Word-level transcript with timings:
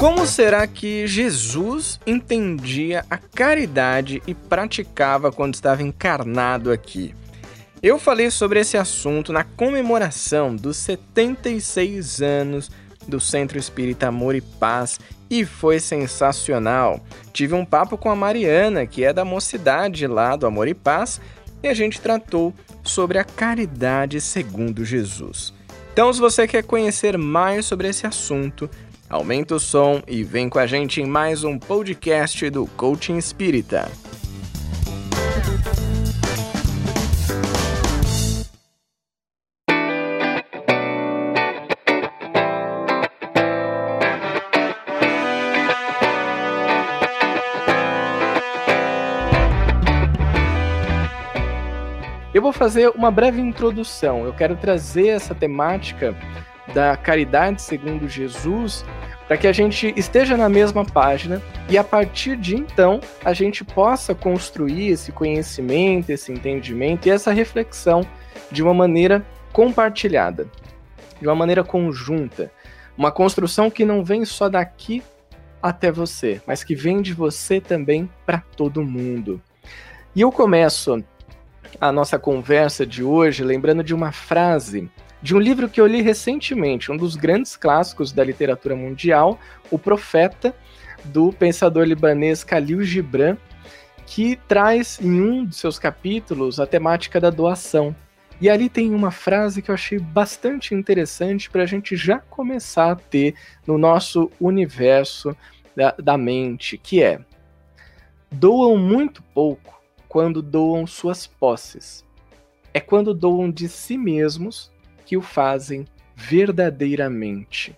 Como 0.00 0.26
será 0.26 0.66
que 0.66 1.06
Jesus 1.06 2.00
entendia 2.06 3.04
a 3.10 3.18
caridade 3.18 4.22
e 4.26 4.32
praticava 4.32 5.30
quando 5.30 5.52
estava 5.52 5.82
encarnado 5.82 6.72
aqui? 6.72 7.14
Eu 7.82 7.98
falei 7.98 8.30
sobre 8.30 8.60
esse 8.60 8.78
assunto 8.78 9.30
na 9.30 9.44
comemoração 9.44 10.56
dos 10.56 10.78
76 10.78 12.22
anos 12.22 12.70
do 13.06 13.20
Centro 13.20 13.58
Espírita 13.58 14.08
Amor 14.08 14.34
e 14.34 14.40
Paz 14.40 14.98
e 15.28 15.44
foi 15.44 15.78
sensacional. 15.78 17.04
Tive 17.30 17.52
um 17.52 17.66
papo 17.66 17.98
com 17.98 18.08
a 18.08 18.16
Mariana, 18.16 18.86
que 18.86 19.04
é 19.04 19.12
da 19.12 19.22
mocidade 19.22 20.06
lá 20.06 20.34
do 20.34 20.46
Amor 20.46 20.66
e 20.66 20.72
Paz, 20.72 21.20
e 21.62 21.68
a 21.68 21.74
gente 21.74 22.00
tratou 22.00 22.54
sobre 22.82 23.18
a 23.18 23.24
caridade 23.24 24.18
segundo 24.18 24.82
Jesus. 24.82 25.52
Então, 25.92 26.10
se 26.10 26.20
você 26.20 26.48
quer 26.48 26.62
conhecer 26.62 27.18
mais 27.18 27.66
sobre 27.66 27.88
esse 27.88 28.06
assunto, 28.06 28.70
Aumenta 29.10 29.56
o 29.56 29.58
som 29.58 30.00
e 30.06 30.22
vem 30.22 30.48
com 30.48 30.60
a 30.60 30.68
gente 30.68 31.00
em 31.00 31.04
mais 31.04 31.42
um 31.42 31.58
podcast 31.58 32.48
do 32.48 32.64
Coaching 32.64 33.16
Espírita. 33.16 33.90
Eu 52.32 52.40
vou 52.40 52.52
fazer 52.52 52.90
uma 52.90 53.10
breve 53.10 53.40
introdução. 53.40 54.24
Eu 54.24 54.32
quero 54.32 54.54
trazer 54.54 55.08
essa 55.08 55.34
temática 55.34 56.16
da 56.74 56.96
caridade 56.96 57.62
segundo 57.62 58.08
Jesus, 58.08 58.84
para 59.26 59.36
que 59.36 59.46
a 59.46 59.52
gente 59.52 59.92
esteja 59.96 60.36
na 60.36 60.48
mesma 60.48 60.84
página 60.84 61.40
e 61.68 61.78
a 61.78 61.84
partir 61.84 62.36
de 62.36 62.56
então 62.56 63.00
a 63.24 63.32
gente 63.32 63.64
possa 63.64 64.14
construir 64.14 64.88
esse 64.88 65.12
conhecimento, 65.12 66.10
esse 66.10 66.32
entendimento 66.32 67.06
e 67.06 67.10
essa 67.10 67.32
reflexão 67.32 68.04
de 68.50 68.62
uma 68.62 68.74
maneira 68.74 69.24
compartilhada, 69.52 70.48
de 71.20 71.26
uma 71.26 71.34
maneira 71.34 71.62
conjunta, 71.62 72.50
uma 72.96 73.12
construção 73.12 73.70
que 73.70 73.84
não 73.84 74.04
vem 74.04 74.24
só 74.24 74.48
daqui 74.48 75.02
até 75.62 75.92
você, 75.92 76.40
mas 76.46 76.64
que 76.64 76.74
vem 76.74 77.02
de 77.02 77.12
você 77.12 77.60
também 77.60 78.10
para 78.24 78.42
todo 78.56 78.82
mundo. 78.82 79.40
E 80.14 80.22
eu 80.22 80.32
começo 80.32 81.04
a 81.80 81.92
nossa 81.92 82.18
conversa 82.18 82.84
de 82.84 83.04
hoje 83.04 83.44
lembrando 83.44 83.84
de 83.84 83.94
uma 83.94 84.10
frase 84.10 84.90
de 85.22 85.34
um 85.34 85.38
livro 85.38 85.68
que 85.68 85.80
eu 85.80 85.86
li 85.86 86.00
recentemente, 86.00 86.90
um 86.90 86.96
dos 86.96 87.14
grandes 87.14 87.56
clássicos 87.56 88.12
da 88.12 88.24
literatura 88.24 88.74
mundial, 88.74 89.38
O 89.70 89.78
Profeta, 89.78 90.54
do 91.04 91.32
pensador 91.32 91.84
libanês 91.84 92.42
Khalil 92.42 92.82
Gibran, 92.82 93.36
que 94.06 94.36
traz 94.48 94.98
em 95.00 95.20
um 95.20 95.44
de 95.44 95.54
seus 95.54 95.78
capítulos 95.78 96.58
a 96.58 96.66
temática 96.66 97.20
da 97.20 97.30
doação. 97.30 97.94
E 98.40 98.48
ali 98.48 98.70
tem 98.70 98.94
uma 98.94 99.10
frase 99.10 99.60
que 99.60 99.70
eu 99.70 99.74
achei 99.74 99.98
bastante 99.98 100.74
interessante 100.74 101.50
para 101.50 101.62
a 101.62 101.66
gente 101.66 101.94
já 101.94 102.18
começar 102.18 102.90
a 102.90 102.96
ter 102.96 103.34
no 103.66 103.76
nosso 103.76 104.30
universo 104.40 105.36
da, 105.76 105.92
da 105.92 106.16
mente, 106.16 106.78
que 106.78 107.02
é: 107.02 107.20
doam 108.32 108.78
muito 108.78 109.22
pouco 109.34 109.80
quando 110.08 110.40
doam 110.40 110.86
suas 110.86 111.26
posses. 111.26 112.04
É 112.72 112.80
quando 112.80 113.12
doam 113.12 113.50
de 113.50 113.68
si 113.68 113.98
mesmos 113.98 114.69
que 115.10 115.16
o 115.16 115.20
fazem 115.20 115.88
verdadeiramente. 116.14 117.76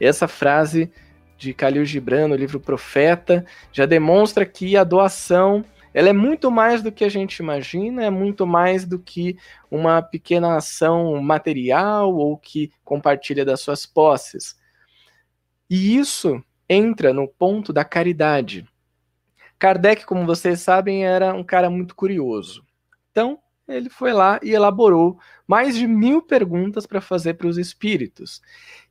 Essa 0.00 0.26
frase 0.26 0.90
de 1.38 1.52
Khalil 1.52 1.84
Gibran 1.84 2.26
no 2.26 2.34
livro 2.34 2.58
Profeta 2.58 3.46
já 3.72 3.86
demonstra 3.86 4.44
que 4.44 4.76
a 4.76 4.82
doação 4.82 5.64
ela 5.94 6.08
é 6.08 6.12
muito 6.12 6.50
mais 6.50 6.82
do 6.82 6.90
que 6.90 7.04
a 7.04 7.08
gente 7.08 7.36
imagina, 7.36 8.04
é 8.04 8.10
muito 8.10 8.44
mais 8.44 8.84
do 8.84 8.98
que 8.98 9.36
uma 9.70 10.02
pequena 10.02 10.56
ação 10.56 11.22
material 11.22 12.12
ou 12.12 12.36
que 12.36 12.72
compartilha 12.82 13.44
das 13.44 13.60
suas 13.60 13.86
posses. 13.86 14.58
E 15.70 15.96
isso 15.96 16.42
entra 16.68 17.12
no 17.12 17.28
ponto 17.28 17.72
da 17.72 17.84
caridade. 17.84 18.66
Kardec, 19.60 20.04
como 20.04 20.26
vocês 20.26 20.60
sabem, 20.60 21.06
era 21.06 21.32
um 21.34 21.44
cara 21.44 21.70
muito 21.70 21.94
curioso. 21.94 22.66
Então, 23.12 23.38
ele 23.68 23.88
foi 23.88 24.12
lá 24.12 24.38
e 24.42 24.50
elaborou 24.50 25.18
mais 25.46 25.76
de 25.76 25.86
mil 25.86 26.22
perguntas 26.22 26.86
para 26.86 27.00
fazer 27.00 27.34
para 27.34 27.46
os 27.46 27.58
espíritos. 27.58 28.40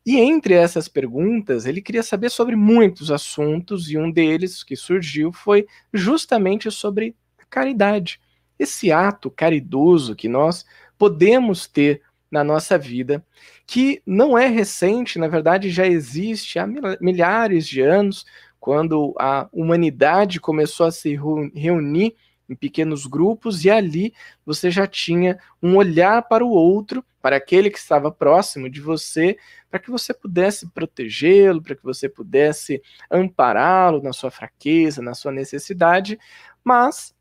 E 0.06 0.18
entre 0.18 0.54
essas 0.54 0.88
perguntas, 0.88 1.66
ele 1.66 1.82
queria 1.82 2.04
saber 2.04 2.30
sobre 2.30 2.56
muitos 2.56 3.12
assuntos, 3.12 3.90
e 3.90 3.98
um 3.98 4.12
deles 4.12 4.64
que 4.64 4.76
surgiu 4.76 5.32
foi 5.32 5.68
justamente 5.94 6.72
sobre 6.72 7.16
a 7.38 7.46
caridade. 7.50 8.20
Esse 8.58 8.92
ato 8.92 9.30
caridoso 9.30 10.16
que 10.16 10.28
nós 10.28 10.66
podemos 10.98 11.68
ter 11.68 12.02
na 12.32 12.44
nossa 12.44 12.78
vida, 12.78 13.26
que 13.68 14.02
não 14.06 14.38
é 14.38 14.48
recente, 14.48 15.20
na 15.20 15.28
verdade 15.28 15.70
já 15.70 15.86
existe 15.86 16.58
há 16.58 16.66
milhares 17.02 17.68
de 17.68 17.82
anos, 17.82 18.26
quando 18.60 19.14
a 19.20 19.50
humanidade 19.52 20.40
começou 20.40 20.86
a 20.86 20.92
se 20.92 21.20
reunir 21.54 22.16
em 22.52 22.56
pequenos 22.56 23.08
grupos, 23.08 23.64
e 23.64 23.70
ali 23.70 24.14
você 24.46 24.70
já 24.70 24.86
tinha 24.86 25.40
um 25.64 25.78
olhar 25.78 26.22
para 26.24 26.46
o 26.46 26.50
outro, 26.50 27.04
para 27.22 27.38
aquele 27.38 27.70
que 27.70 27.78
estava 27.78 28.12
próximo 28.12 28.70
de 28.70 28.82
você, 28.82 29.38
para 29.70 29.80
que 29.80 29.90
você 29.90 30.14
pudesse 30.14 30.68
protegê-lo, 30.70 31.62
para 31.62 31.76
que 31.76 31.84
você 31.84 32.10
pudesse 32.10 32.82
ampará-lo 33.10 34.02
na 34.02 34.12
sua 34.12 34.30
fraqueza, 34.30 35.02
na 35.02 35.14
sua 35.14 35.32
necessidade, 35.32 36.20
mas, 36.64 37.16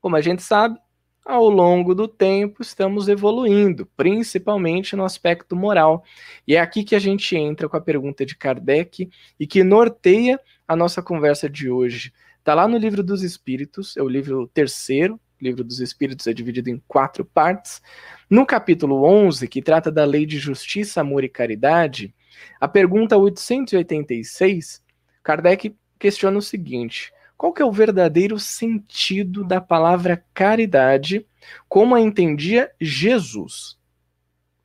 como 0.00 0.16
a 0.16 0.20
gente 0.20 0.42
sabe, 0.42 0.78
ao 1.24 1.48
longo 1.48 1.94
do 1.94 2.06
tempo 2.06 2.62
estamos 2.62 3.08
evoluindo, 3.08 3.86
principalmente 3.96 4.94
no 4.94 5.04
aspecto 5.04 5.56
moral. 5.56 6.04
E 6.46 6.54
é 6.54 6.60
aqui 6.60 6.84
que 6.84 6.94
a 6.94 7.00
gente 7.00 7.36
entra 7.36 7.68
com 7.68 7.76
a 7.76 7.80
pergunta 7.80 8.24
de 8.24 8.36
Kardec 8.36 9.10
e 9.38 9.46
que 9.46 9.64
norteia 9.64 10.40
a 10.68 10.76
nossa 10.76 11.02
conversa 11.02 11.50
de 11.50 11.68
hoje. 11.68 12.12
Está 12.46 12.54
lá 12.54 12.68
no 12.68 12.78
Livro 12.78 13.02
dos 13.02 13.24
Espíritos, 13.24 13.96
é 13.96 14.02
o 14.04 14.08
livro 14.08 14.46
terceiro, 14.46 15.14
o 15.14 15.44
Livro 15.44 15.64
dos 15.64 15.80
Espíritos 15.80 16.28
é 16.28 16.32
dividido 16.32 16.70
em 16.70 16.80
quatro 16.86 17.24
partes. 17.24 17.82
No 18.30 18.46
capítulo 18.46 19.02
11, 19.02 19.48
que 19.48 19.60
trata 19.60 19.90
da 19.90 20.04
lei 20.04 20.24
de 20.24 20.38
justiça, 20.38 21.00
amor 21.00 21.24
e 21.24 21.28
caridade, 21.28 22.14
a 22.60 22.68
pergunta 22.68 23.16
886, 23.16 24.80
Kardec 25.24 25.74
questiona 25.98 26.38
o 26.38 26.40
seguinte: 26.40 27.12
qual 27.36 27.52
que 27.52 27.60
é 27.60 27.64
o 27.64 27.72
verdadeiro 27.72 28.38
sentido 28.38 29.42
da 29.42 29.60
palavra 29.60 30.24
caridade, 30.32 31.26
como 31.68 31.96
a 31.96 32.00
entendia 32.00 32.70
Jesus? 32.80 33.76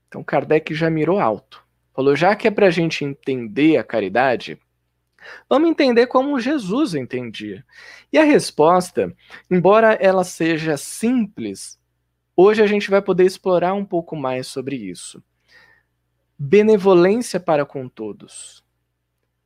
Então 0.07 0.23
Kardec 0.23 0.71
já 0.75 0.87
mirou 0.87 1.19
alto. 1.19 1.65
Falou, 1.95 2.15
já 2.15 2.35
que 2.35 2.47
é 2.47 2.51
para 2.51 2.67
a 2.67 2.71
gente 2.71 3.03
entender 3.03 3.77
a 3.77 3.83
caridade, 3.83 4.59
Vamos 5.49 5.69
entender 5.69 6.07
como 6.07 6.39
Jesus 6.39 6.95
entendia. 6.95 7.65
E 8.11 8.17
a 8.17 8.23
resposta, 8.23 9.15
embora 9.49 9.93
ela 9.93 10.23
seja 10.23 10.77
simples, 10.77 11.79
hoje 12.35 12.61
a 12.61 12.67
gente 12.67 12.89
vai 12.89 13.01
poder 13.01 13.25
explorar 13.25 13.73
um 13.73 13.85
pouco 13.85 14.15
mais 14.15 14.47
sobre 14.47 14.75
isso. 14.75 15.23
Benevolência 16.37 17.39
para 17.39 17.65
com 17.65 17.87
todos, 17.87 18.63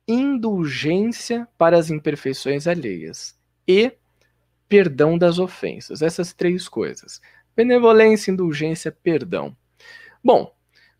indulgência 0.08 1.46
para 1.58 1.76
as 1.78 1.90
imperfeições 1.90 2.66
alheias 2.66 3.38
e 3.68 3.92
perdão 4.68 5.18
das 5.18 5.38
ofensas. 5.38 6.00
Essas 6.00 6.32
três 6.32 6.68
coisas: 6.68 7.20
benevolência, 7.54 8.30
indulgência, 8.30 8.90
perdão. 8.90 9.56
Bom, 10.24 10.54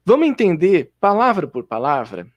vamos 0.05 0.29
entender 0.29 0.93
palavra 1.01 1.47
por 1.47 1.65
palavra 1.65 2.31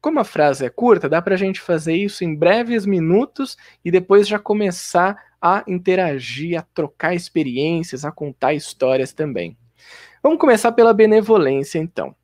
como 0.00 0.20
a 0.20 0.24
frase 0.24 0.64
é 0.64 0.70
curta, 0.70 1.08
dá 1.08 1.20
para 1.20 1.34
a 1.34 1.38
gente 1.38 1.60
fazer 1.60 1.94
isso 1.94 2.24
em 2.24 2.34
breves 2.34 2.86
minutos 2.86 3.56
e 3.84 3.90
depois 3.90 4.26
já 4.28 4.38
começar 4.38 5.16
a 5.40 5.62
interagir, 5.66 6.58
a 6.58 6.62
trocar 6.62 7.14
experiências, 7.14 8.04
a 8.04 8.12
contar 8.12 8.54
histórias 8.54 9.12
também. 9.12 9.56
Vamos 10.22 10.38
começar 10.38 10.72
pela 10.72 10.92
benevolência, 10.92 11.78
então. 11.78 12.14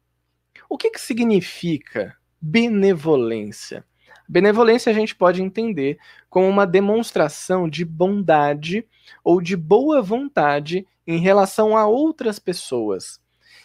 O 0.68 0.76
que, 0.76 0.90
que 0.90 1.00
significa 1.00 2.16
benevolência? 2.40 3.84
Benevolência 4.28 4.90
a 4.90 4.94
gente 4.94 5.14
pode 5.14 5.42
entender 5.42 5.98
como 6.30 6.48
uma 6.48 6.66
demonstração 6.66 7.68
de 7.68 7.84
bondade 7.84 8.86
ou 9.22 9.40
de 9.40 9.56
boa 9.56 10.00
vontade 10.00 10.86
em 11.06 11.18
relação 11.18 11.76
a 11.76 11.86
outras 11.86 12.38
pessoas, 12.38 13.20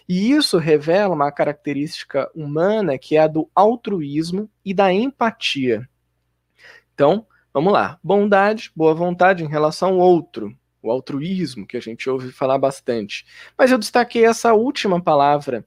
e 0.07 0.31
isso 0.31 0.57
revela 0.57 1.13
uma 1.13 1.31
característica 1.31 2.29
humana 2.33 2.97
que 2.97 3.17
é 3.17 3.19
a 3.19 3.27
do 3.27 3.49
altruísmo 3.53 4.49
e 4.63 4.73
da 4.73 4.91
empatia. 4.93 5.87
Então, 6.93 7.25
vamos 7.53 7.73
lá. 7.73 7.99
Bondade, 8.03 8.71
boa 8.75 8.93
vontade 8.93 9.43
em 9.43 9.47
relação 9.47 9.89
ao 9.89 9.99
outro. 9.99 10.55
O 10.81 10.91
altruísmo, 10.91 11.67
que 11.67 11.75
a 11.75 11.81
gente 11.81 12.09
ouve 12.09 12.31
falar 12.31 12.57
bastante. 12.57 13.25
Mas 13.57 13.71
eu 13.71 13.77
destaquei 13.77 14.25
essa 14.25 14.53
última 14.53 15.01
palavra 15.01 15.65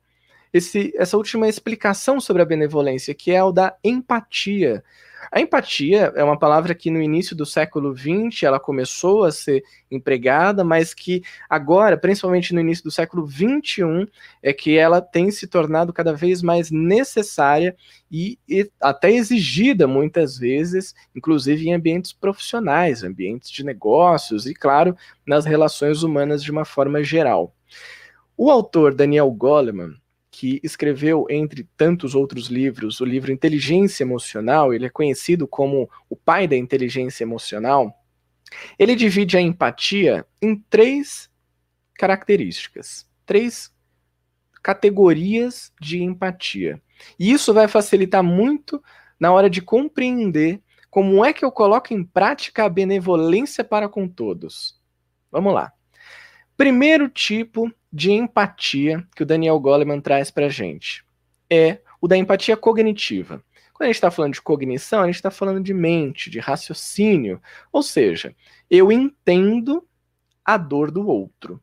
esse, 0.52 0.92
essa 0.96 1.16
última 1.16 1.48
explicação 1.48 2.20
sobre 2.20 2.42
a 2.42 2.46
benevolência, 2.46 3.14
que 3.14 3.30
é 3.30 3.42
o 3.42 3.52
da 3.52 3.76
empatia. 3.84 4.82
A 5.30 5.40
empatia 5.40 6.12
é 6.14 6.22
uma 6.22 6.38
palavra 6.38 6.74
que 6.74 6.90
no 6.90 7.00
início 7.00 7.36
do 7.36 7.44
século 7.44 7.96
XX 7.96 8.42
ela 8.44 8.60
começou 8.60 9.24
a 9.24 9.32
ser 9.32 9.62
empregada, 9.90 10.64
mas 10.64 10.94
que 10.94 11.22
agora, 11.48 11.96
principalmente 11.96 12.54
no 12.54 12.60
início 12.60 12.84
do 12.84 12.90
século 12.90 13.28
XXI, 13.28 14.08
é 14.42 14.52
que 14.52 14.76
ela 14.76 15.00
tem 15.00 15.30
se 15.30 15.46
tornado 15.46 15.92
cada 15.92 16.12
vez 16.12 16.42
mais 16.42 16.70
necessária 16.70 17.76
e, 18.10 18.38
e 18.48 18.70
até 18.80 19.10
exigida 19.10 19.86
muitas 19.86 20.38
vezes, 20.38 20.94
inclusive 21.14 21.68
em 21.68 21.74
ambientes 21.74 22.12
profissionais, 22.12 23.02
ambientes 23.02 23.50
de 23.50 23.64
negócios 23.64 24.46
e, 24.46 24.54
claro, 24.54 24.96
nas 25.26 25.44
relações 25.44 26.02
humanas 26.02 26.42
de 26.42 26.50
uma 26.50 26.64
forma 26.64 27.02
geral. 27.02 27.54
O 28.36 28.50
autor 28.50 28.94
Daniel 28.94 29.30
Goleman, 29.30 29.94
que 30.40 30.58
escreveu, 30.62 31.26
entre 31.28 31.68
tantos 31.76 32.14
outros 32.14 32.46
livros, 32.46 32.98
o 32.98 33.04
livro 33.04 33.30
Inteligência 33.30 34.04
Emocional, 34.04 34.72
ele 34.72 34.86
é 34.86 34.88
conhecido 34.88 35.46
como 35.46 35.86
o 36.08 36.16
pai 36.16 36.48
da 36.48 36.56
inteligência 36.56 37.24
emocional, 37.24 37.94
ele 38.78 38.96
divide 38.96 39.36
a 39.36 39.40
empatia 39.42 40.26
em 40.40 40.56
três 40.56 41.28
características, 41.92 43.06
três 43.26 43.70
categorias 44.62 45.74
de 45.78 46.02
empatia. 46.02 46.80
E 47.18 47.30
isso 47.30 47.52
vai 47.52 47.68
facilitar 47.68 48.24
muito 48.24 48.82
na 49.20 49.30
hora 49.30 49.50
de 49.50 49.60
compreender 49.60 50.62
como 50.88 51.22
é 51.22 51.34
que 51.34 51.44
eu 51.44 51.52
coloco 51.52 51.92
em 51.92 52.02
prática 52.02 52.64
a 52.64 52.68
benevolência 52.70 53.62
para 53.62 53.90
com 53.90 54.08
todos. 54.08 54.80
Vamos 55.30 55.52
lá. 55.52 55.70
Primeiro 56.60 57.08
tipo 57.08 57.72
de 57.90 58.12
empatia 58.12 59.02
que 59.16 59.22
o 59.22 59.26
Daniel 59.26 59.58
Goleman 59.58 59.98
traz 59.98 60.30
para 60.30 60.44
a 60.44 60.48
gente 60.50 61.02
é 61.48 61.78
o 62.02 62.06
da 62.06 62.18
empatia 62.18 62.54
cognitiva. 62.54 63.42
Quando 63.72 63.84
a 63.84 63.86
gente 63.86 63.94
está 63.94 64.10
falando 64.10 64.34
de 64.34 64.42
cognição, 64.42 65.00
a 65.00 65.06
gente 65.06 65.14
está 65.14 65.30
falando 65.30 65.62
de 65.62 65.72
mente, 65.72 66.28
de 66.28 66.38
raciocínio. 66.38 67.40
Ou 67.72 67.82
seja, 67.82 68.36
eu 68.70 68.92
entendo 68.92 69.88
a 70.44 70.58
dor 70.58 70.90
do 70.90 71.08
outro. 71.08 71.58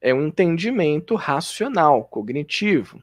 É 0.00 0.14
um 0.14 0.28
entendimento 0.28 1.16
racional, 1.16 2.04
cognitivo. 2.04 3.02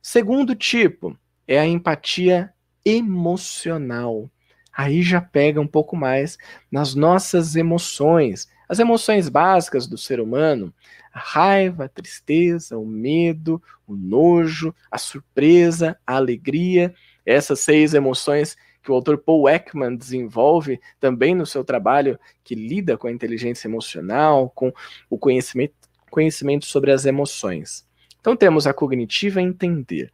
Segundo 0.00 0.54
tipo 0.54 1.18
é 1.44 1.58
a 1.58 1.66
empatia 1.66 2.54
emocional. 2.84 4.30
Aí 4.72 5.02
já 5.02 5.20
pega 5.20 5.60
um 5.60 5.66
pouco 5.66 5.96
mais 5.96 6.38
nas 6.70 6.94
nossas 6.94 7.56
emoções, 7.56 8.48
as 8.68 8.78
emoções 8.78 9.28
básicas 9.28 9.86
do 9.86 9.96
ser 9.96 10.20
humano, 10.20 10.72
a 11.12 11.18
raiva, 11.18 11.86
a 11.86 11.88
tristeza, 11.88 12.76
o 12.76 12.86
medo, 12.86 13.62
o 13.86 13.96
nojo, 13.96 14.74
a 14.90 14.98
surpresa, 14.98 15.98
a 16.06 16.16
alegria, 16.16 16.94
essas 17.24 17.60
seis 17.60 17.94
emoções 17.94 18.56
que 18.82 18.90
o 18.90 18.94
autor 18.94 19.18
Paul 19.18 19.48
Ekman 19.48 19.96
desenvolve 19.96 20.80
também 21.00 21.34
no 21.34 21.44
seu 21.44 21.64
trabalho 21.64 22.18
que 22.44 22.54
lida 22.54 22.96
com 22.96 23.06
a 23.06 23.12
inteligência 23.12 23.68
emocional, 23.68 24.50
com 24.54 24.72
o 25.10 25.18
conhecimento, 25.18 25.74
conhecimento 26.10 26.66
sobre 26.66 26.90
as 26.92 27.04
emoções. 27.04 27.86
Então 28.20 28.36
temos 28.36 28.66
a 28.66 28.74
cognitiva 28.74 29.40
entender, 29.40 30.12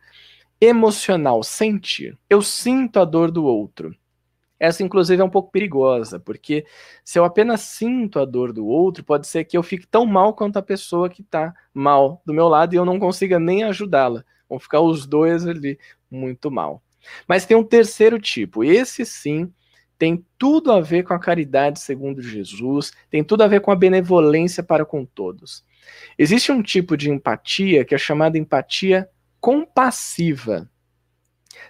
emocional 0.61 1.43
sentir. 1.43 2.19
Eu 2.29 2.43
sinto 2.43 2.99
a 2.99 3.05
dor 3.05 3.31
do 3.31 3.45
outro. 3.45 3.95
Essa, 4.59 4.83
inclusive, 4.83 5.21
é 5.21 5.25
um 5.25 5.31
pouco 5.31 5.51
perigosa, 5.51 6.21
porque 6.21 6.65
se 7.05 7.19
eu 7.19 7.25
apenas 7.25 7.61
sinto 7.62 8.19
a 8.21 8.25
dor 8.25 8.53
do 8.53 8.67
outro, 8.67 9.05
pode 9.05 9.27
ser 9.27 9.45
que 9.45 9.56
eu 9.56 9.62
fique 9.62 9.87
tão 9.87 10.06
mal 10.06 10.33
quanto 10.33 10.56
a 10.59 10.62
pessoa 10.62 11.09
que 11.09 11.23
está 11.23 11.53
mal 11.73 12.23
do 12.25 12.33
meu 12.33 12.49
lado 12.49 12.73
e 12.73 12.77
eu 12.77 12.85
não 12.85 12.99
consiga 12.99 13.39
nem 13.39 13.65
ajudá-la. 13.65 14.25
Vão 14.49 14.59
ficar 14.59 14.81
os 14.81 15.06
dois 15.06 15.47
ali 15.47 15.79
muito 16.11 16.51
mal. 16.51 16.83
Mas 17.29 17.45
tem 17.45 17.56
um 17.56 17.65
terceiro 17.65 18.19
tipo. 18.19 18.62
Esse 18.62 19.05
sim 19.05 19.53
tem 19.99 20.25
tudo 20.39 20.73
a 20.73 20.81
ver 20.81 21.05
com 21.05 21.15
a 21.15 21.19
caridade 21.19 21.81
segundo 21.81 22.21
Jesus, 22.21 22.93
tem 23.11 23.23
tudo 23.23 23.43
a 23.43 23.47
ver 23.49 23.61
com 23.61 23.71
a 23.71 23.77
benevolência 23.77 24.62
para 24.62 24.85
com 24.85 25.05
todos. 25.05 25.65
Existe 26.19 26.51
um 26.53 26.62
tipo 26.62 26.97
de 26.97 27.11
empatia 27.11 27.85
que 27.85 27.95
é 27.95 27.99
chamada 27.99 28.39
empatia 28.39 29.09
compassiva. 29.41 30.69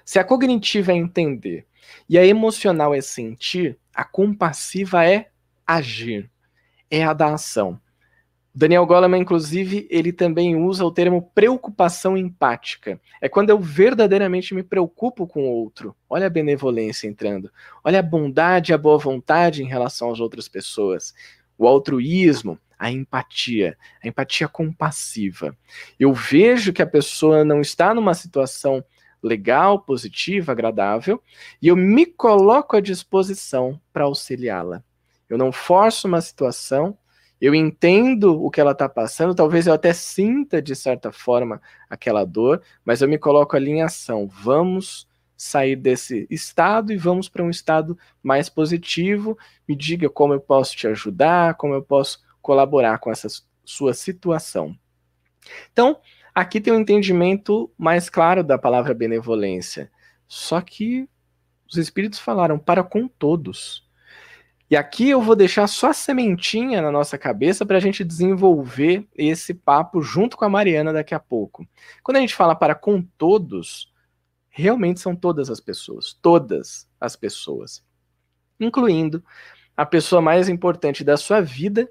Se 0.04 0.18
a 0.18 0.24
cognitiva 0.24 0.92
é 0.92 0.96
entender 0.96 1.66
e 2.08 2.18
a 2.18 2.26
emocional 2.26 2.94
é 2.94 3.00
sentir, 3.00 3.78
a 3.94 4.04
compassiva 4.04 5.04
é 5.04 5.30
agir, 5.66 6.30
é 6.90 7.04
a 7.04 7.12
da 7.12 7.34
ação. 7.34 7.80
Daniel 8.56 8.86
Goleman, 8.86 9.20
inclusive, 9.20 9.88
ele 9.90 10.12
também 10.12 10.54
usa 10.54 10.84
o 10.84 10.92
termo 10.92 11.28
preocupação 11.34 12.16
empática. 12.16 13.00
É 13.20 13.28
quando 13.28 13.50
eu 13.50 13.58
verdadeiramente 13.58 14.54
me 14.54 14.62
preocupo 14.62 15.26
com 15.26 15.42
o 15.42 15.50
outro. 15.50 15.96
Olha 16.08 16.28
a 16.28 16.30
benevolência 16.30 17.08
entrando. 17.08 17.50
Olha 17.82 17.98
a 17.98 18.02
bondade 18.02 18.72
a 18.72 18.78
boa 18.78 18.96
vontade 18.96 19.64
em 19.64 19.66
relação 19.66 20.12
às 20.12 20.20
outras 20.20 20.46
pessoas. 20.46 21.12
O 21.58 21.66
altruísmo, 21.66 22.56
a 22.78 22.92
empatia, 22.92 23.76
a 24.00 24.06
empatia 24.06 24.46
compassiva. 24.46 25.56
Eu 25.98 26.12
vejo 26.12 26.72
que 26.72 26.82
a 26.82 26.86
pessoa 26.86 27.44
não 27.44 27.60
está 27.60 27.92
numa 27.92 28.14
situação 28.14 28.84
legal, 29.26 29.80
positiva, 29.80 30.52
agradável, 30.52 31.22
e 31.60 31.68
eu 31.68 31.76
me 31.76 32.06
coloco 32.06 32.76
à 32.76 32.80
disposição 32.80 33.80
para 33.92 34.04
auxiliá-la. 34.04 34.82
Eu 35.28 35.38
não 35.38 35.50
forço 35.50 36.06
uma 36.06 36.20
situação, 36.20 36.96
eu 37.40 37.54
entendo 37.54 38.42
o 38.42 38.50
que 38.50 38.60
ela 38.60 38.72
está 38.72 38.88
passando, 38.88 39.34
talvez 39.34 39.66
eu 39.66 39.72
até 39.72 39.92
sinta 39.92 40.62
de 40.62 40.76
certa 40.76 41.10
forma 41.10 41.60
aquela 41.88 42.24
dor, 42.24 42.62
mas 42.84 43.00
eu 43.00 43.08
me 43.08 43.18
coloco 43.18 43.56
ali 43.56 43.70
em 43.70 43.82
ação. 43.82 44.28
Vamos 44.28 45.08
sair 45.36 45.76
desse 45.76 46.26
estado 46.30 46.92
e 46.92 46.96
vamos 46.96 47.28
para 47.28 47.42
um 47.42 47.50
estado 47.50 47.98
mais 48.22 48.48
positivo. 48.48 49.36
Me 49.66 49.74
diga 49.74 50.08
como 50.08 50.32
eu 50.32 50.40
posso 50.40 50.76
te 50.76 50.86
ajudar, 50.86 51.54
como 51.54 51.74
eu 51.74 51.82
posso 51.82 52.22
colaborar 52.40 52.98
com 52.98 53.10
essa 53.10 53.28
sua 53.64 53.94
situação. 53.94 54.76
Então, 55.72 55.98
Aqui 56.34 56.60
tem 56.60 56.72
um 56.72 56.80
entendimento 56.80 57.70
mais 57.78 58.10
claro 58.10 58.42
da 58.42 58.58
palavra 58.58 58.92
benevolência. 58.92 59.90
Só 60.26 60.60
que 60.60 61.08
os 61.70 61.76
espíritos 61.76 62.18
falaram 62.18 62.58
para 62.58 62.82
com 62.82 63.06
todos. 63.06 63.88
E 64.68 64.76
aqui 64.76 65.10
eu 65.10 65.20
vou 65.20 65.36
deixar 65.36 65.66
só 65.68 65.90
a 65.90 65.94
sementinha 65.94 66.82
na 66.82 66.90
nossa 66.90 67.16
cabeça 67.16 67.64
para 67.64 67.76
a 67.76 67.80
gente 67.80 68.02
desenvolver 68.02 69.06
esse 69.14 69.54
papo 69.54 70.02
junto 70.02 70.36
com 70.36 70.44
a 70.44 70.48
Mariana 70.48 70.92
daqui 70.92 71.14
a 71.14 71.20
pouco. 71.20 71.64
Quando 72.02 72.16
a 72.16 72.20
gente 72.20 72.34
fala 72.34 72.56
para 72.56 72.74
com 72.74 73.00
todos, 73.00 73.92
realmente 74.48 74.98
são 75.00 75.14
todas 75.14 75.50
as 75.50 75.60
pessoas, 75.60 76.18
todas 76.20 76.88
as 77.00 77.14
pessoas, 77.14 77.84
incluindo 78.58 79.22
a 79.76 79.86
pessoa 79.86 80.22
mais 80.22 80.48
importante 80.48 81.04
da 81.04 81.16
sua 81.16 81.40
vida, 81.40 81.88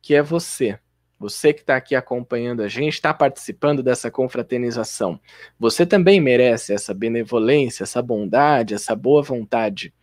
que 0.00 0.14
é 0.14 0.22
você. 0.22 0.78
Você 1.22 1.52
que 1.52 1.60
está 1.60 1.76
aqui 1.76 1.94
acompanhando 1.94 2.62
a 2.62 2.68
gente, 2.68 2.94
está 2.94 3.14
participando 3.14 3.80
dessa 3.80 4.10
confraternização. 4.10 5.20
Você 5.56 5.86
também 5.86 6.20
merece 6.20 6.74
essa 6.74 6.92
benevolência, 6.92 7.84
essa 7.84 8.02
bondade, 8.02 8.74
essa 8.74 8.96
boa 8.96 9.22
vontade. 9.22 9.94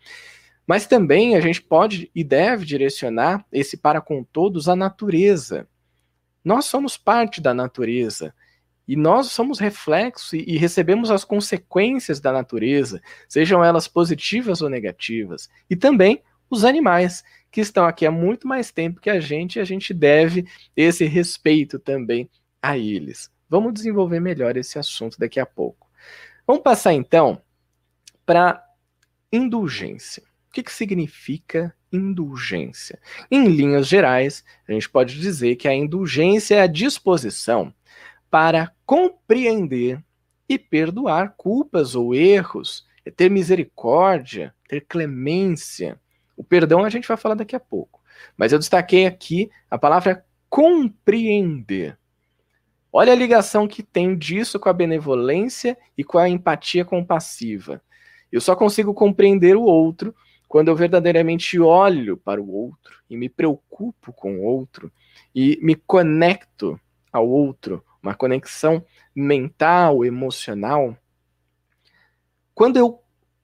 Mas 0.66 0.88
também 0.88 1.36
a 1.36 1.42
gente 1.42 1.62
pode 1.62 2.10
e 2.16 2.24
deve 2.24 2.66
direcionar 2.66 3.46
esse 3.52 3.76
para 3.76 4.00
com 4.00 4.24
todos 4.24 4.70
à 4.70 4.78
natureza. 4.78 5.68
Nós 6.42 6.66
somos 6.66 6.96
parte 6.96 7.42
da 7.42 7.54
natureza. 7.54 8.34
E 8.88 8.96
nós 8.96 9.28
somos 9.28 9.60
reflexo 9.60 10.38
e, 10.38 10.58
recebemos 10.58 11.12
as 11.12 11.26
consequências 11.26 12.22
da 12.22 12.32
natureza, 12.32 13.02
sejam 13.28 13.64
elas 13.64 13.88
positivas 13.90 14.62
ou 14.62 14.70
negativas. 14.70 15.50
E 15.70 15.76
também 15.76 16.24
os 16.50 16.64
animais, 16.64 17.24
que 17.52 17.62
estão 17.62 17.86
aqui 17.86 18.06
há 18.06 18.12
muito 18.12 18.48
mais 18.48 18.72
tempo 18.72 19.02
que 19.02 19.10
a 19.10 19.20
gente, 19.20 19.56
e 19.56 19.60
a 19.60 19.66
gente 19.66 19.94
deve 19.94 20.46
esse 20.76 21.06
respeito 21.06 21.80
também 21.80 22.30
a 22.62 22.78
eles. 22.78 23.32
Vamos 23.50 23.74
desenvolver 23.74 24.20
melhor 24.20 24.56
esse 24.58 24.78
assunto 24.78 25.18
daqui 25.18 25.40
a 25.40 25.46
pouco. 25.46 25.90
Vamos 26.46 26.62
passar 26.62 26.94
então 26.94 27.42
para 28.26 28.64
indulgência. 29.32 30.24
O 30.50 30.52
que, 30.52 30.64
que 30.64 30.72
significa 30.72 31.76
indulgência? 31.92 33.00
Em 33.30 33.48
linhas 33.48 33.88
gerais, 33.88 34.44
a 34.68 34.72
gente 34.72 34.90
pode 34.90 35.20
dizer 35.20 35.56
que 35.56 35.68
a 35.68 35.74
indulgência 35.74 36.56
é 36.56 36.62
a 36.62 36.68
disposição 36.68 37.74
para 38.30 38.72
compreender 38.86 40.04
e 40.48 40.58
perdoar 40.58 41.36
culpas 41.38 41.96
ou 41.96 42.14
erros, 42.14 42.88
é 43.06 43.12
ter 43.12 43.30
misericórdia, 43.30 44.54
ter 44.68 44.82
clemência, 44.82 46.00
o 46.40 46.44
perdão 46.44 46.86
a 46.86 46.90
gente 46.90 47.06
vai 47.06 47.18
falar 47.18 47.36
daqui 47.36 47.54
a 47.54 47.60
pouco. 47.60 48.02
Mas 48.38 48.54
eu 48.54 48.60
destaquei 48.60 49.06
aqui 49.06 49.52
a 49.70 49.78
palavra 49.78 50.26
compreender. 50.50 51.98
Olha 52.94 53.12
a 53.12 53.16
ligação 53.16 53.68
que 53.68 53.84
tem 53.84 54.18
disso 54.18 54.58
com 54.58 54.70
a 54.70 54.74
benevolência 54.74 55.78
e 55.98 56.04
com 56.04 56.18
a 56.18 56.30
empatia 56.30 56.86
compassiva. 56.86 57.82
Eu 58.32 58.40
só 58.40 58.56
consigo 58.56 58.94
compreender 58.94 59.58
o 59.58 59.64
outro 59.64 60.16
quando 60.48 60.70
eu 60.70 60.78
verdadeiramente 60.78 61.60
olho 61.60 62.16
para 62.16 62.42
o 62.42 62.50
outro 62.50 62.96
e 63.10 63.18
me 63.18 63.28
preocupo 63.28 64.14
com 64.14 64.38
o 64.38 64.44
outro 64.44 64.90
e 65.36 65.60
me 65.62 65.76
conecto 65.76 66.80
ao 67.12 67.28
outro, 67.28 67.84
uma 68.02 68.16
conexão 68.16 68.82
mental, 69.14 70.06
emocional, 70.06 70.96
quando 72.56 72.78
eu 72.78 72.99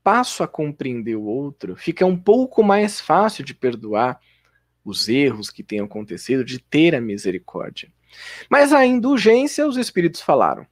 passo 0.05 0.43
a 0.43 0.47
compreender 0.47 1.15
o 1.15 1.23
outro, 1.23 1.75
fica 1.75 2.05
um 2.05 2.15
pouco 2.15 2.63
mais 2.63 3.01
fácil 3.01 3.43
de 3.43 3.55
perdoar 3.55 4.19
os 4.83 5.09
erros 5.09 5.49
que 5.49 5.63
tenham 5.63 5.87
acontecido, 5.87 6.45
de 6.45 6.59
ter 6.59 6.93
a 6.93 7.01
misericórdia. 7.01 7.91
Mas 8.47 8.71
a 8.71 8.85
indulgência, 8.85 9.67
os 9.67 9.77
espíritos 9.77 10.21
falaram, 10.21 10.67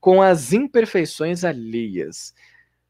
com 0.00 0.20
as 0.20 0.52
imperfeições 0.52 1.44
alheias, 1.44 2.34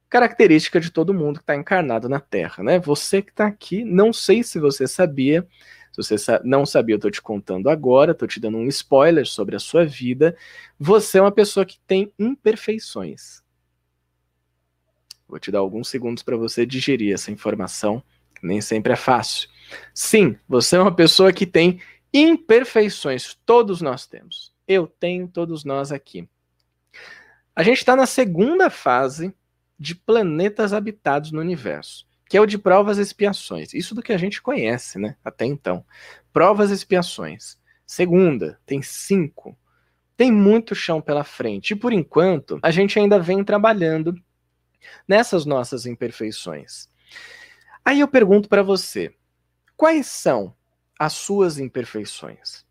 característica 0.09 0.81
de 0.81 0.91
todo 0.91 1.13
mundo 1.13 1.37
que 1.37 1.43
está 1.43 1.55
encarnado 1.55 2.09
na 2.09 2.19
Terra, 2.19 2.65
né? 2.65 2.79
Você 2.79 3.21
que 3.21 3.31
está 3.31 3.47
aqui, 3.47 3.85
não 3.85 4.11
sei 4.11 4.43
se 4.43 4.59
você 4.59 4.89
sabia, 4.89 5.47
se 5.93 6.03
você 6.03 6.17
não 6.45 6.65
sabia, 6.65 6.95
eu 6.95 6.97
estou 6.97 7.11
te 7.11 7.21
contando 7.21 7.69
agora, 7.69 8.13
estou 8.13 8.27
te 8.27 8.41
dando 8.41 8.57
um 8.57 8.69
spoiler 8.69 9.27
sobre 9.27 9.55
a 9.55 9.61
sua 9.61 9.85
vida. 9.85 10.35
Você 10.79 11.19
é 11.19 11.21
uma 11.21 11.31
pessoa 11.31 11.67
que 11.67 11.79
tem 11.87 12.11
imperfeições. 12.19 13.44
Vou 15.29 15.39
te 15.39 15.51
dar 15.51 15.61
alguns 15.61 15.89
segundos 15.89 16.23
para 16.23 16.37
você 16.37 16.67
digerir 16.67 17.15
essa 17.15 17.31
informação, 17.31 18.03
nem 18.43 18.61
sempre 18.61 18.93
é 18.93 18.97
fácil. 18.97 19.49
Sim, 19.93 20.37
você 20.49 20.77
é 20.77 20.81
uma 20.81 20.95
pessoa 20.95 21.33
que 21.33 21.47
tem 21.47 21.81
imperfeições, 22.13 23.37
todos 23.45 23.81
nós 23.81 24.07
temos. 24.07 24.53
Eu 24.69 24.87
tenho, 24.87 25.27
todos 25.27 25.65
nós 25.65 25.91
aqui. 25.91 26.29
A 27.57 27.63
gente 27.63 27.79
está 27.79 27.97
na 27.97 28.07
segunda 28.07 28.71
fase 28.71 29.35
de 29.79 29.95
planetas 29.95 30.73
habitados 30.73 31.33
no 31.33 31.41
universo, 31.41 32.07
que 32.29 32.37
é 32.37 32.41
o 32.41 32.47
de 32.47 32.59
provas 32.59 32.99
e 32.99 33.03
expiações. 33.03 33.75
Isso 33.75 33.95
do 33.95 34.03
que 34.03 34.13
a 34.13 34.17
gente 34.17 34.41
conhece, 34.41 34.99
né? 34.99 35.17
Até 35.25 35.45
então. 35.45 35.85
Provas 36.33 36.71
e 36.71 36.75
expiações. 36.75 37.59
Segunda, 37.87 38.59
tem 38.65 38.83
cinco. 38.83 39.57
Tem 40.17 40.33
muito 40.33 40.75
chão 40.75 41.01
pela 41.01 41.25
frente. 41.25 41.73
E 41.73 41.77
por 41.77 41.93
enquanto, 41.93 42.59
a 42.63 42.71
gente 42.71 42.99
ainda 42.99 43.19
vem 43.19 43.45
trabalhando 43.45 44.15
nessas 45.07 45.45
nossas 45.45 45.87
imperfeições. 45.87 46.89
Aí 47.85 48.01
eu 48.01 48.09
pergunto 48.09 48.49
para 48.49 48.63
você: 48.63 49.15
quais 49.77 50.07
são 50.07 50.55
as 50.99 51.13
suas 51.13 51.59
imperfeições? 51.59 52.65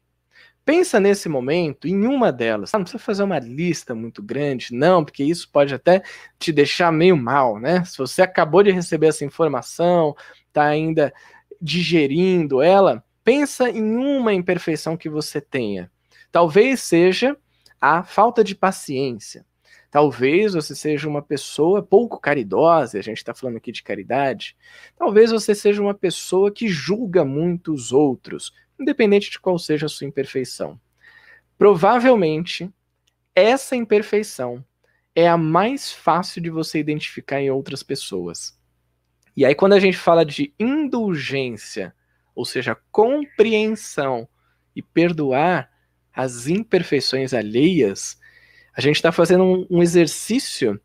Pensa 0.65 0.97
nesse 0.97 1.27
momento 1.27 1.87
em 1.87 2.07
uma 2.07 2.31
delas. 2.31 2.73
Ah, 2.73 2.77
não 2.77 2.85
precisa 2.85 3.03
fazer 3.03 3.23
uma 3.23 3.37
lista 3.37 3.93
muito 3.93 4.23
grande, 4.23 4.73
não, 4.73 5.03
porque 5.03 5.21
isso 5.23 5.49
pode 5.51 5.73
até 5.73 6.01
te 6.39 6.53
deixar 6.53 6.91
meio 6.91 7.17
mal, 7.17 7.59
né? 7.59 7.83
Se 7.83 7.97
você 7.97 8.21
acabou 8.21 8.63
de 8.63 8.71
receber 8.71 9.07
essa 9.07 9.25
informação, 9.25 10.15
está 10.47 10.63
ainda 10.65 11.13
digerindo 11.61 12.61
ela, 12.61 13.03
pensa 13.23 13.69
em 13.69 13.95
uma 13.97 14.33
imperfeição 14.33 14.95
que 14.95 15.09
você 15.09 15.41
tenha. 15.41 15.91
Talvez 16.31 16.81
seja 16.81 17.37
a 17.79 18.03
falta 18.03 18.43
de 18.43 18.55
paciência. 18.55 19.45
Talvez 19.93 20.55
você 20.55 20.75
seja 20.75 21.07
uma 21.07 21.21
pessoa 21.21 21.83
pouco 21.83 22.19
caridosa, 22.19 22.97
a 22.97 23.01
gente 23.03 23.17
está 23.17 23.31
falando 23.31 23.57
aqui 23.57 23.71
de 23.71 23.83
caridade. 23.83 24.57
Talvez 24.97 25.29
você 25.29 25.53
seja 25.53 25.83
uma 25.83 25.93
pessoa 25.93 26.51
que 26.51 26.67
julga 26.67 27.23
muito 27.23 27.71
os 27.71 27.91
outros, 27.91 28.51
independente 28.79 29.29
de 29.29 29.39
qual 29.39 29.59
seja 29.59 29.85
a 29.85 29.89
sua 29.89 30.07
imperfeição. 30.07 30.81
Provavelmente, 31.59 32.73
essa 33.35 33.75
imperfeição 33.75 34.65
é 35.15 35.29
a 35.29 35.37
mais 35.37 35.91
fácil 35.91 36.41
de 36.41 36.49
você 36.49 36.79
identificar 36.79 37.39
em 37.39 37.51
outras 37.51 37.83
pessoas. 37.83 38.59
E 39.37 39.45
aí, 39.45 39.53
quando 39.53 39.73
a 39.73 39.79
gente 39.79 39.99
fala 39.99 40.25
de 40.25 40.55
indulgência, 40.59 41.93
ou 42.33 42.45
seja, 42.45 42.75
compreensão 42.91 44.27
e 44.75 44.81
perdoar 44.81 45.69
as 46.11 46.47
imperfeições 46.47 47.31
alheias, 47.31 48.17
a 48.75 48.81
gente 48.81 48.95
está 48.95 49.11
fazendo 49.11 49.43
um, 49.43 49.67
um 49.69 49.83
exercício 49.83 50.79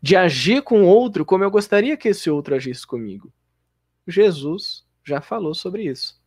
de 0.00 0.16
agir 0.16 0.62
com 0.62 0.82
o 0.82 0.86
outro 0.86 1.24
como 1.24 1.42
eu 1.42 1.50
gostaria 1.50 1.96
que 1.96 2.08
esse 2.08 2.30
outro 2.30 2.54
agisse 2.54 2.86
comigo. 2.86 3.32
Jesus 4.06 4.84
já 5.04 5.20
falou 5.20 5.54
sobre 5.54 5.84
isso. 5.84 6.20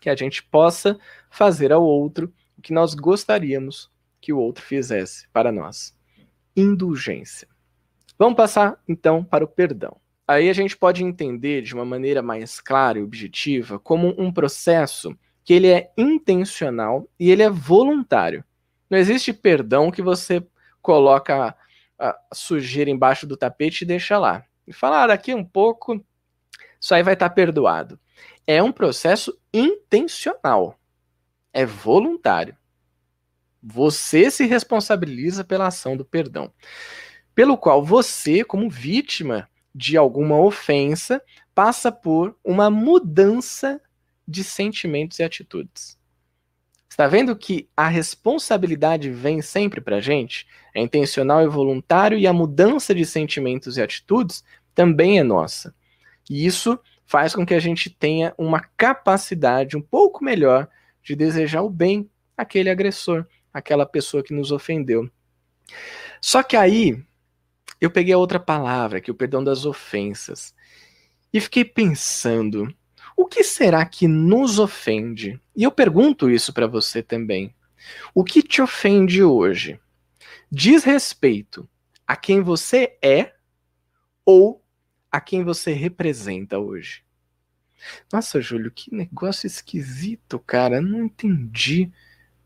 Que 0.00 0.10
a 0.10 0.16
gente 0.16 0.42
possa 0.42 0.98
fazer 1.30 1.72
ao 1.72 1.82
outro 1.82 2.32
o 2.58 2.62
que 2.62 2.72
nós 2.72 2.94
gostaríamos 2.94 3.90
que 4.20 4.32
o 4.32 4.38
outro 4.38 4.64
fizesse 4.64 5.26
para 5.32 5.50
nós. 5.50 5.96
Indulgência. 6.56 7.48
Vamos 8.18 8.36
passar 8.36 8.80
então 8.86 9.24
para 9.24 9.44
o 9.44 9.48
perdão. 9.48 9.96
Aí 10.26 10.48
a 10.48 10.52
gente 10.52 10.76
pode 10.76 11.04
entender 11.04 11.62
de 11.62 11.74
uma 11.74 11.84
maneira 11.84 12.22
mais 12.22 12.60
clara 12.60 12.98
e 12.98 13.02
objetiva 13.02 13.78
como 13.78 14.14
um 14.18 14.32
processo 14.32 15.16
que 15.44 15.52
ele 15.52 15.68
é 15.68 15.92
intencional 15.96 17.08
e 17.18 17.30
ele 17.30 17.42
é 17.42 17.50
voluntário. 17.50 18.44
Não 18.88 18.98
existe 18.98 19.32
perdão 19.32 19.90
que 19.90 20.02
você 20.02 20.46
coloca 20.80 21.56
a 21.98 22.18
sujeira 22.32 22.90
embaixo 22.90 23.26
do 23.26 23.36
tapete 23.36 23.82
e 23.82 23.86
deixa 23.86 24.18
lá. 24.18 24.44
E 24.66 24.72
fala, 24.72 25.04
ah, 25.04 25.06
daqui 25.08 25.34
um 25.34 25.44
pouco, 25.44 26.04
isso 26.80 26.94
aí 26.94 27.02
vai 27.02 27.14
estar 27.14 27.28
tá 27.28 27.34
perdoado. 27.34 27.98
É 28.46 28.62
um 28.62 28.72
processo 28.72 29.38
intencional. 29.52 30.78
É 31.52 31.64
voluntário. 31.64 32.56
Você 33.62 34.30
se 34.30 34.44
responsabiliza 34.44 35.44
pela 35.44 35.68
ação 35.68 35.96
do 35.96 36.04
perdão. 36.04 36.52
Pelo 37.34 37.56
qual 37.56 37.82
você, 37.82 38.44
como 38.44 38.68
vítima 38.68 39.48
de 39.74 39.96
alguma 39.96 40.38
ofensa, 40.38 41.22
passa 41.54 41.90
por 41.90 42.36
uma 42.44 42.70
mudança 42.70 43.80
de 44.26 44.44
sentimentos 44.44 45.18
e 45.18 45.22
atitudes. 45.22 45.98
Está 46.94 47.08
vendo 47.08 47.34
que 47.34 47.68
a 47.76 47.88
responsabilidade 47.88 49.10
vem 49.10 49.42
sempre 49.42 49.80
para 49.80 49.96
a 49.96 50.00
gente? 50.00 50.46
É 50.72 50.80
intencional 50.80 51.42
e 51.42 51.48
voluntário 51.48 52.16
e 52.16 52.24
a 52.24 52.32
mudança 52.32 52.94
de 52.94 53.04
sentimentos 53.04 53.76
e 53.76 53.82
atitudes 53.82 54.44
também 54.72 55.18
é 55.18 55.24
nossa. 55.24 55.74
E 56.30 56.46
isso 56.46 56.78
faz 57.04 57.34
com 57.34 57.44
que 57.44 57.52
a 57.52 57.58
gente 57.58 57.90
tenha 57.90 58.32
uma 58.38 58.60
capacidade 58.76 59.76
um 59.76 59.82
pouco 59.82 60.22
melhor 60.22 60.68
de 61.02 61.16
desejar 61.16 61.62
o 61.62 61.68
bem 61.68 62.08
àquele 62.36 62.70
agressor, 62.70 63.26
àquela 63.52 63.84
pessoa 63.84 64.22
que 64.22 64.32
nos 64.32 64.52
ofendeu. 64.52 65.10
Só 66.20 66.44
que 66.44 66.56
aí 66.56 67.02
eu 67.80 67.90
peguei 67.90 68.14
a 68.14 68.18
outra 68.18 68.38
palavra, 68.38 69.00
que 69.00 69.10
é 69.10 69.12
o 69.12 69.16
perdão 69.16 69.42
das 69.42 69.66
ofensas, 69.66 70.54
e 71.32 71.40
fiquei 71.40 71.64
pensando, 71.64 72.72
o 73.16 73.26
que 73.26 73.44
será 73.44 73.84
que 73.84 74.08
nos 74.08 74.58
ofende? 74.58 75.40
E 75.56 75.62
eu 75.62 75.70
pergunto 75.70 76.30
isso 76.30 76.52
para 76.52 76.66
você 76.66 77.02
também. 77.02 77.54
O 78.14 78.24
que 78.24 78.42
te 78.42 78.60
ofende 78.60 79.22
hoje? 79.22 79.78
Diz 80.50 80.84
respeito 80.84 81.68
a 82.06 82.16
quem 82.16 82.40
você 82.40 82.96
é 83.02 83.34
ou 84.24 84.64
a 85.10 85.20
quem 85.20 85.44
você 85.44 85.72
representa 85.72 86.58
hoje? 86.58 87.04
Nossa, 88.12 88.40
Júlio, 88.40 88.70
que 88.70 88.94
negócio 88.94 89.46
esquisito, 89.46 90.38
cara. 90.38 90.80
Não 90.80 91.04
entendi 91.04 91.90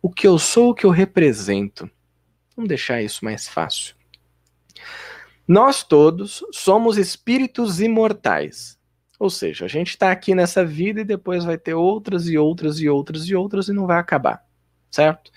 o 0.03 0.11
que 0.11 0.27
eu 0.27 0.39
sou, 0.39 0.71
o 0.71 0.75
que 0.75 0.85
eu 0.85 0.91
represento. 0.91 1.91
Vamos 2.57 2.69
deixar 2.69 3.03
isso 3.03 3.25
mais 3.25 3.49
fácil. 3.49 3.95
Nós 5.47 5.83
todos 5.83 6.45
somos 6.53 6.99
espíritos 6.99 7.81
imortais. 7.81 8.78
Ou 9.19 9.29
seja, 9.29 9.65
a 9.65 9.69
gente 9.69 9.91
está 9.91 10.13
aqui 10.13 10.35
nessa 10.35 10.65
vida 10.65 11.01
e 11.01 11.05
depois 11.05 11.45
vai 11.45 11.59
ter 11.59 11.75
outras 11.75 12.29
e 12.29 12.39
outras 12.39 12.79
e 12.79 12.89
outras 12.89 13.29
e 13.29 13.35
outras 13.35 13.69
e 13.69 13.73
não 13.73 13.87
vai 13.87 13.99
acabar, 13.99 14.45
certo? 14.91 15.33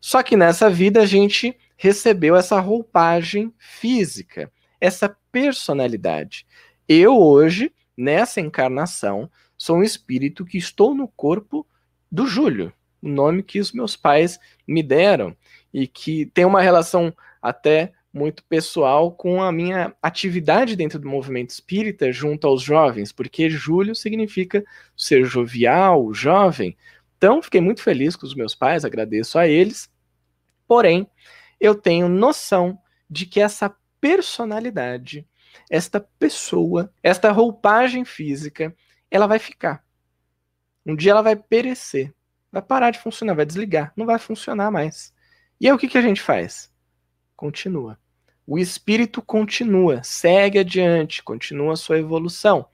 Só 0.00 0.22
que 0.22 0.36
nessa 0.36 0.70
vida 0.70 1.02
a 1.02 1.06
gente 1.06 1.56
recebeu 1.76 2.36
essa 2.36 2.60
roupagem 2.60 3.52
física, 3.58 4.50
essa 4.80 5.14
personalidade. 5.32 6.46
Eu 6.88 7.18
hoje, 7.18 7.72
nessa 7.96 8.40
encarnação, 8.40 9.30
sou 9.58 9.76
um 9.76 9.82
espírito 9.82 10.44
que 10.44 10.58
estou 10.58 10.94
no 10.94 11.08
corpo 11.08 11.66
do 12.10 12.26
Júlio, 12.26 12.72
o 13.02 13.08
nome 13.08 13.42
que 13.42 13.58
os 13.58 13.72
meus 13.72 13.96
pais 13.96 14.38
me 14.66 14.82
deram 14.82 15.36
e 15.72 15.86
que 15.86 16.26
tem 16.26 16.44
uma 16.44 16.62
relação 16.62 17.14
até 17.40 17.92
muito 18.12 18.42
pessoal 18.44 19.12
com 19.12 19.42
a 19.42 19.52
minha 19.52 19.94
atividade 20.02 20.74
dentro 20.74 20.98
do 20.98 21.08
movimento 21.08 21.50
espírita 21.50 22.12
junto 22.12 22.46
aos 22.46 22.62
jovens, 22.62 23.12
porque 23.12 23.48
Júlio 23.48 23.94
significa 23.94 24.64
ser 24.96 25.24
jovial, 25.24 26.12
jovem. 26.12 26.76
Então, 27.16 27.42
fiquei 27.42 27.60
muito 27.60 27.82
feliz 27.82 28.16
com 28.16 28.26
os 28.26 28.34
meus 28.34 28.54
pais, 28.54 28.84
agradeço 28.84 29.38
a 29.38 29.46
eles. 29.46 29.88
Porém, 30.66 31.08
eu 31.60 31.74
tenho 31.74 32.08
noção 32.08 32.78
de 33.08 33.26
que 33.26 33.40
essa 33.40 33.74
personalidade, 34.00 35.26
esta 35.70 36.00
pessoa, 36.00 36.92
esta 37.02 37.30
roupagem 37.30 38.04
física, 38.04 38.74
ela 39.10 39.26
vai 39.26 39.38
ficar. 39.38 39.84
Um 40.84 40.96
dia 40.96 41.12
ela 41.12 41.22
vai 41.22 41.36
perecer, 41.36 42.12
vai 42.50 42.62
parar 42.62 42.90
de 42.90 42.98
funcionar, 42.98 43.34
vai 43.34 43.46
desligar, 43.46 43.92
não 43.96 44.06
vai 44.06 44.18
funcionar 44.18 44.70
mais. 44.70 45.14
E 45.60 45.66
aí 45.66 45.72
o 45.72 45.78
que, 45.78 45.88
que 45.88 45.98
a 45.98 46.02
gente 46.02 46.22
faz? 46.22 46.70
Continua. 47.40 47.98
O 48.46 48.58
espírito 48.58 49.22
continua, 49.22 50.02
segue 50.02 50.58
adiante, 50.58 51.22
continua 51.22 51.72
a 51.72 51.76
sua 51.76 51.98
evolução. 51.98 52.66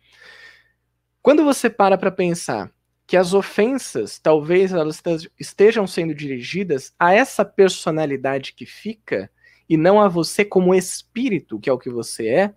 Quando 1.22 1.44
você 1.44 1.70
para 1.70 1.96
para 1.96 2.10
pensar 2.10 2.72
que 3.06 3.16
as 3.16 3.32
ofensas, 3.32 4.18
talvez 4.18 4.72
elas 4.72 5.00
estejam 5.38 5.86
sendo 5.86 6.12
dirigidas 6.12 6.92
a 6.98 7.14
essa 7.14 7.44
personalidade 7.44 8.54
que 8.54 8.66
fica 8.66 9.30
e 9.68 9.76
não 9.76 10.00
a 10.00 10.08
você 10.08 10.44
como 10.44 10.74
espírito, 10.74 11.60
que 11.60 11.70
é 11.70 11.72
o 11.72 11.78
que 11.78 11.90
você 11.90 12.26
é, 12.26 12.54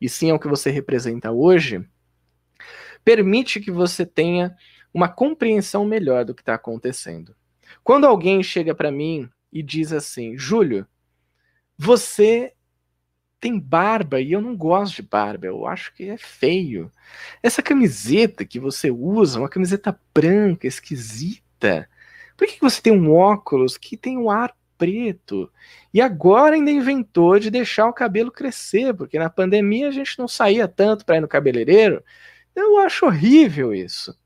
e 0.00 0.08
sim 0.08 0.30
é 0.30 0.34
o 0.34 0.38
que 0.38 0.46
você 0.46 0.70
representa 0.70 1.32
hoje, 1.32 1.84
permite 3.04 3.58
que 3.58 3.72
você 3.72 4.06
tenha 4.06 4.54
uma 4.94 5.08
compreensão 5.08 5.84
melhor 5.84 6.24
do 6.24 6.34
que 6.34 6.42
está 6.42 6.54
acontecendo. 6.54 7.34
Quando 7.82 8.06
alguém 8.06 8.44
chega 8.44 8.76
para 8.76 8.92
mim 8.92 9.28
e 9.52 9.60
diz 9.60 9.92
assim, 9.92 10.38
Júlio, 10.38 10.86
você 11.76 12.52
tem 13.40 13.58
barba 13.58 14.20
e 14.20 14.30
eu 14.32 14.40
não 14.40 14.56
gosto 14.56 14.96
de 14.96 15.02
barba, 15.02 15.46
eu 15.46 15.66
acho 15.66 15.92
que 15.94 16.08
é 16.08 16.16
feio. 16.16 16.92
Essa 17.42 17.60
camiseta 17.60 18.44
que 18.44 18.60
você 18.60 18.88
usa, 18.88 19.40
uma 19.40 19.48
camiseta 19.48 19.98
branca, 20.14 20.66
esquisita. 20.66 21.88
Por 22.36 22.46
que 22.46 22.60
você 22.60 22.80
tem 22.80 22.92
um 22.92 23.12
óculos 23.12 23.76
que 23.76 23.96
tem 23.96 24.16
um 24.16 24.30
ar 24.30 24.56
preto? 24.78 25.50
E 25.92 26.00
agora 26.00 26.54
ainda 26.54 26.70
inventou 26.70 27.38
de 27.40 27.50
deixar 27.50 27.88
o 27.88 27.92
cabelo 27.92 28.30
crescer, 28.30 28.94
porque 28.94 29.18
na 29.18 29.28
pandemia 29.28 29.88
a 29.88 29.92
gente 29.92 30.18
não 30.20 30.28
saía 30.28 30.68
tanto 30.68 31.04
para 31.04 31.16
ir 31.16 31.20
no 31.20 31.28
cabeleireiro. 31.28 32.02
Eu 32.54 32.78
acho 32.78 33.06
horrível 33.06 33.74
isso. 33.74 34.16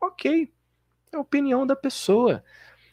Ok, 0.00 0.50
é 1.12 1.16
a 1.16 1.20
opinião 1.20 1.66
da 1.66 1.76
pessoa. 1.76 2.42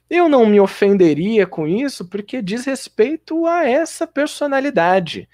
Eu 0.09 0.27
não 0.27 0.45
me 0.45 0.59
ofenderia 0.59 1.45
com 1.45 1.67
isso 1.67 2.07
porque 2.07 2.41
diz 2.41 2.65
respeito 2.65 3.45
a 3.45 3.67
essa 3.67 4.07
personalidade. 4.07 5.29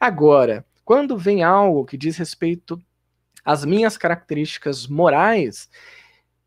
Agora, 0.00 0.66
quando 0.84 1.16
vem 1.16 1.44
algo 1.44 1.84
que 1.84 1.96
diz 1.96 2.16
respeito 2.16 2.80
às 3.44 3.64
minhas 3.64 3.96
características 3.96 4.86
morais, 4.86 5.70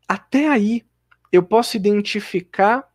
até 0.06 0.48
aí 0.48 0.84
eu 1.32 1.42
posso 1.42 1.76
identificar 1.76 2.86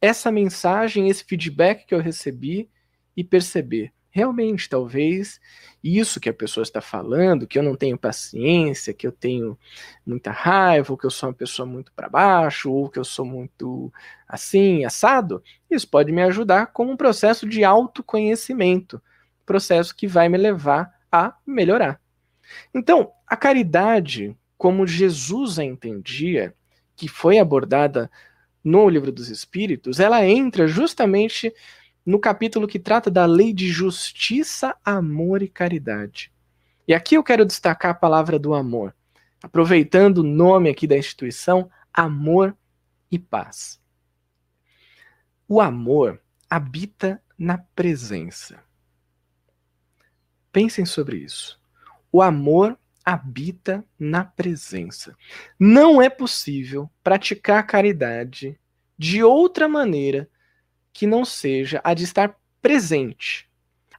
essa 0.00 0.32
mensagem, 0.32 1.08
esse 1.08 1.24
feedback 1.24 1.86
que 1.86 1.94
eu 1.94 2.00
recebi 2.00 2.68
e 3.16 3.22
perceber 3.22 3.92
realmente, 4.12 4.68
talvez 4.68 5.40
isso 5.82 6.20
que 6.20 6.28
a 6.28 6.34
pessoa 6.34 6.62
está 6.62 6.80
falando, 6.80 7.46
que 7.46 7.58
eu 7.58 7.62
não 7.62 7.74
tenho 7.74 7.98
paciência, 7.98 8.92
que 8.92 9.06
eu 9.06 9.10
tenho 9.10 9.58
muita 10.06 10.30
raiva, 10.30 10.92
ou 10.92 10.98
que 10.98 11.06
eu 11.06 11.10
sou 11.10 11.30
uma 11.30 11.34
pessoa 11.34 11.66
muito 11.66 11.90
para 11.92 12.10
baixo, 12.10 12.70
ou 12.70 12.88
que 12.90 12.98
eu 12.98 13.04
sou 13.04 13.24
muito 13.24 13.90
assim, 14.28 14.84
assado, 14.84 15.42
isso 15.68 15.88
pode 15.88 16.12
me 16.12 16.22
ajudar 16.22 16.66
como 16.66 16.92
um 16.92 16.96
processo 16.96 17.48
de 17.48 17.64
autoconhecimento, 17.64 19.02
processo 19.46 19.96
que 19.96 20.06
vai 20.06 20.28
me 20.28 20.36
levar 20.36 20.92
a 21.10 21.34
melhorar. 21.46 21.98
Então, 22.72 23.10
a 23.26 23.36
caridade, 23.36 24.36
como 24.58 24.86
Jesus 24.86 25.58
a 25.58 25.64
entendia, 25.64 26.54
que 26.94 27.08
foi 27.08 27.38
abordada 27.38 28.10
no 28.62 28.88
Livro 28.88 29.10
dos 29.10 29.30
Espíritos, 29.30 29.98
ela 29.98 30.24
entra 30.24 30.68
justamente 30.68 31.52
no 32.04 32.18
capítulo 32.18 32.66
que 32.66 32.78
trata 32.78 33.10
da 33.10 33.24
lei 33.26 33.52
de 33.52 33.68
justiça, 33.68 34.76
amor 34.84 35.42
e 35.42 35.48
caridade. 35.48 36.32
E 36.86 36.92
aqui 36.92 37.14
eu 37.14 37.22
quero 37.22 37.46
destacar 37.46 37.92
a 37.92 37.94
palavra 37.94 38.38
do 38.38 38.54
amor, 38.54 38.94
aproveitando 39.42 40.18
o 40.18 40.24
nome 40.24 40.68
aqui 40.68 40.86
da 40.86 40.96
instituição, 40.96 41.70
amor 41.92 42.56
e 43.10 43.18
paz. 43.18 43.80
O 45.46 45.60
amor 45.60 46.20
habita 46.50 47.22
na 47.38 47.58
presença. 47.58 48.62
Pensem 50.50 50.84
sobre 50.84 51.18
isso. 51.18 51.60
O 52.10 52.20
amor 52.20 52.78
habita 53.04 53.84
na 53.98 54.24
presença. 54.24 55.16
Não 55.58 56.00
é 56.00 56.08
possível 56.08 56.90
praticar 57.02 57.66
caridade 57.66 58.58
de 58.98 59.22
outra 59.22 59.68
maneira 59.68 60.28
que 60.92 61.06
não 61.06 61.24
seja 61.24 61.80
a 61.82 61.94
de 61.94 62.04
estar 62.04 62.36
presente. 62.60 63.48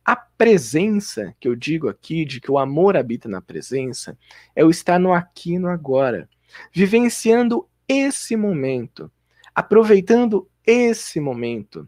A 0.06 0.16
presença, 0.16 1.34
que 1.40 1.48
eu 1.48 1.56
digo 1.56 1.88
aqui, 1.88 2.25
de 2.25 2.42
que 2.42 2.51
o 2.51 2.58
amor 2.58 2.98
habita 2.98 3.29
na 3.29 3.42
presença, 3.42 4.18
é 4.56 4.64
o 4.64 4.70
estar 4.70 5.00
no 5.00 5.14
aqui 5.14 5.53
e 5.53 5.60
no 5.60 5.70
agora, 5.70 6.29
vivenciando 6.72 7.68
esse 7.88 8.36
momento, 8.36 9.12
aproveitando 9.56 10.50
esse 10.66 11.20
momento. 11.20 11.88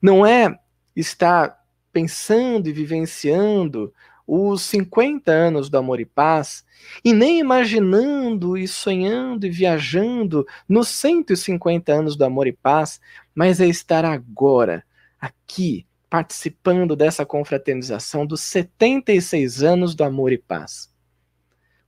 Não 0.00 0.24
é 0.24 0.58
estar 0.96 1.58
pensando 1.92 2.68
e 2.68 2.72
vivenciando 2.72 3.92
os 4.26 4.62
50 4.62 5.30
anos 5.30 5.68
do 5.68 5.76
amor 5.76 6.00
e 6.00 6.06
paz, 6.06 6.64
e 7.04 7.12
nem 7.12 7.38
imaginando 7.38 8.56
e 8.56 8.66
sonhando 8.66 9.46
e 9.46 9.50
viajando 9.50 10.46
nos 10.68 10.88
150 10.88 11.92
anos 11.92 12.16
do 12.16 12.24
amor 12.24 12.46
e 12.46 12.52
paz, 12.52 13.00
mas 13.34 13.60
é 13.60 13.66
estar 13.66 14.04
agora, 14.04 14.84
aqui, 15.20 15.86
participando 16.08 16.94
dessa 16.94 17.26
confraternização 17.26 18.24
dos 18.24 18.40
76 18.42 19.62
anos 19.62 19.94
do 19.94 20.04
amor 20.04 20.32
e 20.32 20.38
paz. 20.38 20.92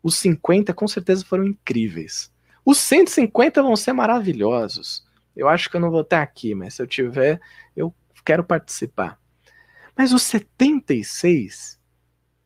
Os 0.02 0.16
50 0.16 0.74
com 0.74 0.88
certeza 0.88 1.24
foram 1.24 1.44
incríveis. 1.44 2.32
Os 2.64 2.78
150 2.78 3.62
vão 3.62 3.76
ser 3.76 3.92
maravilhosos. 3.92 5.06
Eu 5.36 5.48
acho 5.48 5.70
que 5.70 5.76
eu 5.76 5.80
não 5.80 5.90
vou 5.90 6.00
estar 6.00 6.22
aqui, 6.22 6.54
mas 6.54 6.74
se 6.74 6.82
eu 6.82 6.86
tiver, 6.86 7.40
eu 7.76 7.94
quero 8.24 8.42
participar. 8.42 9.18
Mas 9.96 10.12
os 10.12 10.22
76 10.22 11.78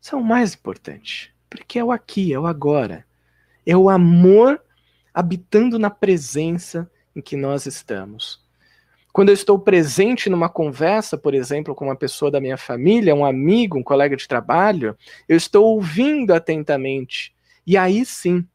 são 0.00 0.20
o 0.20 0.24
mais 0.24 0.54
importantes, 0.54 1.30
porque 1.48 1.78
é 1.78 1.84
o 1.84 1.90
aqui, 1.90 2.32
é 2.32 2.38
o 2.38 2.46
agora. 2.46 3.06
É 3.64 3.76
o 3.76 3.88
amor 3.88 4.62
habitando 5.12 5.78
na 5.78 5.90
presença 5.90 6.90
em 7.14 7.20
que 7.20 7.36
nós 7.36 7.66
estamos. 7.66 8.39
Quando 9.12 9.30
eu 9.30 9.34
estou 9.34 9.58
presente 9.58 10.30
numa 10.30 10.48
conversa, 10.48 11.18
por 11.18 11.34
exemplo, 11.34 11.74
com 11.74 11.86
uma 11.86 11.96
pessoa 11.96 12.30
da 12.30 12.40
minha 12.40 12.56
família, 12.56 13.14
um 13.14 13.24
amigo, 13.24 13.78
um 13.78 13.82
colega 13.82 14.16
de 14.16 14.28
trabalho, 14.28 14.96
eu 15.28 15.36
estou 15.36 15.64
ouvindo 15.74 16.32
atentamente. 16.32 17.34
E 17.66 17.76
aí 17.76 18.04
sim, 18.04 18.46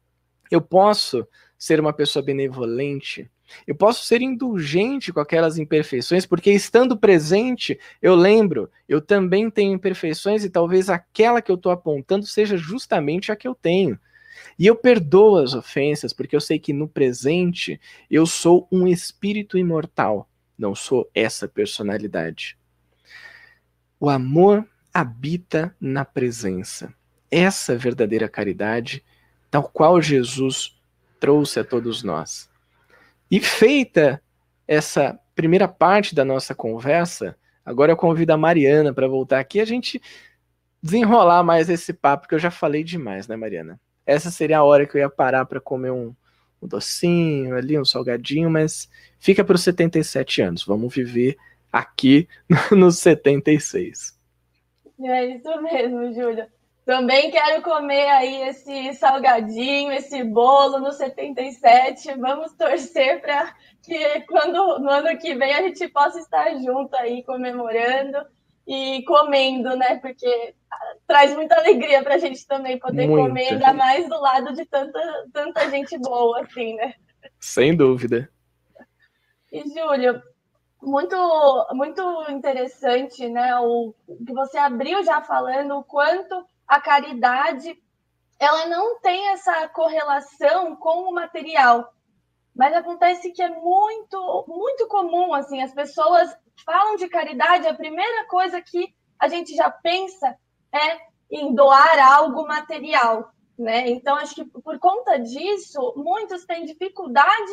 eu 0.50 0.60
posso 0.60 1.26
ser 1.58 1.80
uma 1.80 1.92
pessoa 1.92 2.22
benevolente, 2.22 3.30
eu 3.66 3.74
posso 3.74 4.04
ser 4.04 4.22
indulgente 4.22 5.12
com 5.12 5.20
aquelas 5.20 5.58
imperfeições, 5.58 6.26
porque 6.26 6.50
estando 6.50 6.96
presente, 6.96 7.78
eu 8.02 8.14
lembro, 8.14 8.70
eu 8.88 9.00
também 9.00 9.50
tenho 9.50 9.74
imperfeições 9.74 10.44
e 10.44 10.50
talvez 10.50 10.88
aquela 10.90 11.40
que 11.40 11.50
eu 11.50 11.56
estou 11.56 11.72
apontando 11.72 12.26
seja 12.26 12.56
justamente 12.56 13.30
a 13.30 13.36
que 13.36 13.46
eu 13.46 13.54
tenho. 13.54 13.98
E 14.58 14.66
eu 14.66 14.74
perdoo 14.74 15.36
as 15.38 15.54
ofensas, 15.54 16.12
porque 16.12 16.34
eu 16.34 16.40
sei 16.40 16.58
que 16.58 16.72
no 16.72 16.88
presente 16.88 17.80
eu 18.10 18.26
sou 18.26 18.66
um 18.70 18.86
espírito 18.86 19.58
imortal, 19.58 20.28
não 20.58 20.74
sou 20.74 21.10
essa 21.14 21.46
personalidade. 21.46 22.58
O 23.98 24.08
amor 24.08 24.66
habita 24.92 25.74
na 25.80 26.04
presença. 26.04 26.92
Essa 27.30 27.76
verdadeira 27.76 28.28
caridade, 28.28 29.04
tal 29.50 29.64
qual 29.64 30.00
Jesus 30.00 30.78
trouxe 31.20 31.60
a 31.60 31.64
todos 31.64 32.02
nós. 32.02 32.48
E 33.30 33.40
feita 33.40 34.22
essa 34.66 35.18
primeira 35.34 35.68
parte 35.68 36.14
da 36.14 36.24
nossa 36.24 36.54
conversa, 36.54 37.36
agora 37.64 37.92
eu 37.92 37.96
convido 37.96 38.32
a 38.32 38.36
Mariana 38.36 38.92
para 38.92 39.08
voltar 39.08 39.40
aqui 39.40 39.60
a 39.60 39.64
gente 39.64 40.00
desenrolar 40.82 41.42
mais 41.42 41.68
esse 41.68 41.92
papo, 41.92 42.28
que 42.28 42.34
eu 42.34 42.38
já 42.38 42.50
falei 42.50 42.84
demais, 42.84 43.26
né, 43.26 43.36
Mariana? 43.36 43.80
Essa 44.06 44.30
seria 44.30 44.58
a 44.58 44.64
hora 44.64 44.86
que 44.86 44.96
eu 44.96 45.00
ia 45.00 45.10
parar 45.10 45.44
para 45.44 45.60
comer 45.60 45.90
um, 45.90 46.14
um 46.66 46.68
docinho 46.68 47.56
ali, 47.56 47.78
um 47.78 47.84
salgadinho, 47.84 48.50
mas 48.50 48.90
fica 49.18 49.44
para 49.44 49.54
os 49.54 49.62
77 49.62 50.42
anos. 50.42 50.64
Vamos 50.64 50.94
viver 50.94 51.36
aqui 51.72 52.28
nos 52.76 52.98
76. 52.98 54.16
É 55.02 55.26
isso 55.26 55.62
mesmo, 55.62 56.12
Júlia. 56.12 56.48
Também 56.84 57.32
quero 57.32 57.62
comer 57.62 58.06
aí 58.10 58.48
esse 58.48 58.94
salgadinho, 58.94 59.90
esse 59.90 60.22
bolo 60.22 60.78
no 60.78 60.92
77. 60.92 62.14
Vamos 62.14 62.52
torcer 62.52 63.20
para 63.20 63.52
que 63.82 64.20
quando 64.22 64.78
no 64.78 64.88
ano 64.88 65.18
que 65.18 65.34
vem 65.34 65.52
a 65.52 65.62
gente 65.62 65.88
possa 65.88 66.20
estar 66.20 66.54
junto 66.58 66.94
aí 66.96 67.24
comemorando 67.24 68.18
e 68.66 69.02
comendo, 69.04 69.76
né? 69.76 69.96
Porque 69.98 70.54
traz 71.06 71.34
muita 71.34 71.56
alegria 71.56 72.02
para 72.02 72.14
a 72.14 72.18
gente 72.18 72.46
também 72.46 72.78
poder 72.78 73.08
comer, 73.08 73.50
ainda 73.50 73.72
mais 73.72 74.08
do 74.08 74.20
lado 74.20 74.52
de 74.52 74.64
tanta, 74.66 75.00
tanta 75.32 75.70
gente 75.70 75.96
boa, 75.98 76.40
assim, 76.40 76.74
né? 76.74 76.94
Sem 77.38 77.76
dúvida. 77.76 78.28
E, 79.52 79.62
Júlio, 79.68 80.20
muito, 80.82 81.66
muito 81.72 82.26
interessante, 82.30 83.28
né? 83.28 83.58
O 83.60 83.94
que 84.26 84.32
você 84.32 84.58
abriu 84.58 85.04
já 85.04 85.22
falando 85.22 85.78
o 85.78 85.84
quanto 85.84 86.44
a 86.66 86.80
caridade 86.80 87.80
ela 88.38 88.66
não 88.66 89.00
tem 89.00 89.28
essa 89.28 89.66
correlação 89.68 90.76
com 90.76 91.08
o 91.08 91.14
material. 91.14 91.92
Mas 92.54 92.74
acontece 92.74 93.32
que 93.32 93.42
é 93.42 93.48
muito, 93.48 94.44
muito 94.48 94.86
comum, 94.88 95.32
assim, 95.34 95.62
as 95.62 95.72
pessoas 95.72 96.34
falam 96.64 96.96
de 96.96 97.08
caridade, 97.08 97.66
a 97.66 97.74
primeira 97.74 98.26
coisa 98.26 98.60
que 98.60 98.94
a 99.18 99.28
gente 99.28 99.54
já 99.54 99.70
pensa 99.70 100.36
é 100.72 100.98
em 101.30 101.54
doar 101.54 101.98
algo 101.98 102.46
material. 102.46 103.32
né? 103.58 103.88
Então, 103.90 104.16
acho 104.16 104.34
que 104.34 104.44
por 104.44 104.78
conta 104.78 105.18
disso, 105.18 105.94
muitos 105.96 106.44
têm 106.44 106.66
dificuldade 106.66 107.52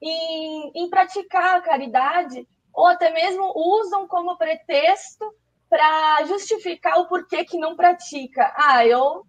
em, 0.00 0.72
em 0.74 0.88
praticar 0.88 1.56
a 1.56 1.60
caridade, 1.60 2.46
ou 2.72 2.86
até 2.86 3.12
mesmo 3.12 3.52
usam 3.54 4.06
como 4.06 4.36
pretexto 4.36 5.24
para 5.68 6.24
justificar 6.24 6.98
o 6.98 7.06
porquê 7.06 7.44
que 7.44 7.58
não 7.58 7.76
pratica. 7.76 8.52
Ah, 8.56 8.86
eu, 8.86 9.24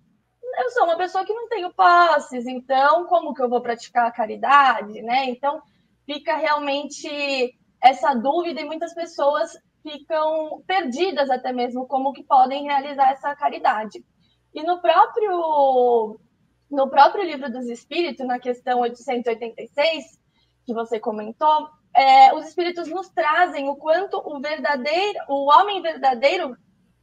eu 0.60 0.70
sou 0.72 0.84
uma 0.86 0.98
pessoa 0.98 1.26
que 1.26 1.34
não 1.34 1.48
tenho 1.50 1.74
posses, 1.74 2.46
então 2.46 3.06
como 3.06 3.34
que 3.34 3.42
eu 3.42 3.50
vou 3.50 3.62
praticar 3.62 4.08
a 4.08 4.12
caridade, 4.12 5.02
né? 5.02 5.26
Então, 5.26 5.62
fica 6.06 6.36
realmente 6.36 7.56
essa 7.82 8.14
dúvida 8.14 8.62
e 8.62 8.66
muitas 8.66 8.94
pessoas 8.94 9.52
ficam 9.82 10.62
perdidas 10.68 11.30
até 11.30 11.52
mesmo 11.52 11.88
como 11.88 12.14
que 12.14 12.24
podem 12.24 12.66
realizar 12.66 13.12
essa 13.12 13.36
caridade. 13.36 14.04
E 14.54 14.64
no 14.64 14.80
próprio 14.82 16.20
no 16.70 16.90
próprio 16.90 17.24
livro 17.24 17.52
dos 17.52 17.68
Espíritos, 17.68 18.26
na 18.26 18.40
questão 18.40 18.80
886, 18.80 20.20
que 20.66 20.74
você 20.74 21.00
comentou, 21.00 21.68
é, 21.94 22.34
os 22.34 22.48
Espíritos 22.48 22.88
nos 22.88 23.10
trazem 23.10 23.68
o 23.68 23.76
quanto 23.76 24.18
o 24.18 24.40
verdadeiro, 24.40 25.20
o 25.28 25.52
homem 25.52 25.82
verdadeiro, 25.82 26.56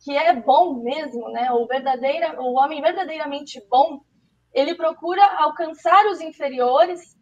que 0.03 0.17
é 0.17 0.33
bom 0.33 0.83
mesmo, 0.83 1.29
né? 1.31 1.53
O 1.53 1.67
verdadeiro, 1.67 2.41
o 2.41 2.55
homem 2.55 2.81
verdadeiramente 2.81 3.63
bom, 3.69 4.01
ele 4.55 4.75
procura 4.75 5.23
alcançar 5.39 6.07
os 6.07 6.21
inferiores 6.21 7.18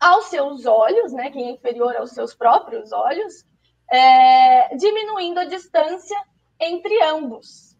aos 0.00 0.26
seus 0.26 0.64
olhos, 0.64 1.12
né? 1.12 1.30
Quem 1.30 1.48
é 1.48 1.50
inferior 1.52 1.94
aos 1.96 2.12
seus 2.12 2.34
próprios 2.34 2.90
olhos, 2.90 3.44
é, 3.92 4.74
diminuindo 4.76 5.40
a 5.40 5.44
distância 5.44 6.16
entre 6.58 7.02
ambos. 7.02 7.76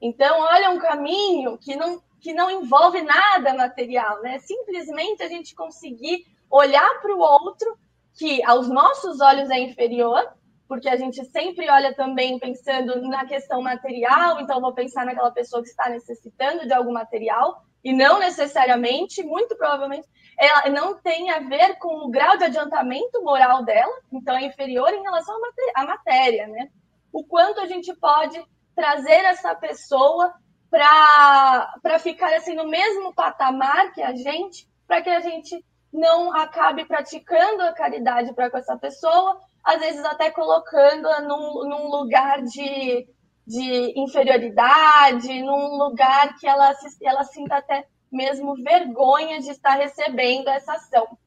Então, 0.00 0.40
olha 0.40 0.70
um 0.70 0.78
caminho 0.78 1.58
que 1.58 1.74
não, 1.74 2.00
que 2.20 2.32
não 2.32 2.50
envolve 2.50 3.02
nada 3.02 3.54
material, 3.54 4.22
né? 4.22 4.38
Simplesmente 4.38 5.22
a 5.22 5.28
gente 5.28 5.54
conseguir 5.54 6.24
olhar 6.50 7.00
para 7.00 7.14
o 7.14 7.18
outro, 7.18 7.76
que 8.16 8.42
aos 8.44 8.68
nossos 8.68 9.20
olhos 9.20 9.50
é 9.50 9.58
inferior, 9.58 10.24
porque 10.68 10.88
a 10.88 10.96
gente 10.96 11.24
sempre 11.26 11.68
olha 11.68 11.94
também 11.94 12.38
pensando 12.38 13.00
na 13.08 13.26
questão 13.26 13.60
material, 13.60 14.40
então 14.40 14.60
vou 14.60 14.72
pensar 14.72 15.04
naquela 15.04 15.32
pessoa 15.32 15.62
que 15.62 15.68
está 15.68 15.88
necessitando 15.88 16.66
de 16.66 16.72
algum 16.72 16.92
material, 16.92 17.64
e 17.84 17.92
não 17.92 18.18
necessariamente, 18.18 19.22
muito 19.22 19.54
provavelmente, 19.56 20.08
ela 20.38 20.70
não 20.70 20.94
tem 20.94 21.30
a 21.30 21.38
ver 21.38 21.76
com 21.76 22.06
o 22.06 22.10
grau 22.10 22.36
de 22.38 22.44
adiantamento 22.44 23.22
moral 23.22 23.64
dela, 23.64 23.92
então 24.10 24.36
é 24.36 24.46
inferior 24.46 24.92
em 24.92 25.02
relação 25.02 25.36
à 25.76 25.84
matéria, 25.84 26.46
né? 26.48 26.70
O 27.12 27.22
quanto 27.22 27.60
a 27.60 27.66
gente 27.66 27.94
pode 27.94 28.42
trazer 28.74 29.24
essa 29.26 29.54
pessoa 29.54 30.32
para 30.70 31.98
ficar 32.00 32.34
assim 32.34 32.54
no 32.54 32.66
mesmo 32.66 33.14
patamar 33.14 33.92
que 33.92 34.02
a 34.02 34.12
gente, 34.14 34.68
para 34.88 35.00
que 35.02 35.10
a 35.10 35.20
gente 35.20 35.64
não 35.92 36.34
acabe 36.34 36.84
praticando 36.84 37.62
a 37.62 37.72
caridade 37.72 38.34
para 38.34 38.50
com 38.50 38.58
essa 38.58 38.76
pessoa, 38.76 39.38
às 39.62 39.78
vezes 39.78 40.04
até 40.04 40.30
colocando-a 40.30 41.20
num, 41.20 41.68
num 41.68 41.88
lugar 41.88 42.42
de, 42.42 43.06
de 43.46 43.98
inferioridade, 43.98 45.42
num 45.42 45.76
lugar 45.76 46.36
que 46.38 46.46
ela, 46.46 46.72
ela 47.02 47.24
sinta 47.24 47.56
até 47.56 47.86
mesmo 48.10 48.54
vergonha 48.54 49.40
de 49.40 49.50
estar 49.50 49.74
recebendo 49.74 50.48
essa 50.48 50.72
ação. 50.74 51.18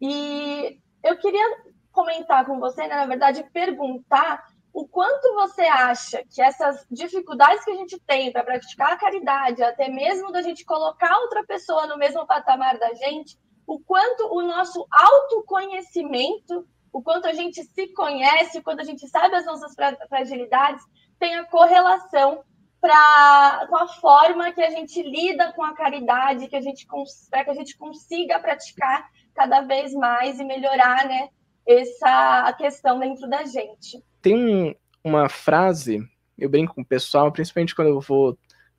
E 0.00 0.78
eu 1.02 1.16
queria 1.18 1.44
comentar 1.92 2.44
com 2.46 2.58
você, 2.60 2.86
né, 2.86 2.94
na 2.94 3.06
verdade, 3.06 3.44
perguntar 3.52 4.44
o 4.72 4.86
quanto 4.86 5.32
você 5.34 5.62
acha 5.62 6.22
que 6.30 6.42
essas 6.42 6.86
dificuldades 6.90 7.64
que 7.64 7.70
a 7.70 7.76
gente 7.76 7.98
tem 8.00 8.30
para 8.30 8.44
praticar 8.44 8.92
a 8.92 8.98
caridade, 8.98 9.62
até 9.62 9.88
mesmo 9.88 10.30
da 10.30 10.42
gente 10.42 10.66
colocar 10.66 11.16
outra 11.20 11.42
pessoa 11.46 11.86
no 11.86 11.96
mesmo 11.96 12.26
patamar 12.26 12.78
da 12.78 12.92
gente, 12.92 13.38
o 13.66 13.80
quanto 13.80 14.26
o 14.34 14.42
nosso 14.42 14.86
autoconhecimento, 14.90 16.66
o 16.92 17.02
quanto 17.02 17.26
a 17.26 17.32
gente 17.32 17.62
se 17.62 17.88
conhece, 17.94 18.58
o 18.58 18.62
quanto 18.62 18.80
a 18.80 18.84
gente 18.84 19.08
sabe 19.08 19.34
as 19.34 19.46
nossas 19.46 19.74
fragilidades, 20.08 20.84
tem 21.18 21.34
a 21.36 21.44
correlação 21.44 22.42
pra, 22.80 23.66
com 23.68 23.76
a 23.76 23.88
forma 23.88 24.52
que 24.52 24.60
a 24.60 24.70
gente 24.70 25.02
lida 25.02 25.52
com 25.52 25.64
a 25.64 25.74
caridade, 25.74 26.48
que 26.48 26.56
a 26.56 26.60
gente 26.60 26.86
para 27.30 27.44
que 27.44 27.50
a 27.50 27.54
gente 27.54 27.76
consiga 27.76 28.38
praticar 28.38 29.08
cada 29.34 29.62
vez 29.62 29.92
mais 29.92 30.38
e 30.38 30.44
melhorar, 30.44 31.06
né, 31.06 31.28
essa 31.66 32.52
questão 32.54 32.98
dentro 32.98 33.28
da 33.28 33.44
gente. 33.44 34.02
Tem 34.22 34.34
um, 34.34 34.74
uma 35.04 35.28
frase, 35.28 36.00
eu 36.38 36.48
brinco 36.48 36.74
com 36.74 36.82
o 36.82 36.86
pessoal, 36.86 37.30
principalmente 37.32 37.74
quando 37.74 37.88
eu 37.88 38.00
vou 38.00 38.38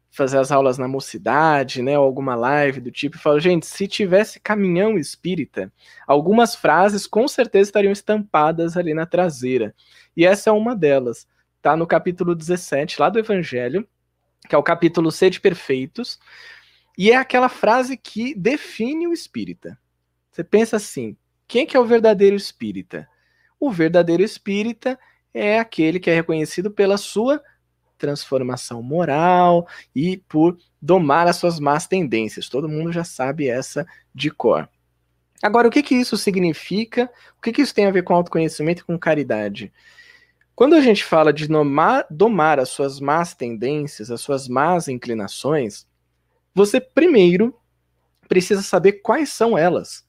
fazer 0.10 0.40
as 0.40 0.52
aulas 0.52 0.78
na 0.78 0.88
mocidade, 0.88 1.82
né, 1.82 2.00
ou 2.00 2.06
alguma 2.06 2.34
live 2.34 2.80
do 2.80 2.92
tipo, 2.92 3.18
e 3.18 3.20
falo, 3.20 3.40
gente, 3.40 3.68
se 3.68 3.88
tivesse 3.88 4.40
caminhão 4.40 4.98
espírita, 4.98 5.72
algumas 6.08 6.56
frases 6.56 7.06
com 7.06 7.28
certeza 7.28 7.70
estariam 7.70 7.92
estampadas 7.92 8.78
ali 8.78 8.94
na 8.94 9.06
traseira. 9.06 9.76
E 10.16 10.26
essa 10.26 10.50
é 10.50 10.54
uma 10.54 10.76
delas. 10.76 11.28
Tá 11.62 11.76
no 11.76 11.88
capítulo 11.88 12.36
17, 12.36 13.02
lá 13.02 13.10
do 13.10 13.20
Evangelho, 13.20 13.88
que 14.48 14.56
é 14.56 14.58
o 14.58 14.64
capítulo 14.64 15.12
Sede 15.12 15.40
Perfeitos, 15.40 16.20
e 16.98 17.12
é 17.12 17.16
aquela 17.16 17.50
frase 17.50 17.98
que 17.98 18.34
define 18.34 19.08
o 19.08 19.14
espírita. 19.14 19.78
Você 20.32 20.44
pensa 20.44 20.78
assim: 20.78 21.18
quem 21.48 21.66
que 21.66 21.76
é 21.78 21.80
o 21.80 21.86
verdadeiro 21.86 22.36
espírita? 22.36 23.08
O 23.60 23.72
verdadeiro 23.72 24.24
espírita 24.24 25.00
é 25.34 25.60
aquele 25.60 26.00
que 26.00 26.10
é 26.10 26.16
reconhecido 26.16 26.72
pela 26.72 26.98
sua 26.98 27.42
transformação 27.98 28.82
moral 28.82 29.68
e 29.96 30.18
por 30.18 30.58
domar 30.82 31.28
as 31.28 31.38
suas 31.38 31.60
más 31.60 31.88
tendências. 31.88 32.50
Todo 32.50 32.70
mundo 32.70 32.92
já 32.92 33.04
sabe 33.04 33.48
essa 33.48 33.86
de 34.14 34.30
cor. 34.30 34.70
Agora, 35.42 35.68
o 35.68 35.72
que, 35.72 35.84
que 35.84 35.96
isso 35.96 36.18
significa? 36.18 37.10
O 37.38 37.42
que, 37.42 37.52
que 37.52 37.62
isso 37.62 37.74
tem 37.74 37.86
a 37.86 37.92
ver 37.92 38.04
com 38.04 38.14
autoconhecimento 38.14 38.82
e 38.82 38.86
com 38.86 38.98
caridade? 38.98 39.72
Quando 40.58 40.74
a 40.74 40.82
gente 40.82 41.06
fala 41.06 41.32
de 41.32 41.48
domar, 41.48 42.08
domar 42.10 42.60
as 42.60 42.70
suas 42.70 43.00
más 43.00 43.36
tendências, 43.36 44.10
as 44.10 44.22
suas 44.22 44.48
más 44.48 44.88
inclinações, 44.88 45.86
você 46.52 46.82
primeiro 46.82 47.56
precisa 48.28 48.64
saber 48.64 48.94
quais 48.94 49.32
são 49.32 49.56
elas. 49.56 50.04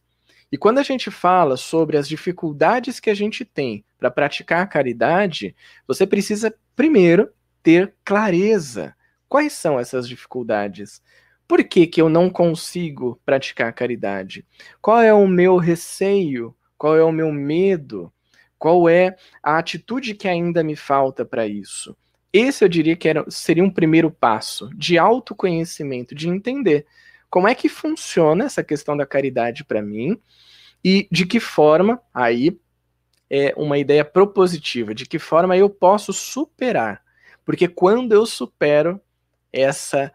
E 0.50 0.56
quando 0.56 0.78
a 0.78 0.82
gente 0.82 1.10
fala 1.10 1.58
sobre 1.58 1.98
as 1.98 2.08
dificuldades 2.08 2.98
que 2.98 3.10
a 3.10 3.14
gente 3.14 3.44
tem 3.44 3.84
para 3.98 4.10
praticar 4.10 4.62
a 4.62 4.66
caridade, 4.66 5.54
você 5.86 6.06
precisa 6.06 6.54
primeiro 6.74 7.28
ter 7.62 7.94
clareza. 8.02 8.96
Quais 9.28 9.52
são 9.52 9.78
essas 9.78 10.08
dificuldades? 10.08 11.02
Por 11.46 11.62
que, 11.62 11.86
que 11.86 12.00
eu 12.00 12.08
não 12.08 12.30
consigo 12.30 13.20
praticar 13.22 13.68
a 13.68 13.72
caridade? 13.72 14.46
Qual 14.80 15.02
é 15.02 15.12
o 15.12 15.28
meu 15.28 15.58
receio? 15.58 16.56
Qual 16.78 16.96
é 16.96 17.04
o 17.04 17.12
meu 17.12 17.30
medo? 17.30 18.10
Qual 18.58 18.88
é 18.88 19.16
a 19.42 19.58
atitude 19.58 20.14
que 20.14 20.26
ainda 20.26 20.62
me 20.62 20.74
falta 20.74 21.24
para 21.24 21.46
isso? 21.46 21.96
Esse 22.32 22.64
eu 22.64 22.68
diria 22.68 22.96
que 22.96 23.08
era, 23.08 23.24
seria 23.30 23.64
um 23.64 23.70
primeiro 23.70 24.10
passo 24.10 24.68
de 24.74 24.98
autoconhecimento, 24.98 26.14
de 26.14 26.28
entender 26.28 26.86
como 27.30 27.48
é 27.48 27.54
que 27.54 27.68
funciona 27.68 28.44
essa 28.44 28.62
questão 28.62 28.96
da 28.96 29.06
caridade 29.06 29.64
para 29.64 29.82
mim 29.82 30.20
e 30.84 31.08
de 31.10 31.26
que 31.26 31.40
forma, 31.40 32.00
aí 32.12 32.58
é 33.30 33.52
uma 33.56 33.78
ideia 33.78 34.04
propositiva, 34.04 34.94
de 34.94 35.06
que 35.06 35.18
forma 35.18 35.56
eu 35.56 35.68
posso 35.68 36.12
superar. 36.12 37.02
Porque 37.44 37.68
quando 37.68 38.12
eu 38.12 38.26
supero 38.26 39.00
essa 39.52 40.12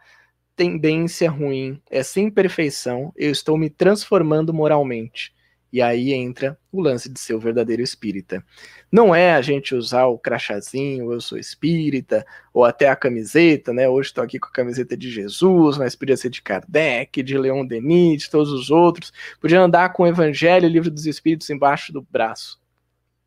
tendência 0.55 1.29
ruim, 1.29 1.81
essa 1.89 2.19
imperfeição, 2.19 3.11
eu 3.15 3.31
estou 3.31 3.57
me 3.57 3.69
transformando 3.69 4.53
moralmente. 4.53 5.32
E 5.73 5.81
aí 5.81 6.13
entra 6.13 6.55
o 6.71 6.79
lance 6.79 7.09
de 7.09 7.19
ser 7.19 7.33
o 7.33 7.39
verdadeiro 7.39 7.81
espírita. 7.81 8.45
Não 8.91 9.13
é 9.13 9.33
a 9.33 9.41
gente 9.41 9.73
usar 9.73 10.05
o 10.05 10.19
crachazinho, 10.19 11.11
eu 11.11 11.19
sou 11.19 11.35
espírita, 11.35 12.23
ou 12.53 12.63
até 12.63 12.87
a 12.87 12.95
camiseta, 12.95 13.73
né? 13.73 13.89
Hoje 13.89 14.09
estou 14.09 14.23
aqui 14.23 14.37
com 14.37 14.49
a 14.49 14.51
camiseta 14.51 14.95
de 14.95 15.09
Jesus, 15.09 15.79
mas 15.79 15.95
podia 15.95 16.15
ser 16.15 16.29
de 16.29 16.43
Kardec, 16.43 17.23
de 17.23 17.35
Leon 17.35 17.65
Denis, 17.65 18.21
de 18.21 18.29
todos 18.29 18.53
os 18.53 18.69
outros. 18.69 19.11
Podia 19.41 19.59
andar 19.59 19.91
com 19.93 20.03
o 20.03 20.07
Evangelho, 20.07 20.67
o 20.67 20.71
Livro 20.71 20.91
dos 20.91 21.07
Espíritos 21.07 21.49
embaixo 21.49 21.91
do 21.91 22.03
braço. 22.03 22.61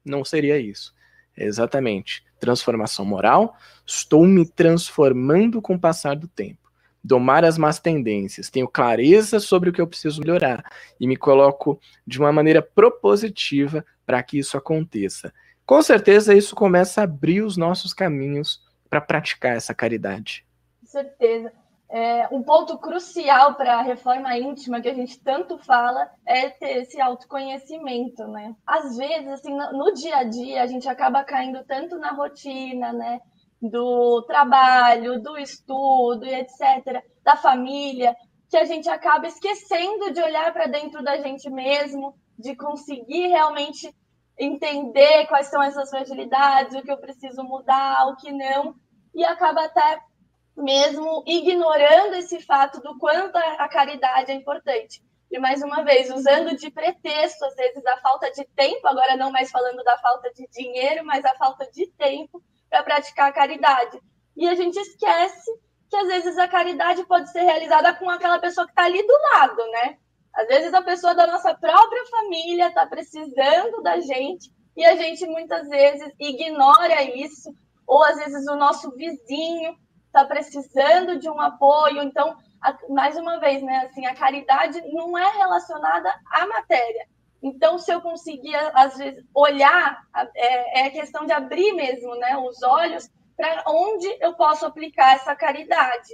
Não 0.04 0.24
seria 0.24 0.56
isso. 0.56 0.94
É 1.36 1.44
exatamente. 1.44 2.24
Transformação 2.38 3.04
moral, 3.04 3.56
estou 3.84 4.24
me 4.24 4.46
transformando 4.48 5.60
com 5.60 5.74
o 5.74 5.80
passar 5.80 6.14
do 6.14 6.28
tempo 6.28 6.65
domar 7.06 7.44
as 7.44 7.56
más 7.56 7.78
tendências, 7.78 8.50
tenho 8.50 8.66
clareza 8.66 9.38
sobre 9.38 9.70
o 9.70 9.72
que 9.72 9.80
eu 9.80 9.86
preciso 9.86 10.20
melhorar 10.20 10.64
e 10.98 11.06
me 11.06 11.16
coloco 11.16 11.80
de 12.04 12.18
uma 12.18 12.32
maneira 12.32 12.60
propositiva 12.60 13.86
para 14.04 14.20
que 14.24 14.38
isso 14.38 14.56
aconteça. 14.56 15.32
Com 15.64 15.80
certeza 15.82 16.34
isso 16.34 16.56
começa 16.56 17.00
a 17.00 17.04
abrir 17.04 17.42
os 17.42 17.56
nossos 17.56 17.94
caminhos 17.94 18.60
para 18.90 19.00
praticar 19.00 19.56
essa 19.56 19.72
caridade. 19.72 20.44
Com 20.80 20.86
certeza. 20.86 21.52
É, 21.88 22.26
um 22.32 22.42
ponto 22.42 22.76
crucial 22.78 23.54
para 23.54 23.78
a 23.78 23.82
reforma 23.82 24.36
íntima 24.36 24.80
que 24.80 24.88
a 24.88 24.94
gente 24.94 25.20
tanto 25.20 25.56
fala 25.58 26.10
é 26.26 26.48
ter 26.48 26.78
esse 26.78 27.00
autoconhecimento, 27.00 28.26
né? 28.26 28.56
Às 28.66 28.96
vezes, 28.96 29.28
assim, 29.28 29.56
no, 29.56 29.72
no 29.72 29.94
dia 29.94 30.16
a 30.16 30.24
dia, 30.24 30.62
a 30.62 30.66
gente 30.66 30.88
acaba 30.88 31.22
caindo 31.22 31.62
tanto 31.62 31.96
na 31.96 32.10
rotina, 32.10 32.92
né? 32.92 33.20
Do 33.60 34.22
trabalho, 34.22 35.20
do 35.20 35.36
estudo 35.38 36.26
e 36.26 36.34
etc., 36.34 37.02
da 37.22 37.36
família, 37.36 38.14
que 38.48 38.56
a 38.56 38.64
gente 38.64 38.88
acaba 38.88 39.26
esquecendo 39.26 40.12
de 40.12 40.22
olhar 40.22 40.52
para 40.52 40.66
dentro 40.66 41.02
da 41.02 41.16
gente 41.18 41.50
mesmo, 41.50 42.14
de 42.38 42.54
conseguir 42.54 43.28
realmente 43.28 43.92
entender 44.38 45.26
quais 45.26 45.46
são 45.46 45.62
essas 45.62 45.88
fragilidades, 45.88 46.76
o 46.76 46.82
que 46.82 46.92
eu 46.92 46.98
preciso 46.98 47.42
mudar, 47.42 48.06
o 48.06 48.16
que 48.16 48.30
não, 48.30 48.74
e 49.14 49.24
acaba 49.24 49.64
até 49.64 49.98
mesmo 50.56 51.22
ignorando 51.26 52.14
esse 52.14 52.40
fato 52.40 52.80
do 52.80 52.98
quanto 52.98 53.36
a 53.36 53.68
caridade 53.68 54.30
é 54.30 54.34
importante. 54.34 55.02
E 55.30 55.38
mais 55.38 55.62
uma 55.62 55.82
vez, 55.82 56.10
usando 56.10 56.56
de 56.56 56.70
pretexto, 56.70 57.44
às 57.44 57.56
vezes, 57.56 57.84
a 57.84 57.96
falta 57.98 58.30
de 58.30 58.44
tempo, 58.54 58.86
agora 58.86 59.16
não 59.16 59.32
mais 59.32 59.50
falando 59.50 59.82
da 59.82 59.98
falta 59.98 60.30
de 60.32 60.46
dinheiro, 60.48 61.04
mas 61.04 61.24
a 61.24 61.34
falta 61.34 61.68
de 61.70 61.86
tempo 61.92 62.42
para 62.82 62.94
praticar 62.96 63.28
a 63.28 63.32
caridade. 63.32 64.00
E 64.36 64.48
a 64.48 64.54
gente 64.54 64.76
esquece 64.76 65.50
que 65.88 65.96
às 65.96 66.08
vezes 66.08 66.36
a 66.38 66.48
caridade 66.48 67.04
pode 67.06 67.30
ser 67.30 67.42
realizada 67.42 67.94
com 67.94 68.08
aquela 68.10 68.38
pessoa 68.38 68.66
que 68.66 68.72
está 68.72 68.84
ali 68.84 69.02
do 69.06 69.12
lado, 69.34 69.62
né? 69.70 69.96
Às 70.34 70.48
vezes 70.48 70.74
a 70.74 70.82
pessoa 70.82 71.14
da 71.14 71.26
nossa 71.26 71.54
própria 71.54 72.04
família 72.06 72.68
está 72.68 72.86
precisando 72.86 73.82
da 73.82 74.00
gente 74.00 74.50
e 74.76 74.84
a 74.84 74.94
gente 74.96 75.24
muitas 75.26 75.66
vezes 75.68 76.12
ignora 76.18 77.02
isso, 77.02 77.54
ou 77.86 78.02
às 78.04 78.16
vezes 78.16 78.46
o 78.46 78.56
nosso 78.56 78.90
vizinho 78.94 79.74
está 80.06 80.24
precisando 80.24 81.18
de 81.18 81.30
um 81.30 81.40
apoio. 81.40 82.02
Então, 82.02 82.36
a, 82.60 82.76
mais 82.90 83.16
uma 83.16 83.38
vez, 83.38 83.62
né, 83.62 83.86
assim, 83.86 84.04
a 84.04 84.14
caridade 84.14 84.82
não 84.92 85.16
é 85.16 85.30
relacionada 85.38 86.12
à 86.32 86.46
matéria. 86.46 87.06
Então, 87.46 87.78
se 87.78 87.92
eu 87.92 88.00
conseguir, 88.00 88.56
às 88.74 88.96
vezes, 88.96 89.24
olhar, 89.32 90.02
é, 90.34 90.86
é 90.86 90.90
questão 90.90 91.24
de 91.24 91.32
abrir 91.32 91.72
mesmo 91.74 92.16
né, 92.16 92.36
os 92.36 92.60
olhos 92.60 93.08
para 93.36 93.62
onde 93.68 94.08
eu 94.20 94.34
posso 94.34 94.66
aplicar 94.66 95.14
essa 95.14 95.32
caridade. 95.36 96.08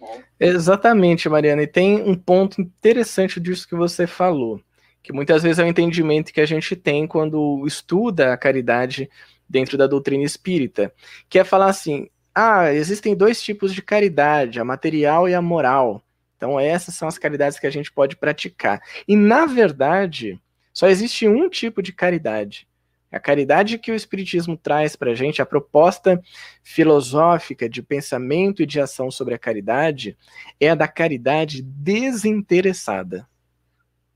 Né? 0.00 0.24
Exatamente, 0.38 1.28
Mariana. 1.28 1.64
E 1.64 1.66
tem 1.66 2.00
um 2.00 2.14
ponto 2.14 2.60
interessante 2.60 3.40
disso 3.40 3.66
que 3.66 3.74
você 3.74 4.06
falou, 4.06 4.60
que 5.02 5.12
muitas 5.12 5.42
vezes 5.42 5.58
é 5.58 5.64
o 5.64 5.66
entendimento 5.66 6.32
que 6.32 6.40
a 6.40 6.46
gente 6.46 6.76
tem 6.76 7.04
quando 7.04 7.66
estuda 7.66 8.32
a 8.32 8.36
caridade 8.36 9.10
dentro 9.48 9.76
da 9.76 9.88
doutrina 9.88 10.22
espírita, 10.22 10.94
que 11.28 11.40
é 11.40 11.42
falar 11.42 11.66
assim: 11.66 12.08
ah, 12.32 12.72
existem 12.72 13.16
dois 13.16 13.42
tipos 13.42 13.74
de 13.74 13.82
caridade, 13.82 14.60
a 14.60 14.64
material 14.64 15.28
e 15.28 15.34
a 15.34 15.42
moral. 15.42 16.00
Então, 16.36 16.60
essas 16.60 16.94
são 16.94 17.08
as 17.08 17.18
caridades 17.18 17.58
que 17.58 17.66
a 17.66 17.70
gente 17.70 17.90
pode 17.90 18.14
praticar. 18.16 18.80
E, 19.08 19.16
na 19.16 19.46
verdade, 19.46 20.40
só 20.72 20.88
existe 20.88 21.28
um 21.28 21.48
tipo 21.48 21.82
de 21.82 21.92
caridade, 21.92 22.68
a 23.10 23.18
caridade 23.18 23.76
que 23.76 23.90
o 23.90 23.94
Espiritismo 23.94 24.56
traz 24.56 24.94
para 24.94 25.10
a 25.10 25.14
gente, 25.14 25.42
a 25.42 25.46
proposta 25.46 26.22
filosófica 26.62 27.68
de 27.68 27.82
pensamento 27.82 28.62
e 28.62 28.66
de 28.66 28.80
ação 28.80 29.10
sobre 29.10 29.34
a 29.34 29.38
caridade, 29.38 30.16
é 30.60 30.70
a 30.70 30.76
da 30.76 30.86
caridade 30.86 31.60
desinteressada. 31.60 33.28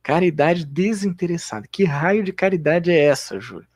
Caridade 0.00 0.64
desinteressada. 0.64 1.66
Que 1.68 1.82
raio 1.82 2.22
de 2.22 2.32
caridade 2.32 2.92
é 2.92 2.98
essa, 2.98 3.40
Júlio? 3.40 3.66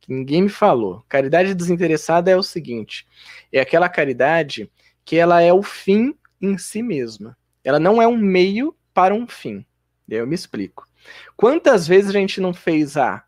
Que 0.00 0.12
ninguém 0.12 0.42
me 0.42 0.48
falou. 0.48 1.04
Caridade 1.08 1.54
desinteressada 1.54 2.30
é 2.30 2.36
o 2.36 2.42
seguinte: 2.42 3.06
é 3.52 3.60
aquela 3.60 3.88
caridade 3.88 4.70
que 5.04 5.16
ela 5.16 5.40
é 5.40 5.52
o 5.52 5.62
fim 5.62 6.14
em 6.40 6.56
si 6.56 6.82
mesma. 6.82 7.36
Ela 7.64 7.80
não 7.80 8.00
é 8.00 8.06
um 8.06 8.16
meio 8.16 8.76
para 8.94 9.14
um 9.14 9.26
fim. 9.26 9.64
Eu 10.08 10.26
me 10.26 10.34
explico. 10.34 10.86
Quantas 11.36 11.86
vezes 11.86 12.10
a 12.10 12.12
gente 12.12 12.40
não 12.40 12.52
fez 12.52 12.96
a 12.96 13.24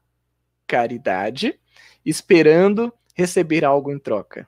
caridade, 0.66 1.58
esperando 2.04 2.92
receber 3.14 3.64
algo 3.64 3.92
em 3.92 3.98
troca. 3.98 4.46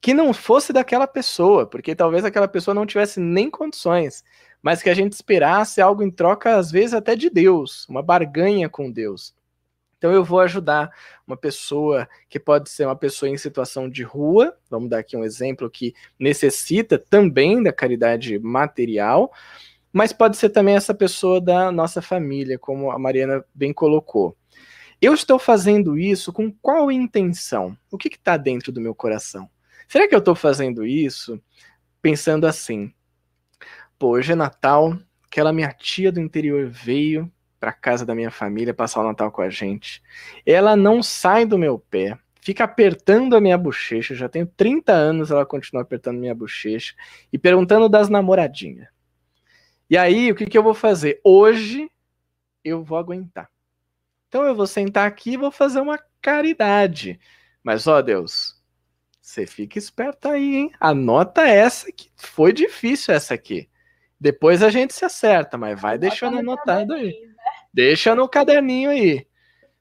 Que 0.00 0.12
não 0.12 0.34
fosse 0.34 0.72
daquela 0.72 1.06
pessoa, 1.06 1.66
porque 1.66 1.94
talvez 1.94 2.24
aquela 2.24 2.48
pessoa 2.48 2.74
não 2.74 2.86
tivesse 2.86 3.20
nem 3.20 3.50
condições, 3.50 4.22
mas 4.62 4.82
que 4.82 4.90
a 4.90 4.94
gente 4.94 5.12
esperasse 5.12 5.80
algo 5.80 6.02
em 6.02 6.10
troca, 6.10 6.56
às 6.56 6.70
vezes 6.70 6.94
até 6.94 7.14
de 7.14 7.30
Deus, 7.30 7.86
uma 7.88 8.02
barganha 8.02 8.68
com 8.68 8.90
Deus. 8.90 9.34
Então 9.96 10.12
eu 10.12 10.22
vou 10.22 10.40
ajudar 10.40 10.90
uma 11.26 11.36
pessoa 11.36 12.06
que 12.28 12.38
pode 12.38 12.68
ser 12.68 12.84
uma 12.84 12.96
pessoa 12.96 13.30
em 13.30 13.38
situação 13.38 13.88
de 13.88 14.02
rua, 14.02 14.54
vamos 14.68 14.90
dar 14.90 14.98
aqui 14.98 15.16
um 15.16 15.24
exemplo 15.24 15.70
que 15.70 15.94
necessita 16.18 16.98
também 16.98 17.62
da 17.62 17.72
caridade 17.72 18.38
material, 18.38 19.32
mas 19.94 20.12
pode 20.12 20.36
ser 20.36 20.50
também 20.50 20.74
essa 20.74 20.92
pessoa 20.92 21.40
da 21.40 21.70
nossa 21.70 22.02
família, 22.02 22.58
como 22.58 22.90
a 22.90 22.98
Mariana 22.98 23.44
bem 23.54 23.72
colocou. 23.72 24.36
Eu 25.00 25.14
estou 25.14 25.38
fazendo 25.38 25.96
isso 25.96 26.32
com 26.32 26.50
qual 26.50 26.90
intenção? 26.90 27.78
O 27.92 27.96
que 27.96 28.08
está 28.08 28.36
dentro 28.36 28.72
do 28.72 28.80
meu 28.80 28.92
coração? 28.92 29.48
Será 29.86 30.08
que 30.08 30.14
eu 30.14 30.18
estou 30.18 30.34
fazendo 30.34 30.84
isso 30.84 31.40
pensando 32.02 32.44
assim? 32.44 32.92
Pô, 33.96 34.08
hoje 34.08 34.32
é 34.32 34.34
Natal, 34.34 34.98
aquela 35.26 35.52
minha 35.52 35.70
tia 35.70 36.10
do 36.10 36.20
interior 36.20 36.66
veio 36.66 37.30
para 37.60 37.72
casa 37.72 38.04
da 38.04 38.16
minha 38.16 38.32
família 38.32 38.74
passar 38.74 39.00
o 39.00 39.06
Natal 39.06 39.30
com 39.30 39.42
a 39.42 39.48
gente. 39.48 40.02
Ela 40.44 40.74
não 40.74 41.04
sai 41.04 41.46
do 41.46 41.56
meu 41.56 41.78
pé, 41.78 42.18
fica 42.40 42.64
apertando 42.64 43.36
a 43.36 43.40
minha 43.40 43.56
bochecha. 43.56 44.12
Já 44.12 44.28
tenho 44.28 44.46
30 44.56 44.92
anos, 44.92 45.30
ela 45.30 45.46
continua 45.46 45.82
apertando 45.82 46.18
minha 46.18 46.34
bochecha 46.34 46.94
e 47.32 47.38
perguntando 47.38 47.88
das 47.88 48.08
namoradinhas. 48.08 48.93
E 49.88 49.96
aí, 49.98 50.30
o 50.30 50.34
que, 50.34 50.46
que 50.46 50.56
eu 50.56 50.62
vou 50.62 50.74
fazer? 50.74 51.20
Hoje 51.22 51.90
eu 52.64 52.82
vou 52.82 52.98
aguentar. 52.98 53.50
Então 54.28 54.42
eu 54.44 54.54
vou 54.54 54.66
sentar 54.66 55.06
aqui 55.06 55.32
e 55.32 55.36
vou 55.36 55.50
fazer 55.50 55.80
uma 55.80 55.98
caridade. 56.20 57.20
Mas, 57.62 57.86
ó 57.86 58.02
Deus, 58.02 58.60
você 59.20 59.46
fica 59.46 59.78
esperto 59.78 60.28
aí, 60.28 60.56
hein? 60.56 60.72
Anota 60.80 61.42
essa 61.42 61.92
que 61.92 62.10
foi 62.16 62.52
difícil 62.52 63.14
essa 63.14 63.34
aqui. 63.34 63.68
Depois 64.18 64.62
a 64.62 64.70
gente 64.70 64.94
se 64.94 65.04
acerta, 65.04 65.58
mas 65.58 65.80
vai 65.80 65.92
Anota 65.92 66.08
deixando 66.08 66.38
anotado 66.38 66.94
aí. 66.94 67.06
Né? 67.06 67.34
Deixa 67.72 68.14
no 68.14 68.28
caderninho 68.28 68.90
aí. 68.90 69.26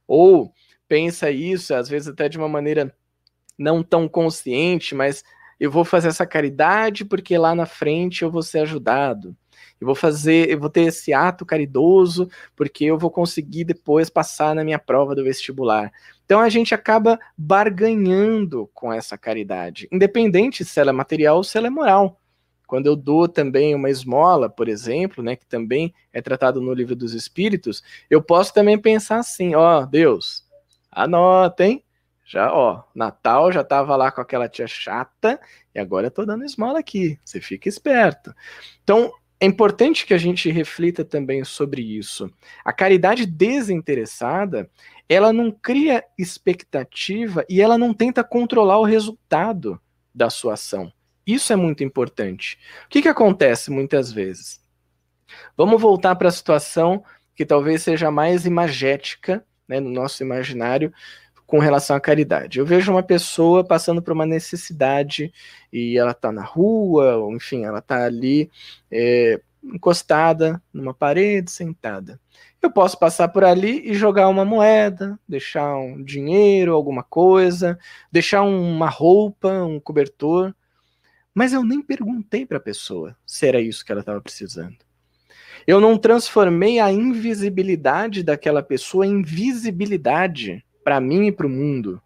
Ou 0.08 0.54
pensa 0.88 1.32
isso, 1.32 1.74
às 1.74 1.88
vezes 1.88 2.10
até 2.10 2.28
de 2.28 2.38
uma 2.38 2.50
maneira 2.50 2.96
não 3.58 3.82
tão 3.82 4.08
consciente, 4.08 4.94
mas 4.94 5.24
eu 5.60 5.72
vou 5.72 5.86
fazer 5.86 6.10
essa 6.10 6.26
caridade 6.26 7.06
porque 7.06 7.38
lá 7.38 7.56
na 7.56 7.66
frente 7.66 8.24
eu 8.24 8.32
vou 8.32 8.42
ser 8.42 8.60
ajudado. 8.60 9.36
Eu 9.84 9.86
vou 9.86 9.96
fazer, 9.96 10.50
eu 10.50 10.58
vou 10.58 10.70
ter 10.70 10.84
esse 10.84 11.12
ato 11.14 11.46
caridoso, 11.46 12.30
porque 12.56 12.86
eu 12.86 12.98
vou 12.98 13.12
conseguir 13.12 13.66
depois 13.66 14.10
passar 14.10 14.56
na 14.56 14.64
minha 14.64 14.80
prova 14.80 15.14
do 15.14 15.26
vestibular. 15.26 15.92
Então 16.24 16.40
a 16.40 16.48
gente 16.48 16.74
acaba 16.74 17.20
barganhando 17.38 18.70
com 18.74 18.94
essa 18.94 19.18
caridade, 19.18 19.90
independente 19.92 20.64
se 20.64 20.80
ela 20.80 20.92
é 20.92 20.94
material 20.94 21.36
ou 21.36 21.44
se 21.44 21.58
ela 21.58 21.68
é 21.68 21.70
moral. 21.70 22.18
Quando 22.66 22.88
eu 22.88 22.96
dou 22.96 23.28
também 23.28 23.76
uma 23.76 23.90
esmola, 23.90 24.50
por 24.50 24.70
exemplo, 24.70 25.22
né, 25.22 25.36
que 25.36 25.46
também 25.46 25.94
é 26.14 26.22
tratado 26.22 26.62
no 26.62 26.74
livro 26.74 26.96
dos 26.96 27.14
Espíritos, 27.14 27.84
eu 28.10 28.22
posso 28.22 28.54
também 28.54 28.80
pensar 28.80 29.18
assim: 29.18 29.54
ó, 29.54 29.86
Deus, 29.86 30.48
anota, 30.90 31.66
hein? 31.66 31.84
Já, 32.26 32.54
ó, 32.54 32.84
Natal 32.96 33.52
já 33.52 33.66
tava 33.66 33.98
lá 33.98 34.10
com 34.10 34.22
aquela 34.22 34.48
tia 34.48 34.66
chata 34.66 35.38
e 35.76 35.80
agora 35.80 36.08
eu 36.08 36.12
tô 36.12 36.26
dando 36.26 36.46
esmola 36.46 36.80
aqui. 36.80 37.20
Você 37.26 37.42
fica 37.42 37.68
esperto. 37.68 38.34
Então, 38.82 39.12
é 39.44 39.46
importante 39.46 40.06
que 40.06 40.14
a 40.14 40.18
gente 40.18 40.50
reflita 40.50 41.04
também 41.04 41.44
sobre 41.44 41.82
isso. 41.82 42.32
A 42.64 42.72
caridade 42.72 43.26
desinteressada, 43.26 44.70
ela 45.10 45.34
não 45.34 45.52
cria 45.52 46.02
expectativa 46.18 47.44
e 47.50 47.60
ela 47.60 47.78
não 47.78 47.94
tenta 47.94 48.24
controlar 48.24 48.80
o 48.80 48.86
resultado 48.86 49.78
da 50.16 50.30
sua 50.30 50.54
ação. 50.54 50.94
Isso 51.28 51.52
é 51.52 51.58
muito 51.58 51.84
importante. 51.84 52.58
O 52.86 52.88
que, 52.88 53.02
que 53.02 53.10
acontece 53.10 53.70
muitas 53.70 54.14
vezes? 54.14 54.62
Vamos 55.58 55.82
voltar 55.82 56.16
para 56.16 56.30
a 56.30 56.32
situação 56.32 57.04
que 57.36 57.46
talvez 57.46 57.84
seja 57.84 58.10
mais 58.10 58.46
imagética 58.46 59.46
né, 59.68 59.78
no 59.78 59.90
nosso 59.90 60.24
imaginário, 60.24 60.94
com 61.46 61.60
relação 61.60 61.96
à 61.96 62.00
caridade. 62.00 62.60
Eu 62.60 62.66
vejo 62.66 62.92
uma 62.92 63.04
pessoa 63.04 63.64
passando 63.64 64.02
por 64.02 64.14
uma 64.14 64.26
necessidade 64.26 65.32
e 65.72 65.98
ela 65.98 66.12
está 66.12 66.32
na 66.32 66.44
rua, 66.44 67.18
ou 67.18 67.36
enfim, 67.36 67.64
ela 67.64 67.80
está 67.80 68.06
ali 68.06 68.50
é, 68.92 69.40
encostada 69.64 70.62
numa 70.74 70.94
parede, 70.94 71.52
sentada. 71.52 72.20
Eu 72.62 72.72
posso 72.72 72.98
passar 72.98 73.28
por 73.28 73.44
ali 73.44 73.90
e 73.90 73.94
jogar 73.94 74.30
uma 74.30 74.46
moeda, 74.46 75.20
deixar 75.28 75.76
um 75.76 76.02
dinheiro, 76.02 76.74
alguma 76.74 77.04
coisa, 77.04 77.78
deixar 78.12 78.42
uma 78.44 78.90
roupa, 78.90 79.50
um 79.64 79.80
cobertor, 79.80 80.54
mas 81.34 81.52
eu 81.52 81.64
nem 81.64 81.82
perguntei 81.82 82.46
para 82.46 82.58
a 82.58 82.62
pessoa 82.62 83.16
se 83.26 83.48
era 83.48 83.60
isso 83.60 83.86
que 83.86 83.92
ela 83.92 84.02
estava 84.02 84.22
precisando. 84.22 84.78
Eu 85.66 85.80
não 85.80 85.98
transformei 85.98 86.80
a 86.80 86.92
invisibilidade 86.92 88.22
daquela 88.24 88.62
pessoa 88.62 89.06
em 89.06 89.22
visibilidade 89.22 90.64
para 90.84 91.00
mim 91.00 91.28
e 91.28 91.32
para 91.32 91.48
o 91.48 91.50
mundo, 91.50 92.02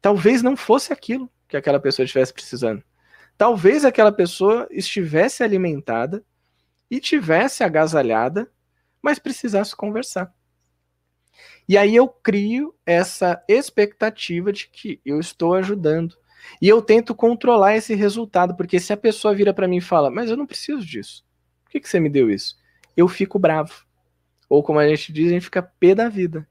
talvez 0.00 0.42
não 0.42 0.56
fosse 0.56 0.92
aquilo 0.92 1.30
que 1.46 1.56
aquela 1.56 1.80
pessoa 1.80 2.04
estivesse 2.04 2.32
precisando. 2.32 2.82
Talvez 3.36 3.84
aquela 3.84 4.12
pessoa 4.12 4.66
estivesse 4.70 5.42
alimentada 5.42 6.24
e 6.90 6.98
tivesse 6.98 7.62
agasalhada, 7.62 8.50
mas 9.00 9.18
precisasse 9.18 9.76
conversar. 9.76 10.32
E 11.68 11.76
aí 11.76 11.94
eu 11.94 12.08
crio 12.08 12.74
essa 12.84 13.42
expectativa 13.46 14.52
de 14.52 14.68
que 14.68 15.00
eu 15.04 15.20
estou 15.20 15.54
ajudando. 15.54 16.16
E 16.62 16.68
eu 16.68 16.80
tento 16.80 17.14
controlar 17.14 17.76
esse 17.76 17.94
resultado, 17.94 18.56
porque 18.56 18.80
se 18.80 18.92
a 18.92 18.96
pessoa 18.96 19.34
vira 19.34 19.52
para 19.52 19.68
mim 19.68 19.76
e 19.76 19.82
fala: 19.82 20.10
"Mas 20.10 20.30
eu 20.30 20.36
não 20.36 20.46
preciso 20.46 20.84
disso. 20.84 21.24
Por 21.64 21.72
que, 21.72 21.80
que 21.80 21.88
você 21.88 22.00
me 22.00 22.08
deu 22.08 22.30
isso? 22.30 22.56
Eu 22.96 23.06
fico 23.06 23.38
bravo. 23.38 23.84
Ou 24.48 24.62
como 24.62 24.78
a 24.78 24.88
gente 24.88 25.12
diz, 25.12 25.28
a 25.28 25.34
gente 25.34 25.44
fica 25.44 25.62
pé 25.62 25.94
da 25.94 26.08
vida. 26.08 26.48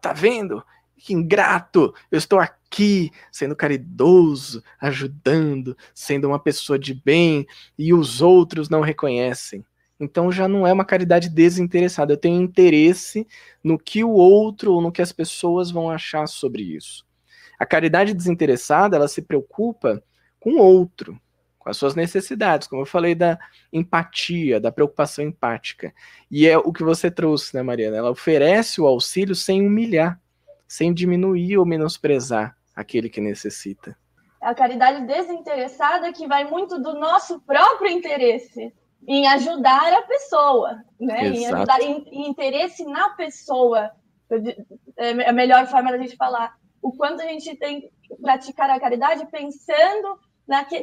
Tá 0.00 0.12
vendo? 0.12 0.62
Que 0.96 1.12
ingrato! 1.12 1.94
Eu 2.10 2.18
estou 2.18 2.38
aqui 2.38 3.10
sendo 3.30 3.54
caridoso, 3.54 4.62
ajudando, 4.80 5.76
sendo 5.94 6.28
uma 6.28 6.38
pessoa 6.38 6.78
de 6.78 6.94
bem 6.94 7.46
e 7.78 7.92
os 7.92 8.20
outros 8.22 8.68
não 8.68 8.80
reconhecem. 8.80 9.64
Então 9.98 10.30
já 10.30 10.46
não 10.46 10.66
é 10.66 10.72
uma 10.72 10.84
caridade 10.84 11.28
desinteressada. 11.28 12.12
Eu 12.12 12.18
tenho 12.18 12.42
interesse 12.42 13.26
no 13.62 13.78
que 13.78 14.04
o 14.04 14.10
outro 14.10 14.72
ou 14.72 14.80
no 14.80 14.92
que 14.92 15.02
as 15.02 15.12
pessoas 15.12 15.70
vão 15.70 15.90
achar 15.90 16.26
sobre 16.26 16.62
isso. 16.62 17.06
A 17.58 17.64
caridade 17.64 18.12
desinteressada, 18.12 18.96
ela 18.96 19.08
se 19.08 19.22
preocupa 19.22 20.02
com 20.38 20.54
o 20.54 20.58
outro, 20.58 21.18
com 21.66 21.70
as 21.70 21.76
suas 21.76 21.96
necessidades, 21.96 22.68
como 22.68 22.82
eu 22.82 22.86
falei 22.86 23.12
da 23.12 23.36
empatia, 23.72 24.60
da 24.60 24.70
preocupação 24.70 25.24
empática. 25.24 25.92
E 26.30 26.46
é 26.46 26.56
o 26.56 26.72
que 26.72 26.84
você 26.84 27.10
trouxe, 27.10 27.56
né, 27.56 27.60
Mariana? 27.60 27.96
Ela 27.96 28.10
oferece 28.12 28.80
o 28.80 28.86
auxílio 28.86 29.34
sem 29.34 29.66
humilhar, 29.66 30.20
sem 30.68 30.94
diminuir 30.94 31.58
ou 31.58 31.66
menosprezar 31.66 32.56
aquele 32.72 33.10
que 33.10 33.20
necessita. 33.20 33.98
É 34.40 34.46
a 34.46 34.54
caridade 34.54 35.08
desinteressada 35.08 36.12
que 36.12 36.28
vai 36.28 36.48
muito 36.48 36.80
do 36.80 36.94
nosso 37.00 37.40
próprio 37.40 37.90
interesse 37.90 38.72
em 39.04 39.26
ajudar 39.26 39.92
a 39.92 40.02
pessoa, 40.02 40.84
né? 41.00 41.26
Exato. 41.26 41.36
Em 41.36 41.46
ajudar 41.46 41.80
em, 41.80 42.28
interesse 42.28 42.84
na 42.84 43.10
pessoa. 43.10 43.90
É 44.96 45.28
a 45.28 45.32
melhor 45.32 45.66
forma 45.66 45.90
da 45.90 45.98
gente 45.98 46.14
falar. 46.14 46.54
O 46.80 46.92
quanto 46.92 47.22
a 47.22 47.26
gente 47.26 47.56
tem 47.56 47.80
que 47.80 47.90
praticar 48.22 48.70
a 48.70 48.78
caridade 48.78 49.26
pensando 49.32 50.16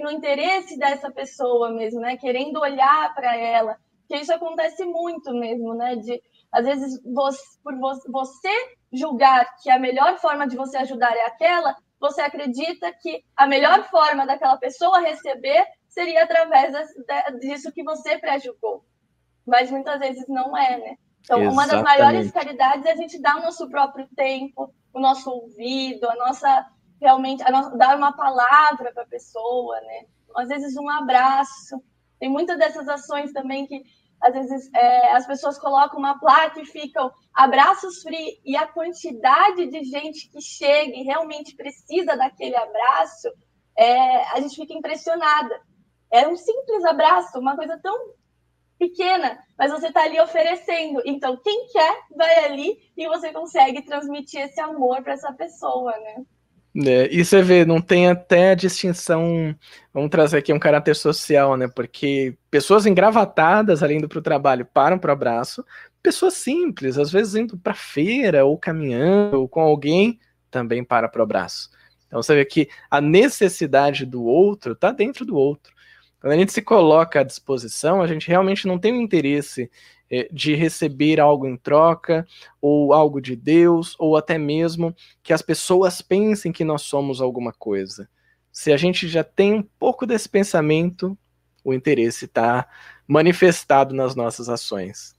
no 0.02 0.12
interesse 0.12 0.78
dessa 0.78 1.10
pessoa 1.12 1.72
mesmo, 1.72 2.00
né? 2.02 2.18
Querendo 2.18 2.60
olhar 2.60 3.14
para 3.16 3.36
ela. 3.36 3.78
Que 4.08 4.18
isso 4.18 4.34
acontece 4.34 4.84
muito 4.86 5.34
mesmo, 5.34 5.74
né? 5.74 5.96
De 5.96 6.22
às 6.52 6.66
vezes 6.66 7.02
você, 7.04 7.42
por 7.64 7.74
você 8.12 8.50
julgar 8.92 9.56
que 9.62 9.72
a 9.72 9.80
melhor 9.80 10.20
forma 10.20 10.48
de 10.48 10.56
você 10.56 10.78
ajudar 10.78 11.16
é 11.18 11.26
aquela, 11.26 11.76
você 12.00 12.22
acredita 12.22 12.94
que 13.02 13.24
a 13.36 13.48
melhor 13.48 13.90
forma 13.90 14.26
daquela 14.26 14.58
pessoa 14.58 15.00
receber 15.00 15.66
seria 15.88 16.24
através 16.24 16.74
disso 17.40 17.72
que 17.72 17.84
você 17.84 18.20
prejudicou. 18.20 18.86
Mas 19.46 19.72
muitas 19.72 20.00
vezes 20.00 20.28
não 20.28 20.56
é, 20.56 20.78
né? 20.78 20.96
Então, 21.22 21.42
Exatamente. 21.42 21.54
uma 21.54 21.68
das 21.68 21.82
maiores 21.82 22.32
caridades 22.32 22.86
é 22.86 22.92
a 22.92 22.96
gente 22.96 23.20
dar 23.20 23.38
o 23.38 23.42
nosso 23.42 23.70
próprio 23.70 24.08
tempo, 24.16 24.74
o 24.94 25.00
nosso 25.00 25.30
ouvido, 25.30 26.10
a 26.10 26.16
nossa 26.16 26.68
realmente 27.04 27.44
dar 27.78 27.98
uma 27.98 28.14
palavra 28.14 28.92
para 28.94 29.04
a 29.04 29.08
pessoa, 29.08 29.80
né? 29.82 30.06
Às 30.36 30.48
vezes 30.48 30.76
um 30.78 30.90
abraço. 30.90 31.84
Tem 32.18 32.30
muitas 32.30 32.58
dessas 32.58 32.88
ações 32.88 33.34
também 33.34 33.68
que 33.68 33.84
às 34.22 34.34
vezes 34.34 34.74
é, 34.74 35.12
as 35.12 35.28
pessoas 35.28 35.60
colocam 35.60 36.00
uma 36.00 36.18
placa 36.18 36.62
e 36.62 36.66
ficam 36.66 37.12
abraços 37.34 38.02
free 38.02 38.40
e 38.46 38.56
a 38.56 38.66
quantidade 38.66 39.68
de 39.68 39.84
gente 39.84 40.30
que 40.30 40.42
chega 40.42 40.96
e 40.96 41.04
realmente 41.04 41.56
precisa 41.58 42.16
daquele 42.16 42.56
abraço, 42.56 43.28
é, 43.78 44.24
a 44.30 44.40
gente 44.40 44.56
fica 44.56 44.74
impressionada. 44.74 45.62
É 46.10 46.26
um 46.26 46.38
simples 46.38 46.86
abraço, 46.86 47.38
uma 47.38 47.58
coisa 47.58 47.78
tão 47.84 48.14
pequena, 48.80 49.38
mas 49.58 49.72
você 49.72 49.88
está 49.88 50.04
ali 50.04 50.22
oferecendo. 50.22 51.02
Então, 51.06 51.36
quem 51.44 51.68
quer, 51.68 52.00
vai 52.16 52.46
ali 52.46 52.78
e 52.96 53.06
você 53.08 53.34
consegue 53.34 53.82
transmitir 53.82 54.42
esse 54.42 54.62
amor 54.62 55.04
para 55.04 55.14
essa 55.14 55.34
pessoa, 55.34 55.92
né? 55.92 56.24
É, 56.76 57.08
e 57.14 57.24
você 57.24 57.42
vê, 57.42 57.64
não 57.66 57.80
tem 57.80 58.10
até 58.10 58.52
a 58.52 58.56
distinção. 58.56 59.56
Vamos 59.94 60.10
trazer 60.10 60.38
aqui 60.38 60.52
um 60.52 60.60
caráter 60.60 60.96
social, 60.96 61.56
né? 61.56 61.68
Porque 61.68 62.36
pessoas 62.50 62.86
engravatadas 62.86 63.84
ali 63.84 63.96
indo 63.96 64.10
para 64.10 64.20
o 64.20 64.24
trabalho 64.24 64.66
param 64.66 64.98
para 64.98 65.10
o 65.10 65.14
abraço, 65.14 65.64
pessoas 66.02 66.34
simples, 66.34 66.98
às 66.98 67.12
vezes 67.12 67.36
indo 67.36 67.58
para 67.58 67.76
feira 67.76 68.44
ou 68.44 68.58
caminhando 68.58 69.40
ou 69.40 69.48
com 69.48 69.62
alguém, 69.62 70.20
também 70.50 70.84
para 70.84 71.08
para 71.08 71.20
o 71.20 71.24
abraço. 71.24 71.70
Então 72.08 72.22
você 72.22 72.36
vê 72.36 72.46
que 72.46 72.70
a 72.90 73.00
necessidade 73.00 74.06
do 74.06 74.24
outro 74.24 74.74
está 74.74 74.92
dentro 74.92 75.26
do 75.26 75.36
outro. 75.36 75.74
Quando 76.20 76.34
a 76.34 76.38
gente 76.38 76.54
se 76.54 76.62
coloca 76.62 77.20
à 77.20 77.24
disposição, 77.24 78.02
a 78.02 78.08
gente 78.08 78.28
realmente 78.28 78.68
não 78.68 78.80
tem 78.80 78.94
o 78.94 79.02
interesse 79.02 79.70
de 80.32 80.56
receber 80.56 81.20
algo 81.20 81.48
em 81.48 81.58
troca, 81.58 82.28
ou 82.62 82.94
algo 82.94 83.20
de 83.20 83.36
Deus, 83.36 83.96
ou 83.98 84.16
até 84.16 84.38
mesmo 84.38 84.96
que 85.22 85.34
as 85.34 85.42
pessoas 85.42 86.02
pensem 86.02 86.52
que 86.52 86.64
nós 86.64 86.84
somos 86.84 87.20
alguma 87.22 87.52
coisa. 87.52 88.10
Se 88.52 88.72
a 88.72 88.78
gente 88.78 89.08
já 89.08 89.24
tem 89.24 89.54
um 89.54 89.64
pouco 89.64 90.06
desse 90.06 90.30
pensamento, 90.30 91.18
o 91.64 91.74
interesse 91.74 92.26
está 92.26 92.68
manifestado 93.08 93.96
nas 93.96 94.16
nossas 94.16 94.50
ações. 94.50 95.16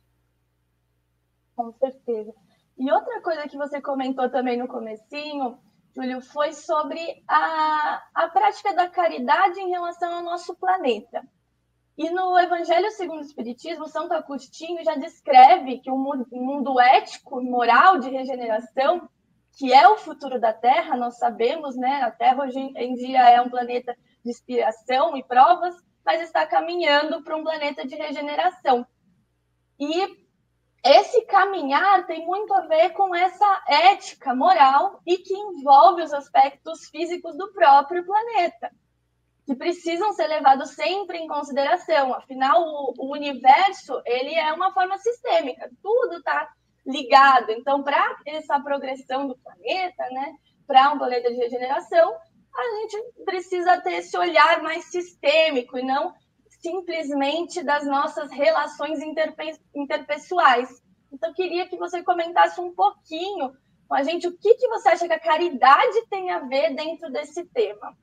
Com 1.57 1.73
certeza. 1.73 2.33
E 2.79 2.93
outra 2.93 3.21
coisa 3.21 3.49
que 3.49 3.57
você 3.57 3.81
comentou 3.81 4.29
também 4.31 4.57
no 4.57 4.69
comecinho 4.69 5.59
Júlio, 5.95 6.21
foi 6.21 6.53
sobre 6.53 7.23
a, 7.29 8.03
a 8.15 8.29
prática 8.29 8.75
da 8.75 8.89
caridade 8.89 9.61
em 9.61 9.71
relação 9.71 10.13
ao 10.13 10.23
nosso 10.25 10.55
planeta. 10.57 11.23
E 11.97 12.11
no 12.11 12.37
Evangelho 12.39 12.91
segundo 12.91 13.19
o 13.19 13.25
Espiritismo, 13.25 13.87
Santo 13.87 14.13
Agostinho 14.13 14.83
já 14.85 14.97
descreve 14.97 15.79
que 15.79 15.91
o 15.91 15.97
mundo, 15.97 16.81
ético 16.81 17.41
e 17.41 17.49
moral 17.49 17.99
de 17.99 18.11
regeneração, 18.11 19.09
que 19.57 19.73
é 19.73 19.87
o 19.87 19.97
futuro 19.97 20.41
da 20.41 20.53
Terra, 20.53 20.97
nós 20.97 21.19
sabemos, 21.19 21.77
né? 21.77 22.03
A 22.03 22.11
Terra 22.11 22.43
hoje 22.43 22.59
em 22.59 22.95
dia 22.95 23.31
é 23.31 23.41
um 23.41 23.49
planeta 23.49 23.97
de 24.25 24.31
inspiração 24.31 25.17
e 25.17 25.23
provas, 25.23 25.75
mas 26.05 26.21
está 26.21 26.45
caminhando 26.45 27.23
para 27.23 27.37
um 27.37 27.45
planeta 27.45 27.87
de 27.87 27.95
regeneração. 27.95 28.85
E 29.79 30.25
esse 30.85 31.25
caminhar 31.27 32.07
tem 32.07 32.27
muito 32.27 32.53
a 32.53 32.63
ver 32.63 32.91
com 32.91 33.15
essa 33.15 33.65
ética 33.69 34.35
moral 34.35 35.01
e 35.07 35.19
que 35.19 35.33
envolve 35.33 36.03
os 36.03 36.13
aspectos 36.13 36.89
físicos 36.89 37.37
do 37.37 37.53
próprio 37.53 38.05
planeta, 38.05 38.71
que 39.45 39.55
precisam 39.55 40.13
ser 40.13 40.27
levados 40.27 40.71
sempre 40.71 41.19
em 41.19 41.29
consideração. 41.29 42.15
Afinal, 42.15 42.63
o, 42.63 42.95
o 42.99 43.13
universo 43.13 44.01
ele 44.07 44.35
é 44.35 44.53
uma 44.53 44.73
forma 44.73 44.97
sistêmica, 44.99 45.71
tudo 45.83 46.17
está 46.19 46.51
ligado. 46.87 47.51
Então, 47.51 47.83
para 47.83 48.17
essa 48.27 48.59
progressão 48.61 49.27
do 49.27 49.37
planeta, 49.39 50.05
né, 50.11 50.35
para 50.67 50.93
um 50.93 50.99
planeta 50.99 51.31
de 51.31 51.37
regeneração, 51.37 52.15
a 52.55 52.81
gente 52.81 53.25
precisa 53.25 53.81
ter 53.81 53.95
esse 53.95 54.17
olhar 54.17 54.63
mais 54.63 54.85
sistêmico 54.87 55.79
e 55.79 55.83
não 55.83 56.15
simplesmente 56.61 57.63
das 57.63 57.87
nossas 57.87 58.31
relações 58.31 59.03
interpe 59.03 59.53
interpessoais. 59.75 60.83
Então, 61.13 61.33
queria 61.35 61.69
que 61.69 61.77
você 61.77 62.03
comentasse 62.03 62.61
um 62.61 62.75
pouquinho 62.75 63.53
com 63.87 63.95
a 63.95 64.03
gente 64.03 64.27
o 64.27 64.37
que, 64.37 64.55
que 64.55 64.69
você 64.69 64.89
acha 64.89 65.07
que 65.07 65.13
a 65.13 65.21
caridade 65.21 66.07
tem 66.09 66.31
a 66.31 66.41
ver 66.41 66.75
dentro 66.75 67.11
desse 67.13 67.45
tema. 67.47 67.95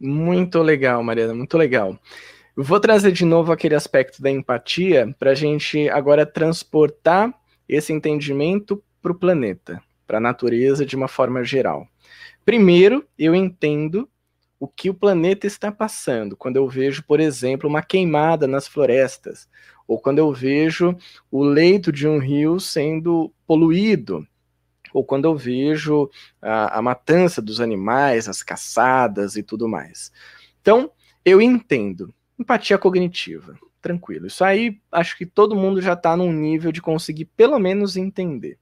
Muito 0.00 0.62
legal, 0.62 1.02
Mariana, 1.02 1.34
muito 1.34 1.58
legal. 1.58 1.98
Vou 2.56 2.80
trazer 2.80 3.12
de 3.12 3.24
novo 3.24 3.52
aquele 3.52 3.74
aspecto 3.74 4.22
da 4.22 4.30
empatia 4.30 5.14
para 5.18 5.32
a 5.32 5.34
gente 5.34 5.90
agora 5.90 6.24
transportar 6.24 7.34
esse 7.68 7.92
entendimento 7.92 8.82
para 9.02 9.12
o 9.12 9.14
planeta, 9.14 9.82
para 10.06 10.16
a 10.16 10.20
natureza 10.20 10.86
de 10.86 10.96
uma 10.96 11.06
forma 11.06 11.44
geral. 11.44 11.86
Primeiro, 12.46 13.06
eu 13.18 13.34
entendo 13.34 14.08
o 14.58 14.66
que 14.66 14.88
o 14.88 14.94
planeta 14.94 15.46
está 15.46 15.70
passando. 15.70 16.34
Quando 16.36 16.56
eu 16.56 16.66
vejo, 16.66 17.04
por 17.04 17.20
exemplo, 17.20 17.68
uma 17.68 17.82
queimada 17.82 18.46
nas 18.46 18.66
florestas, 18.66 19.48
ou 19.86 20.00
quando 20.00 20.18
eu 20.18 20.32
vejo 20.32 20.96
o 21.30 21.44
leito 21.44 21.92
de 21.92 22.08
um 22.08 22.18
rio 22.18 22.58
sendo 22.58 23.32
poluído, 23.46 24.26
ou 24.92 25.04
quando 25.04 25.24
eu 25.24 25.36
vejo 25.36 26.10
a, 26.40 26.78
a 26.78 26.82
matança 26.82 27.40
dos 27.40 27.60
animais, 27.60 28.28
as 28.28 28.42
caçadas 28.42 29.36
e 29.36 29.42
tudo 29.42 29.68
mais. 29.68 30.12
Então, 30.60 30.90
eu 31.24 31.40
entendo. 31.40 32.14
Empatia 32.38 32.78
cognitiva, 32.78 33.58
tranquilo. 33.80 34.26
Isso 34.26 34.44
aí, 34.44 34.80
acho 34.90 35.16
que 35.16 35.26
todo 35.26 35.56
mundo 35.56 35.80
já 35.80 35.92
está 35.92 36.16
num 36.16 36.32
nível 36.32 36.72
de 36.72 36.80
conseguir 36.80 37.26
pelo 37.26 37.58
menos 37.58 37.96
entender. 37.96 38.58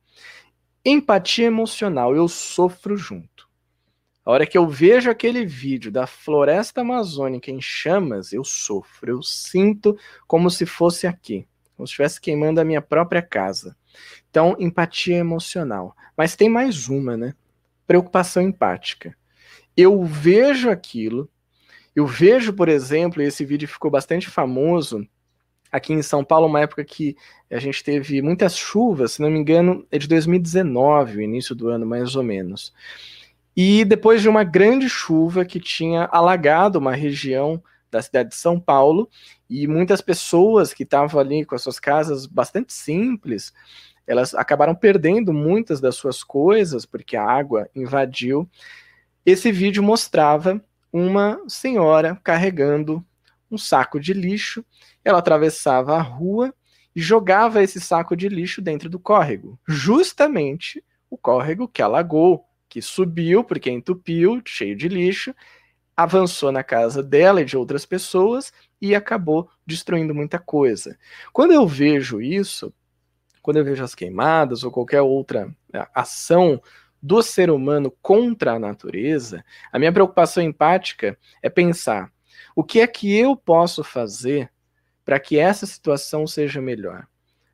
Empatia 0.84 1.46
emocional, 1.46 2.14
eu 2.14 2.28
sofro 2.28 2.96
junto. 2.96 3.48
A 4.28 4.30
hora 4.30 4.46
que 4.46 4.58
eu 4.58 4.68
vejo 4.68 5.10
aquele 5.10 5.46
vídeo 5.46 5.90
da 5.90 6.06
floresta 6.06 6.82
amazônica 6.82 7.50
em 7.50 7.62
chamas, 7.62 8.30
eu 8.30 8.44
sofro, 8.44 9.10
eu 9.10 9.22
sinto 9.22 9.96
como 10.26 10.50
se 10.50 10.66
fosse 10.66 11.06
aqui, 11.06 11.48
como 11.74 11.86
se 11.86 11.92
estivesse 11.92 12.20
queimando 12.20 12.60
a 12.60 12.64
minha 12.64 12.82
própria 12.82 13.22
casa. 13.22 13.74
Então, 14.30 14.56
empatia 14.58 15.16
emocional. 15.16 15.96
Mas 16.16 16.36
tem 16.36 16.48
mais 16.48 16.88
uma, 16.88 17.16
né? 17.16 17.34
Preocupação 17.86 18.42
empática. 18.42 19.16
Eu 19.76 20.04
vejo 20.04 20.70
aquilo, 20.70 21.30
eu 21.94 22.06
vejo, 22.06 22.52
por 22.52 22.68
exemplo, 22.68 23.22
esse 23.22 23.44
vídeo 23.44 23.68
ficou 23.68 23.90
bastante 23.90 24.28
famoso 24.28 25.06
aqui 25.70 25.92
em 25.92 26.02
São 26.02 26.24
Paulo, 26.24 26.46
uma 26.46 26.60
época 26.60 26.84
que 26.84 27.16
a 27.50 27.58
gente 27.58 27.84
teve 27.84 28.22
muitas 28.22 28.56
chuvas, 28.56 29.12
se 29.12 29.22
não 29.22 29.30
me 29.30 29.38
engano, 29.38 29.86
é 29.90 29.98
de 29.98 30.08
2019, 30.08 31.18
o 31.18 31.22
início 31.22 31.54
do 31.54 31.68
ano, 31.68 31.86
mais 31.86 32.16
ou 32.16 32.22
menos. 32.22 32.72
E 33.56 33.84
depois 33.84 34.22
de 34.22 34.28
uma 34.28 34.44
grande 34.44 34.88
chuva 34.88 35.44
que 35.44 35.60
tinha 35.60 36.08
alagado 36.12 36.78
uma 36.78 36.94
região 36.94 37.62
da 37.90 38.02
cidade 38.02 38.30
de 38.30 38.36
São 38.36 38.60
Paulo, 38.60 39.08
e 39.48 39.66
muitas 39.66 40.00
pessoas 40.00 40.74
que 40.74 40.82
estavam 40.82 41.20
ali 41.20 41.44
com 41.44 41.54
as 41.54 41.62
suas 41.62 41.80
casas 41.80 42.26
bastante 42.26 42.72
simples, 42.72 43.52
elas 44.06 44.34
acabaram 44.34 44.74
perdendo 44.74 45.32
muitas 45.32 45.80
das 45.80 45.96
suas 45.96 46.24
coisas 46.24 46.86
porque 46.86 47.16
a 47.16 47.24
água 47.24 47.68
invadiu. 47.74 48.48
Esse 49.24 49.52
vídeo 49.52 49.82
mostrava 49.82 50.62
uma 50.90 51.38
senhora 51.46 52.18
carregando 52.24 53.04
um 53.50 53.58
saco 53.58 54.00
de 54.00 54.12
lixo. 54.14 54.64
Ela 55.04 55.18
atravessava 55.18 55.96
a 55.96 56.02
rua 56.02 56.54
e 56.96 57.00
jogava 57.00 57.62
esse 57.62 57.80
saco 57.80 58.16
de 58.16 58.28
lixo 58.28 58.62
dentro 58.62 58.88
do 58.88 58.98
córrego, 58.98 59.58
justamente 59.66 60.82
o 61.10 61.16
córrego 61.16 61.68
que 61.68 61.82
alagou, 61.82 62.44
que 62.68 62.82
subiu 62.82 63.44
porque 63.44 63.70
entupiu, 63.70 64.42
cheio 64.44 64.76
de 64.76 64.88
lixo, 64.88 65.34
avançou 65.98 66.52
na 66.52 66.62
casa 66.62 67.02
dela 67.02 67.40
e 67.40 67.44
de 67.44 67.56
outras 67.56 67.84
pessoas 67.84 68.52
e 68.80 68.94
acabou 68.94 69.50
destruindo 69.66 70.14
muita 70.14 70.38
coisa. 70.38 70.96
Quando 71.32 71.52
eu 71.52 71.66
vejo 71.66 72.20
isso, 72.20 72.72
quando 73.42 73.56
eu 73.56 73.64
vejo 73.64 73.82
as 73.82 73.96
queimadas 73.96 74.62
ou 74.62 74.70
qualquer 74.70 75.02
outra 75.02 75.52
né, 75.72 75.84
ação 75.92 76.62
do 77.02 77.20
ser 77.20 77.50
humano 77.50 77.92
contra 78.00 78.52
a 78.52 78.58
natureza, 78.60 79.44
a 79.72 79.78
minha 79.80 79.92
preocupação 79.92 80.40
empática 80.40 81.18
é 81.42 81.50
pensar 81.50 82.12
o 82.54 82.62
que 82.62 82.78
é 82.78 82.86
que 82.86 83.12
eu 83.12 83.34
posso 83.34 83.82
fazer 83.82 84.52
para 85.04 85.18
que 85.18 85.36
essa 85.36 85.66
situação 85.66 86.28
seja 86.28 86.60
melhor. 86.60 87.08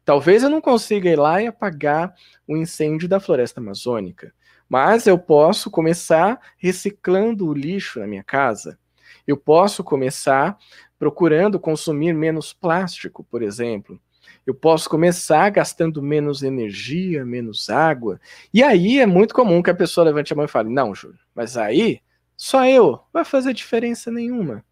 Talvez 0.04 0.42
eu 0.42 0.50
não 0.50 0.60
consiga 0.60 1.08
ir 1.08 1.18
lá 1.18 1.40
e 1.40 1.46
apagar 1.46 2.14
o 2.46 2.58
incêndio 2.58 3.08
da 3.08 3.18
floresta 3.18 3.58
amazônica, 3.58 4.34
mas 4.68 5.06
eu 5.06 5.18
posso 5.18 5.70
começar 5.70 6.40
reciclando 6.56 7.48
o 7.48 7.54
lixo 7.54 8.00
na 8.00 8.06
minha 8.06 8.24
casa. 8.24 8.78
Eu 9.26 9.36
posso 9.36 9.82
começar 9.82 10.58
procurando 10.98 11.58
consumir 11.60 12.12
menos 12.12 12.52
plástico, 12.52 13.24
por 13.24 13.42
exemplo. 13.42 14.00
Eu 14.46 14.54
posso 14.54 14.88
começar 14.88 15.48
gastando 15.50 16.02
menos 16.02 16.42
energia, 16.42 17.24
menos 17.24 17.70
água. 17.70 18.20
E 18.52 18.62
aí 18.62 19.00
é 19.00 19.06
muito 19.06 19.34
comum 19.34 19.62
que 19.62 19.70
a 19.70 19.74
pessoa 19.74 20.04
levante 20.04 20.32
a 20.32 20.36
mão 20.36 20.44
e 20.44 20.48
fale: 20.48 20.68
Não, 20.68 20.94
Júlio, 20.94 21.18
mas 21.34 21.56
aí 21.56 22.00
só 22.36 22.66
eu 22.66 23.00
vai 23.12 23.24
fazer 23.24 23.54
diferença 23.54 24.10
nenhuma. 24.10 24.64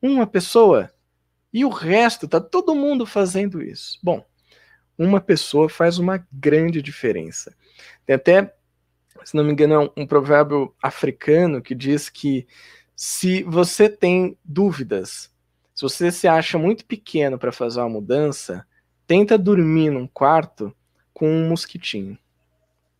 Uma 0.00 0.26
pessoa 0.26 0.90
e 1.52 1.64
o 1.64 1.68
resto, 1.68 2.26
tá 2.26 2.40
todo 2.40 2.74
mundo 2.74 3.04
fazendo 3.04 3.62
isso. 3.62 3.98
Bom, 4.02 4.24
uma 4.96 5.20
pessoa 5.20 5.68
faz 5.68 5.98
uma 5.98 6.26
grande 6.32 6.80
diferença. 6.80 7.54
Tem 8.06 8.16
até 8.16 8.54
se 9.24 9.36
não 9.36 9.44
me 9.44 9.52
engano, 9.52 9.74
é 9.74 9.78
um, 9.78 9.90
um 9.98 10.06
provérbio 10.06 10.74
africano 10.82 11.60
que 11.62 11.74
diz 11.74 12.08
que 12.08 12.46
se 12.94 13.42
você 13.42 13.88
tem 13.88 14.36
dúvidas, 14.44 15.30
se 15.74 15.82
você 15.82 16.12
se 16.12 16.28
acha 16.28 16.58
muito 16.58 16.84
pequeno 16.84 17.38
para 17.38 17.52
fazer 17.52 17.80
uma 17.80 17.88
mudança, 17.88 18.66
tenta 19.06 19.38
dormir 19.38 19.90
num 19.90 20.06
quarto 20.06 20.74
com 21.12 21.28
um 21.28 21.48
mosquitinho. 21.48 22.18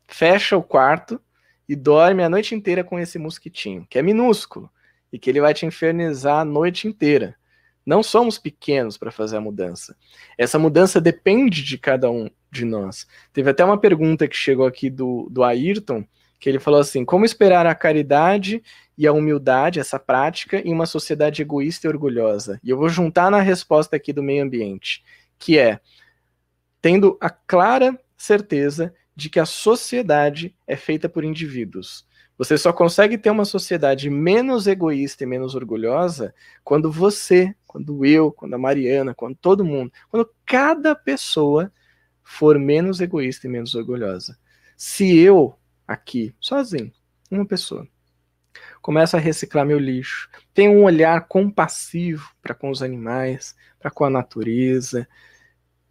Fecha 0.06 0.56
o 0.56 0.62
quarto 0.62 1.20
e 1.68 1.76
dorme 1.76 2.22
a 2.22 2.28
noite 2.28 2.54
inteira 2.54 2.82
com 2.82 2.98
esse 2.98 3.18
mosquitinho, 3.18 3.86
que 3.88 3.98
é 3.98 4.02
minúsculo 4.02 4.70
e 5.12 5.18
que 5.18 5.30
ele 5.30 5.40
vai 5.40 5.54
te 5.54 5.66
infernizar 5.66 6.40
a 6.40 6.44
noite 6.44 6.88
inteira. 6.88 7.36
Não 7.84 8.02
somos 8.02 8.38
pequenos 8.38 8.96
para 8.96 9.10
fazer 9.10 9.36
a 9.36 9.40
mudança. 9.40 9.96
Essa 10.38 10.58
mudança 10.58 11.00
depende 11.00 11.62
de 11.62 11.76
cada 11.76 12.10
um 12.10 12.30
de 12.53 12.66
nós. 12.66 13.07
Teve 13.32 13.50
até 13.50 13.64
uma 13.64 13.78
pergunta 13.78 14.28
que 14.28 14.36
chegou 14.36 14.66
aqui 14.66 14.90
do, 14.90 15.26
do 15.30 15.42
Ayrton, 15.42 16.05
que 16.38 16.48
ele 16.48 16.61
falou 16.61 16.78
assim: 16.78 17.05
como 17.05 17.24
esperar 17.24 17.66
a 17.66 17.74
caridade 17.74 18.62
e 18.96 19.07
a 19.07 19.12
humildade, 19.12 19.80
essa 19.80 19.98
prática, 19.98 20.61
em 20.61 20.72
uma 20.72 20.84
sociedade 20.84 21.40
egoísta 21.40 21.86
e 21.86 21.90
orgulhosa? 21.90 22.61
E 22.62 22.68
eu 22.68 22.76
vou 22.76 22.90
juntar 22.90 23.30
na 23.30 23.40
resposta 23.40 23.96
aqui 23.96 24.12
do 24.12 24.22
meio 24.22 24.44
ambiente, 24.44 25.03
que 25.38 25.59
é 25.59 25.80
tendo 26.82 27.16
a 27.20 27.30
clara 27.30 27.98
certeza 28.16 28.94
de 29.16 29.30
que 29.30 29.40
a 29.40 29.46
sociedade 29.46 30.55
é 30.66 30.76
feita 30.76 31.09
por 31.09 31.24
indivíduos. 31.24 32.07
Você 32.36 32.59
só 32.59 32.72
consegue 32.72 33.16
ter 33.16 33.30
uma 33.30 33.44
sociedade 33.44 34.11
menos 34.11 34.66
egoísta 34.66 35.22
e 35.22 35.26
menos 35.26 35.55
orgulhosa 35.55 36.34
quando 36.64 36.90
você, 36.90 37.55
quando 37.66 38.05
eu, 38.05 38.32
quando 38.32 38.55
a 38.55 38.59
Mariana, 38.59 39.14
quando 39.14 39.36
todo 39.36 39.64
mundo, 39.64 39.92
quando 40.11 40.28
cada 40.44 40.94
pessoa 40.94 41.70
for 42.22 42.58
menos 42.58 43.00
egoísta 43.00 43.46
e 43.46 43.50
menos 43.50 43.74
orgulhosa. 43.74 44.38
Se 44.76 45.18
eu, 45.18 45.58
aqui, 45.86 46.34
sozinho, 46.40 46.92
uma 47.30 47.46
pessoa, 47.46 47.86
começo 48.80 49.16
a 49.16 49.20
reciclar 49.20 49.64
meu 49.64 49.78
lixo, 49.78 50.28
tenho 50.52 50.72
um 50.72 50.84
olhar 50.84 51.28
compassivo 51.28 52.30
para 52.42 52.54
com 52.54 52.70
os 52.70 52.82
animais, 52.82 53.54
para 53.78 53.90
com 53.90 54.04
a 54.04 54.10
natureza, 54.10 55.08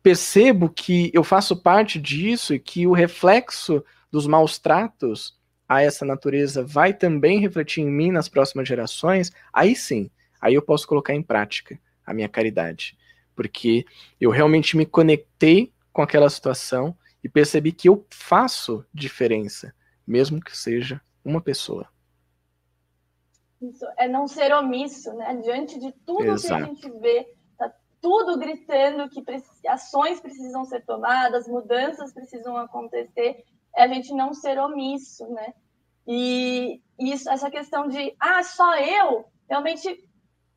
percebo 0.04 0.70
que 0.70 1.12
eu 1.14 1.24
faço 1.24 1.62
parte 1.62 2.00
disso 2.00 2.54
e 2.54 2.60
que 2.60 2.88
o 2.88 2.94
reflexo 2.94 3.84
dos 4.12 4.28
maus 4.28 4.58
tratos 4.60 5.40
a 5.68 5.82
essa 5.82 6.04
natureza 6.04 6.64
vai 6.64 6.94
também 6.94 7.40
refletir 7.40 7.82
em 7.82 7.90
mim 7.90 8.12
nas 8.12 8.28
próximas 8.28 8.68
gerações, 8.68 9.32
aí 9.54 9.74
sim, 9.74 10.12
aí 10.42 10.54
eu 10.54 10.62
posso 10.62 10.86
colocar 10.86 11.14
em 11.14 11.24
prática 11.24 11.80
a 12.06 12.14
minha 12.14 12.28
caridade. 12.28 12.98
Porque 13.34 13.86
eu 14.20 14.30
realmente 14.32 14.76
me 14.76 14.86
conectei 14.86 15.72
com 15.92 16.02
aquela 16.02 16.30
situação 16.30 16.96
e 17.24 17.30
percebi 17.30 17.72
que 17.72 17.90
eu 17.90 18.06
faço 18.12 18.86
diferença, 18.94 19.74
mesmo 20.06 20.42
que 20.42 20.58
seja 20.58 21.02
uma 21.24 21.42
pessoa. 21.42 21.88
Isso 23.62 23.86
é 23.98 24.08
não 24.08 24.28
ser 24.28 24.54
omisso, 24.54 25.14
né? 25.14 25.36
Diante 25.44 25.80
de 25.80 25.92
tudo 26.06 26.32
Exato. 26.32 26.48
que 26.48 26.54
a 26.54 26.74
gente 26.74 27.00
vê, 27.00 27.36
tá 27.58 27.72
tudo 28.02 28.40
gritando 28.40 29.08
que 29.10 29.24
ações 29.68 30.20
precisam 30.20 30.66
ser 30.66 30.84
tomadas, 30.84 31.48
mudanças 31.48 32.12
precisam 32.12 32.58
acontecer, 32.58 33.44
é 33.76 33.84
a 33.84 33.88
gente 33.88 34.14
não 34.14 34.34
ser 34.34 34.60
omisso, 34.60 35.28
né? 35.28 35.54
E 36.08 36.82
isso, 37.00 37.30
essa 37.30 37.52
questão 37.52 37.88
de, 37.88 38.16
ah, 38.20 38.44
só 38.44 38.76
eu, 38.78 39.26
realmente, 39.48 40.10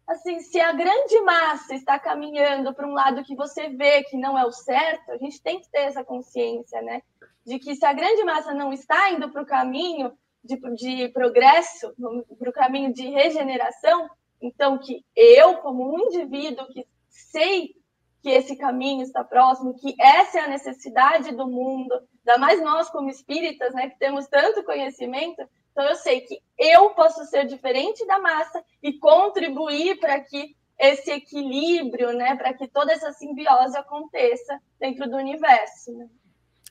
assim, 0.07 0.41
se 0.41 0.61
a 0.61 0.73
grande 0.73 1.21
massa 1.23 1.75
está 1.75 1.99
caminhando 1.99 2.75
para 2.75 2.87
um 2.87 2.93
lado 2.93 3.25
que 3.25 3.35
você 3.35 3.69
vê 3.69 4.03
que 4.05 4.17
não 4.17 4.39
é 4.39 4.45
o 4.45 4.53
certo, 4.53 5.11
a 5.13 5.17
gente 5.17 5.43
tem 5.43 5.61
que 5.61 5.69
ter 5.71 5.81
essa 5.81 6.05
consciência, 6.05 6.81
né? 6.83 7.03
De 7.45 7.59
que 7.59 7.75
se 7.75 7.85
a 7.85 7.93
grande 7.93 8.23
massa 8.25 8.53
não 8.55 8.73
está 8.73 9.11
indo 9.11 9.31
para 9.31 9.43
o 9.43 9.47
caminho 9.47 10.13
de, 10.43 10.57
de 10.75 11.09
progresso, 11.09 11.95
para 12.39 12.51
o 12.51 12.53
caminho 12.53 12.93
de 12.93 13.09
regeneração, 13.09 14.09
então 14.41 14.79
que 14.79 15.05
eu, 15.17 15.57
como 15.59 15.95
um 15.95 15.99
indivíduo 15.99 16.67
que 16.69 16.87
sei 17.09 17.75
que 18.23 18.31
esse 18.31 18.57
caminho 18.57 19.03
está 19.03 19.23
próximo, 19.23 19.75
que 19.75 19.95
essa 20.01 20.39
é 20.39 20.43
a 20.43 20.49
necessidade 20.49 21.35
do 21.37 21.47
mundo, 21.47 21.93
ainda 22.27 22.39
mais 22.39 22.63
nós 22.63 22.89
como 22.89 23.11
espíritas, 23.11 23.75
né, 23.75 23.91
que 23.91 23.99
temos 23.99 24.27
tanto 24.27 24.65
conhecimento, 24.65 25.47
então 25.75 25.85
eu 25.89 25.97
sei 25.97 26.21
que 26.21 26.39
eu 26.57 26.91
posso 26.91 27.25
ser 27.25 27.47
diferente 27.47 28.07
da 28.07 28.21
massa 28.21 28.63
e 28.81 28.93
contribuir 28.93 29.99
para 29.99 30.21
que 30.21 30.55
esse 30.79 31.11
equilíbrio, 31.11 32.13
né, 32.13 32.37
para 32.37 32.55
que 32.55 32.69
toda 32.69 32.93
essa 32.93 33.13
simbiose 33.13 33.77
aconteça 33.77 34.57
dentro 34.79 35.11
do 35.11 35.17
universo. 35.17 35.93
Né? 35.93 36.07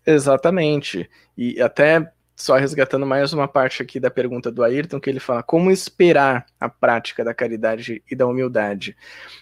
Exatamente. 0.06 1.10
E 1.38 1.62
até 1.62 2.14
só 2.34 2.56
resgatando 2.56 3.06
mais 3.06 3.34
uma 3.34 3.48
parte 3.48 3.82
aqui 3.84 4.00
da 4.00 4.10
pergunta 4.10 4.50
do 4.50 4.64
Ayrton, 4.64 5.02
que 5.02 5.10
ele 5.10 5.20
fala 5.20 5.44
como 5.44 5.70
esperar 5.70 6.46
a 6.58 6.70
prática 6.70 7.26
da 7.26 7.34
caridade 7.34 8.02
e 8.10 8.16
da 8.16 8.26
humildade. 8.26 8.96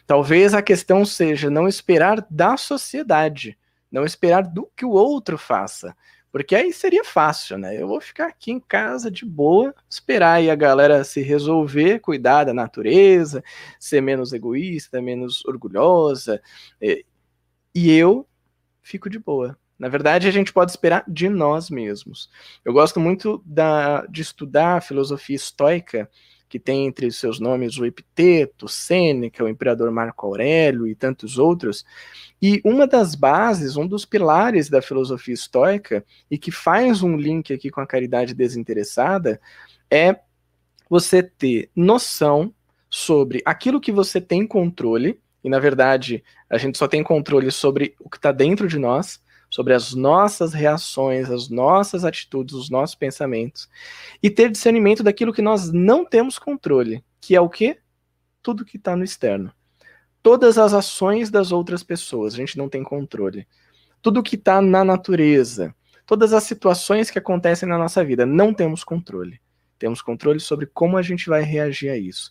Talvez 0.08 0.56
a 0.56 0.62
questão 0.62 1.06
seja 1.06 1.52
não 1.52 1.68
esperar 1.68 2.26
da 2.32 2.58
sociedade, 2.58 3.58
não 3.92 4.04
esperar 4.06 4.42
do 4.44 4.70
que 4.76 4.86
o 4.86 4.92
outro 4.92 5.38
faça. 5.38 5.96
Porque 6.32 6.56
aí 6.56 6.72
seria 6.72 7.04
fácil, 7.04 7.58
né? 7.58 7.80
Eu 7.82 7.88
vou 7.88 8.00
ficar 8.00 8.28
aqui 8.28 8.52
em 8.52 8.60
casa 8.60 9.12
de 9.12 9.26
boa, 9.26 9.76
esperar 9.90 10.36
aí 10.36 10.50
a 10.50 10.56
galera 10.56 11.04
se 11.04 11.22
resolver, 11.22 12.00
cuidar 12.00 12.46
da 12.46 12.54
natureza, 12.54 13.44
ser 13.80 14.02
menos 14.02 14.32
egoísta, 14.32 15.02
menos 15.02 15.44
orgulhosa. 15.46 16.42
E 17.76 17.92
eu 17.92 18.28
fico 18.82 19.10
de 19.10 19.20
boa. 19.20 19.58
Na 19.78 19.90
verdade, 19.90 20.28
a 20.28 20.32
gente 20.32 20.54
pode 20.54 20.72
esperar 20.72 21.04
de 21.08 21.28
nós 21.28 21.70
mesmos. 21.70 22.30
Eu 22.64 22.72
gosto 22.72 23.00
muito 23.00 23.42
da, 23.46 24.06
de 24.06 24.22
estudar 24.22 24.78
a 24.78 24.82
filosofia 24.82 25.36
estoica, 25.36 26.10
que 26.52 26.60
tem 26.60 26.86
entre 26.86 27.10
seus 27.14 27.40
nomes 27.40 27.78
o 27.78 27.86
Epiteto, 27.86 28.68
Sêneca, 28.68 29.42
o 29.42 29.48
imperador 29.48 29.90
Marco 29.90 30.28
Aurélio 30.28 30.86
e 30.86 30.94
tantos 30.94 31.38
outros. 31.38 31.86
E 32.42 32.62
uma 32.66 32.86
das 32.86 33.16
bases, 33.16 33.78
um 33.78 33.88
dos 33.88 34.04
pilares 34.04 34.70
da 34.70 34.82
filosofia 34.82 35.34
estoica, 35.34 36.04
e 36.30 36.38
que 36.38 36.52
faz 36.52 37.02
um 37.02 37.16
link 37.16 37.54
aqui 37.54 37.70
com 37.72 37.80
a 37.80 37.88
caridade 37.88 38.34
desinteressada, 38.34 39.40
é 39.90 40.20
você 40.90 41.24
ter 41.24 41.70
noção 41.74 42.54
sobre 42.90 43.42
aquilo 43.46 43.80
que 43.80 43.94
você 43.94 44.20
tem 44.20 44.46
controle, 44.46 45.22
e 45.42 45.50
na 45.50 45.58
verdade 45.58 46.22
a 46.50 46.58
gente 46.58 46.78
só 46.78 46.86
tem 46.86 47.02
controle 47.02 47.50
sobre 47.50 47.96
o 47.98 48.10
que 48.10 48.18
está 48.18 48.34
dentro 48.34 48.68
de 48.68 48.78
nós, 48.78 49.24
sobre 49.52 49.76
as 49.76 49.94
nossas 49.94 50.52
reações, 50.52 51.30
as 51.30 51.48
nossas 51.50 52.04
atitudes, 52.04 52.56
os 52.56 52.72
nossos 52.72 52.96
pensamentos, 52.96 53.70
e 54.24 54.32
ter 54.32 54.50
discernimento 54.50 55.04
daquilo 55.04 55.34
que 55.34 55.44
nós 55.44 55.72
não 55.72 56.04
temos 56.04 56.40
controle, 56.40 57.04
que 57.20 57.36
é 57.36 57.42
o 57.42 57.50
quê? 57.50 57.78
tudo 58.42 58.66
que 58.66 58.78
está 58.78 58.96
no 58.96 59.04
externo. 59.04 59.52
Todas 60.22 60.58
as 60.58 60.74
ações 60.74 61.30
das 61.30 61.52
outras 61.52 61.84
pessoas, 61.84 62.34
a 62.34 62.38
gente 62.38 62.58
não 62.58 62.70
tem 62.70 62.84
controle. 62.84 63.48
Tudo 64.02 64.24
que 64.24 64.36
está 64.36 64.62
na 64.62 64.84
natureza, 64.84 65.74
todas 66.06 66.34
as 66.34 66.44
situações 66.44 67.10
que 67.10 67.20
acontecem 67.20 67.68
na 67.68 67.78
nossa 67.78 68.04
vida, 68.04 68.26
não 68.26 68.54
temos 68.54 68.84
controle. 68.84 69.40
Temos 69.80 70.02
controle 70.02 70.40
sobre 70.40 70.68
como 70.68 70.98
a 70.98 71.02
gente 71.02 71.28
vai 71.28 71.42
reagir 71.42 71.90
a 71.90 71.98
isso. 71.98 72.30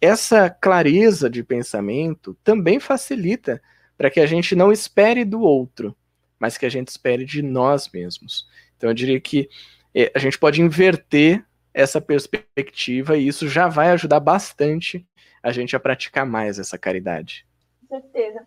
Essa 0.00 0.50
clareza 0.50 1.28
de 1.28 1.42
pensamento 1.44 2.36
também 2.42 2.80
facilita 2.80 3.60
para 3.96 4.10
que 4.10 4.18
a 4.18 4.26
gente 4.26 4.56
não 4.56 4.72
espere 4.72 5.24
do 5.24 5.40
outro, 5.40 5.94
mas 6.40 6.56
que 6.56 6.64
a 6.66 6.70
gente 6.70 6.88
espere 6.88 7.24
de 7.24 7.42
nós 7.42 7.90
mesmos. 7.92 8.48
Então 8.76 8.88
eu 8.90 8.94
diria 8.94 9.20
que 9.20 9.48
é, 9.94 10.10
a 10.14 10.18
gente 10.18 10.38
pode 10.38 10.62
inverter 10.62 11.44
essa 11.72 12.00
perspectiva 12.00 13.16
e 13.16 13.28
isso 13.28 13.46
já 13.46 13.68
vai 13.68 13.90
ajudar 13.90 14.18
bastante 14.18 15.06
a 15.42 15.52
gente 15.52 15.76
a 15.76 15.80
praticar 15.80 16.26
mais 16.26 16.58
essa 16.58 16.78
caridade. 16.78 17.46
Com 17.80 18.00
certeza. 18.00 18.46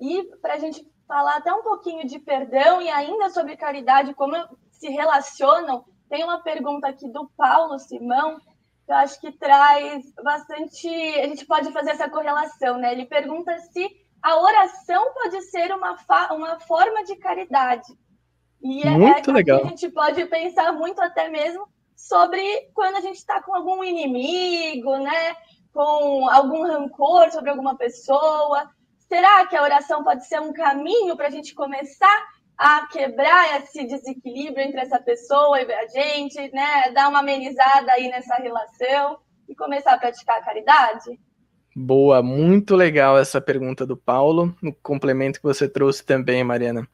E 0.00 0.24
para 0.40 0.54
a 0.54 0.58
gente 0.58 0.86
falar 1.06 1.36
até 1.36 1.52
um 1.52 1.62
pouquinho 1.62 2.06
de 2.06 2.18
perdão 2.18 2.82
e 2.82 2.88
ainda 2.88 3.30
sobre 3.30 3.56
caridade, 3.56 4.14
como 4.14 4.34
se 4.70 4.88
relacionam, 4.88 5.84
tem 6.08 6.24
uma 6.24 6.42
pergunta 6.42 6.88
aqui 6.88 7.08
do 7.08 7.28
Paulo 7.36 7.78
Simão, 7.78 8.38
que 8.38 8.92
eu 8.92 8.96
acho 8.96 9.20
que 9.20 9.32
traz 9.32 10.04
bastante. 10.22 10.88
A 10.88 11.26
gente 11.26 11.46
pode 11.46 11.72
fazer 11.72 11.90
essa 11.90 12.08
correlação, 12.08 12.78
né? 12.78 12.92
Ele 12.92 13.06
pergunta 13.06 13.56
se 13.58 13.88
a 14.26 14.40
oração 14.40 15.14
pode 15.14 15.40
ser 15.42 15.72
uma, 15.72 15.96
uma 16.32 16.58
forma 16.58 17.04
de 17.04 17.14
caridade. 17.14 17.96
E 18.60 18.82
é, 18.82 18.90
muito 18.90 19.30
é, 19.30 19.32
legal. 19.32 19.60
a 19.64 19.68
gente 19.68 19.88
pode 19.88 20.24
pensar 20.26 20.72
muito 20.72 21.00
até 21.00 21.28
mesmo 21.28 21.68
sobre 21.94 22.68
quando 22.74 22.96
a 22.96 23.00
gente 23.00 23.18
está 23.18 23.40
com 23.40 23.54
algum 23.54 23.84
inimigo, 23.84 24.96
né? 24.96 25.36
Com 25.72 26.28
algum 26.28 26.64
rancor 26.64 27.30
sobre 27.30 27.50
alguma 27.50 27.76
pessoa. 27.76 28.68
Será 29.08 29.46
que 29.46 29.54
a 29.54 29.62
oração 29.62 30.02
pode 30.02 30.26
ser 30.26 30.40
um 30.40 30.52
caminho 30.52 31.16
para 31.16 31.28
a 31.28 31.30
gente 31.30 31.54
começar 31.54 32.26
a 32.58 32.84
quebrar 32.88 33.60
esse 33.60 33.84
desequilíbrio 33.84 34.66
entre 34.66 34.80
essa 34.80 34.98
pessoa 34.98 35.62
e 35.62 35.72
a 35.72 35.86
gente, 35.86 36.50
né? 36.52 36.90
Dar 36.90 37.10
uma 37.10 37.20
amenizada 37.20 37.92
aí 37.92 38.08
nessa 38.08 38.34
relação 38.34 39.20
e 39.48 39.54
começar 39.54 39.92
a 39.92 39.98
praticar 39.98 40.38
a 40.38 40.44
caridade? 40.44 41.16
Boa, 41.78 42.22
muito 42.22 42.74
legal 42.74 43.18
essa 43.18 43.38
pergunta 43.38 43.84
do 43.84 43.98
Paulo, 43.98 44.56
no 44.62 44.72
complemento 44.72 45.38
que 45.38 45.44
você 45.44 45.68
trouxe 45.68 46.02
também, 46.02 46.42
Mariana. 46.42 46.88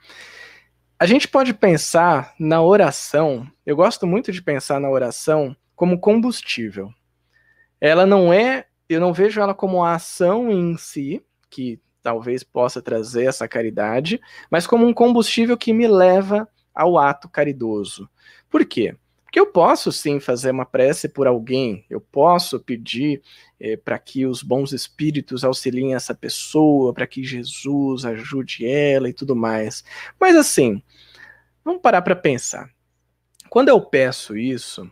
A 0.98 1.06
gente 1.06 1.28
pode 1.28 1.54
pensar 1.54 2.34
na 2.36 2.60
oração, 2.60 3.46
eu 3.64 3.76
gosto 3.76 4.08
muito 4.08 4.32
de 4.32 4.42
pensar 4.42 4.80
na 4.80 4.90
oração 4.90 5.56
como 5.76 6.00
combustível. 6.00 6.92
Ela 7.80 8.04
não 8.04 8.32
é, 8.32 8.66
eu 8.88 8.98
não 8.98 9.12
vejo 9.12 9.40
ela 9.40 9.54
como 9.54 9.84
a 9.84 9.94
ação 9.94 10.50
em 10.50 10.76
si, 10.76 11.24
que 11.48 11.80
talvez 12.02 12.42
possa 12.42 12.82
trazer 12.82 13.26
essa 13.26 13.46
caridade, 13.46 14.20
mas 14.50 14.66
como 14.66 14.84
um 14.84 14.92
combustível 14.92 15.56
que 15.56 15.72
me 15.72 15.86
leva 15.86 16.48
ao 16.74 16.98
ato 16.98 17.28
caridoso. 17.28 18.10
Por 18.50 18.64
quê? 18.64 18.96
Porque 19.32 19.38
eu 19.40 19.46
posso 19.46 19.90
sim 19.90 20.20
fazer 20.20 20.50
uma 20.50 20.66
prece 20.66 21.08
por 21.08 21.26
alguém, 21.26 21.86
eu 21.88 22.00
posso 22.00 22.60
pedir 22.60 23.22
é, 23.62 23.76
para 23.76 23.96
que 23.96 24.26
os 24.26 24.42
bons 24.42 24.72
espíritos 24.72 25.44
auxiliem 25.44 25.94
essa 25.94 26.12
pessoa, 26.12 26.92
para 26.92 27.06
que 27.06 27.22
Jesus 27.22 28.04
ajude 28.04 28.66
ela 28.66 29.08
e 29.08 29.12
tudo 29.12 29.36
mais. 29.36 29.84
Mas 30.18 30.34
assim, 30.34 30.82
vamos 31.64 31.80
parar 31.80 32.02
para 32.02 32.16
pensar. 32.16 32.68
Quando 33.48 33.68
eu 33.68 33.80
peço 33.80 34.36
isso, 34.36 34.90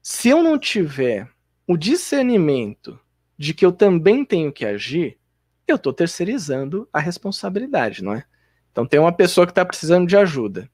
se 0.00 0.28
eu 0.28 0.44
não 0.44 0.56
tiver 0.56 1.28
o 1.66 1.76
discernimento 1.76 2.96
de 3.36 3.52
que 3.52 3.66
eu 3.66 3.72
também 3.72 4.24
tenho 4.24 4.52
que 4.52 4.64
agir, 4.64 5.18
eu 5.66 5.74
estou 5.74 5.92
terceirizando 5.92 6.88
a 6.92 7.00
responsabilidade, 7.00 8.04
não 8.04 8.14
é? 8.14 8.24
Então 8.70 8.86
tem 8.86 9.00
uma 9.00 9.12
pessoa 9.12 9.44
que 9.44 9.50
está 9.50 9.64
precisando 9.64 10.06
de 10.06 10.16
ajuda. 10.16 10.70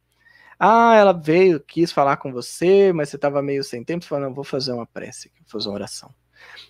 Ah, 0.59 0.95
ela 0.95 1.13
veio, 1.13 1.59
quis 1.59 1.91
falar 1.91 2.19
com 2.19 2.33
você, 2.33 2.93
mas 2.93 3.09
você 3.09 3.17
estava 3.17 3.41
meio 3.41 3.65
sem 3.65 3.83
tempo. 3.83 4.05
Você 4.05 4.09
fala, 4.09 4.27
não, 4.27 4.35
vou 4.35 4.45
fazer 4.45 4.73
uma 4.73 4.87
prece, 4.87 5.33
vou 5.39 5.49
fazer 5.49 5.69
uma 5.69 5.77
oração. 5.77 6.13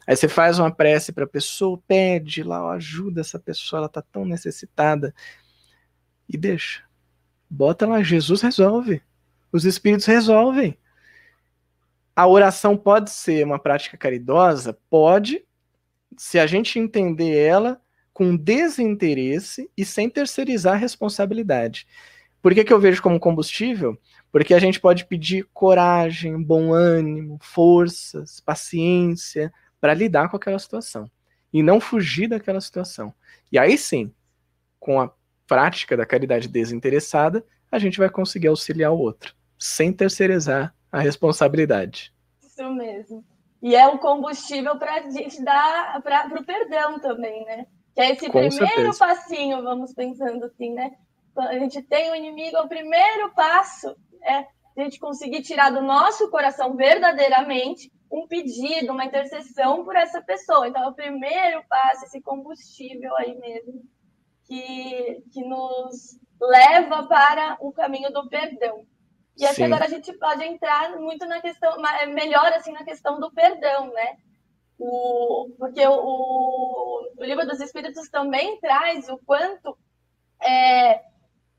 Aí 0.07 0.16
você 0.16 0.29
faz 0.29 0.59
uma 0.59 0.71
prece 0.71 1.12
para 1.12 1.25
a 1.25 1.29
pessoa, 1.29 1.81
pede 1.87 2.43
lá, 2.43 2.73
ajuda 2.73 3.21
essa 3.21 3.39
pessoa, 3.39 3.81
ela 3.81 3.87
está 3.87 4.03
tão 4.03 4.25
necessitada. 4.25 5.14
E 6.29 6.37
deixa. 6.37 6.83
Bota 7.49 7.87
lá, 7.87 8.03
Jesus 8.03 8.43
resolve. 8.43 9.03
Os 9.53 9.64
espíritos 9.64 10.07
resolvem. 10.07 10.77
A 12.14 12.27
oração 12.27 12.77
pode 12.77 13.11
ser 13.11 13.45
uma 13.45 13.59
prática 13.59 13.97
caridosa? 13.97 14.77
Pode, 14.91 15.45
se 16.16 16.39
a 16.39 16.47
gente 16.47 16.79
entender 16.79 17.37
ela 17.37 17.81
com 18.12 18.37
desinteresse 18.37 19.71
e 19.77 19.85
sem 19.85 20.11
terceirizar 20.11 20.75
a 20.75 20.77
responsabilidade. 20.77 21.87
Por 22.43 22.53
que, 22.53 22.64
que 22.64 22.73
eu 22.73 22.81
vejo 22.81 23.01
como 23.01 23.21
combustível? 23.21 23.97
Porque 24.31 24.55
a 24.55 24.59
gente 24.59 24.81
pode 24.81 25.07
pedir 25.07 25.49
coragem, 25.55 26.43
bom 26.43 26.72
ânimo, 26.72 27.39
forças, 27.41 28.41
paciência 28.41 29.53
para 29.81 29.95
lidar 29.95 30.29
com 30.29 30.37
aquela 30.37 30.59
situação 30.59 31.11
e 31.53 31.62
não 31.62 31.81
fugir 31.81 32.29
daquela 32.29 32.61
situação. 32.61 33.14
E 33.51 33.59
aí 33.59 33.79
sim, 33.79 34.12
com 34.79 35.01
a 35.01 35.11
prática 35.47 35.97
da 35.97 36.05
caridade 36.05 36.47
desinteressada, 36.47 37.45
a 37.70 37.79
gente 37.79 37.99
vai 37.99 38.11
conseguir 38.11 38.49
auxiliar 38.49 38.93
o 38.93 38.99
outro, 38.99 39.35
sem 39.59 39.93
terceirizar 39.93 40.74
a 40.93 41.01
responsabilidade. 41.01 42.12
Isso 42.43 42.70
mesmo. 42.72 43.24
E 43.62 43.74
é 43.74 43.87
o 43.89 43.99
combustível 43.99 44.79
para 44.79 44.95
a 44.95 45.11
gente 45.11 45.43
dar 45.43 46.01
para 46.03 46.41
o 46.41 46.45
perdão 46.45 47.01
também, 47.01 47.45
né? 47.45 47.66
Que 47.95 48.01
é 48.01 48.12
esse 48.12 48.26
Com 48.26 48.49
primeiro 48.49 48.93
certeza. 48.93 48.99
passinho, 48.99 49.62
vamos 49.62 49.93
pensando 49.93 50.45
assim, 50.45 50.72
né? 50.72 50.93
A 51.37 51.59
gente 51.59 51.83
tem 51.83 52.11
o 52.11 52.12
um 52.12 52.16
inimigo, 52.16 52.57
é 52.57 52.61
o 52.61 52.68
primeiro 52.68 53.33
passo 53.35 53.97
é 54.23 54.47
a 54.77 54.85
gente 54.85 54.99
conseguir 54.99 55.43
tirar 55.43 55.71
do 55.71 55.83
nosso 55.83 56.31
coração 56.31 56.77
verdadeiramente 56.77 57.91
um 58.11 58.27
pedido, 58.27 58.93
uma 58.93 59.05
intercessão 59.05 59.85
por 59.85 59.97
essa 59.97 60.23
pessoa. 60.23 60.69
Então, 60.69 60.83
é 60.83 60.89
o 60.89 60.95
primeiro 60.95 61.62
passo, 61.69 62.05
esse 62.05 62.21
combustível 62.21 63.14
aí 63.16 63.37
mesmo, 63.39 63.83
que, 64.45 65.23
que 65.33 65.45
nos 65.45 66.19
leva 66.41 67.07
para 67.07 67.57
o 67.61 67.73
caminho 67.73 68.12
do 68.12 68.29
perdão. 68.29 68.87
E 69.37 69.47
acho 69.47 69.57
que 69.57 69.62
agora 69.62 69.85
a 69.85 69.89
gente 69.89 70.12
pode 70.14 70.43
entrar 70.45 70.99
muito 70.99 71.25
na 71.27 71.41
questão, 71.41 71.77
melhor 72.12 72.53
assim, 72.53 72.73
na 72.73 72.85
questão 72.85 73.21
do 73.21 73.31
perdão, 73.31 73.93
né? 73.93 74.16
O, 74.79 75.55
porque 75.59 75.85
o, 75.87 75.93
o, 75.93 77.12
o, 77.16 77.25
livro 77.25 77.47
dos 77.47 77.61
Espíritos 77.61 78.09
também 78.09 78.59
traz 78.61 79.09
o 79.09 79.19
quanto 79.19 79.77
é, 80.41 81.03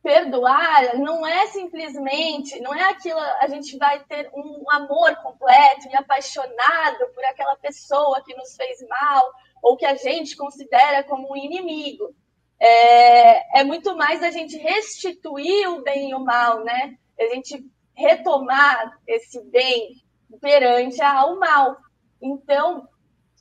perdoar 0.02 0.98
não 0.98 1.26
é 1.26 1.48
simplesmente, 1.48 2.60
não 2.62 2.74
é 2.74 2.90
aquilo, 2.90 3.20
a 3.20 3.48
gente 3.48 3.78
vai 3.78 4.00
ter 4.06 4.30
um 4.34 4.70
amor 4.72 5.16
completo 5.18 5.88
e 5.90 5.96
apaixonado 5.96 7.08
por 7.14 7.24
aquela 7.26 7.56
pessoa 7.58 8.24
que 8.24 8.36
nos 8.36 8.56
fez 8.56 8.80
mal 8.88 9.32
ou 9.62 9.76
que 9.76 9.86
a 9.86 9.96
gente 9.96 10.36
considera 10.38 11.04
como 11.04 11.32
um 11.32 11.36
inimigo. 11.36 12.16
É, 12.60 13.60
é 13.60 13.64
muito 13.64 13.96
mais 13.96 14.24
a 14.24 14.32
gente 14.32 14.58
restituir 14.58 15.70
o 15.70 15.82
bem 15.82 16.12
e 16.12 16.16
o 16.16 16.20
mal, 16.20 16.64
né? 16.64 16.98
A 17.20 17.36
gente 17.36 17.66
retomar 17.94 18.98
esse 19.08 19.42
bem 19.46 20.02
perante 20.42 21.02
ao 21.02 21.38
mal. 21.38 21.78
Então, 22.22 22.88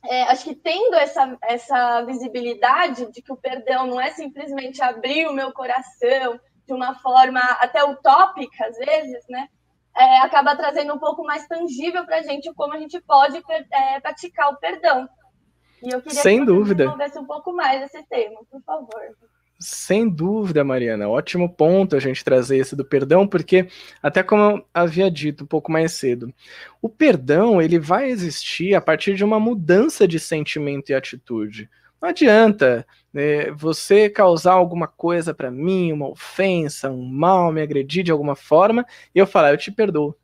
é, 0.05 0.23
acho 0.23 0.45
que 0.45 0.55
tendo 0.55 0.95
essa, 0.95 1.37
essa 1.41 2.01
visibilidade 2.03 3.11
de 3.11 3.21
que 3.21 3.31
o 3.31 3.37
perdão 3.37 3.87
não 3.87 3.99
é 3.99 4.11
simplesmente 4.11 4.81
abrir 4.81 5.27
o 5.27 5.33
meu 5.33 5.51
coração 5.51 6.39
de 6.69 6.73
uma 6.73 6.93
forma 6.99 7.39
até 7.39 7.83
utópica, 7.83 8.67
às 8.67 8.77
vezes, 8.77 9.25
né? 9.27 9.47
É, 9.97 10.19
acaba 10.19 10.55
trazendo 10.55 10.93
um 10.93 10.99
pouco 10.99 11.23
mais 11.23 11.47
tangível 11.47 12.05
para 12.05 12.17
a 12.17 12.21
gente 12.21 12.53
como 12.53 12.73
a 12.73 12.77
gente 12.77 13.01
pode 13.01 13.41
é, 13.71 13.99
praticar 13.99 14.53
o 14.53 14.57
perdão. 14.57 15.09
E 15.83 15.91
eu 15.91 15.99
queria 15.99 16.21
Sem 16.21 16.39
que 16.39 16.45
você 16.45 16.53
dúvida. 16.53 16.95
um 17.17 17.25
pouco 17.25 17.51
mais 17.53 17.81
esse 17.83 18.07
tema, 18.07 18.39
por 18.51 18.61
favor. 18.61 19.01
Sem 19.59 20.07
dúvida, 20.07 20.63
Mariana. 20.63 21.09
Ótimo 21.09 21.49
ponto 21.49 21.95
a 21.95 21.99
gente 21.99 22.23
trazer 22.23 22.57
esse 22.57 22.75
do 22.75 22.85
perdão, 22.85 23.27
porque 23.27 23.67
até 24.01 24.21
como 24.21 24.41
eu 24.41 24.65
havia 24.73 25.09
dito 25.09 25.43
um 25.43 25.47
pouco 25.47 25.71
mais 25.71 25.93
cedo, 25.93 26.31
o 26.81 26.87
perdão 26.87 27.61
ele 27.61 27.79
vai 27.79 28.09
existir 28.09 28.75
a 28.75 28.79
partir 28.79 29.15
de 29.15 29.23
uma 29.23 29.39
mudança 29.39 30.07
de 30.07 30.19
sentimento 30.19 30.91
e 30.91 30.93
atitude. 30.93 31.69
Não 32.01 32.09
adianta 32.09 32.85
né, 33.13 33.51
você 33.51 34.09
causar 34.09 34.53
alguma 34.53 34.87
coisa 34.87 35.33
para 35.33 35.51
mim, 35.51 35.91
uma 35.91 36.09
ofensa, 36.09 36.89
um 36.89 37.05
mal, 37.05 37.51
me 37.51 37.61
agredir 37.61 38.03
de 38.03 38.11
alguma 38.11 38.35
forma, 38.35 38.85
e 39.13 39.19
eu 39.19 39.27
falar, 39.27 39.51
eu 39.51 39.57
te 39.57 39.71
perdoo. 39.71 40.15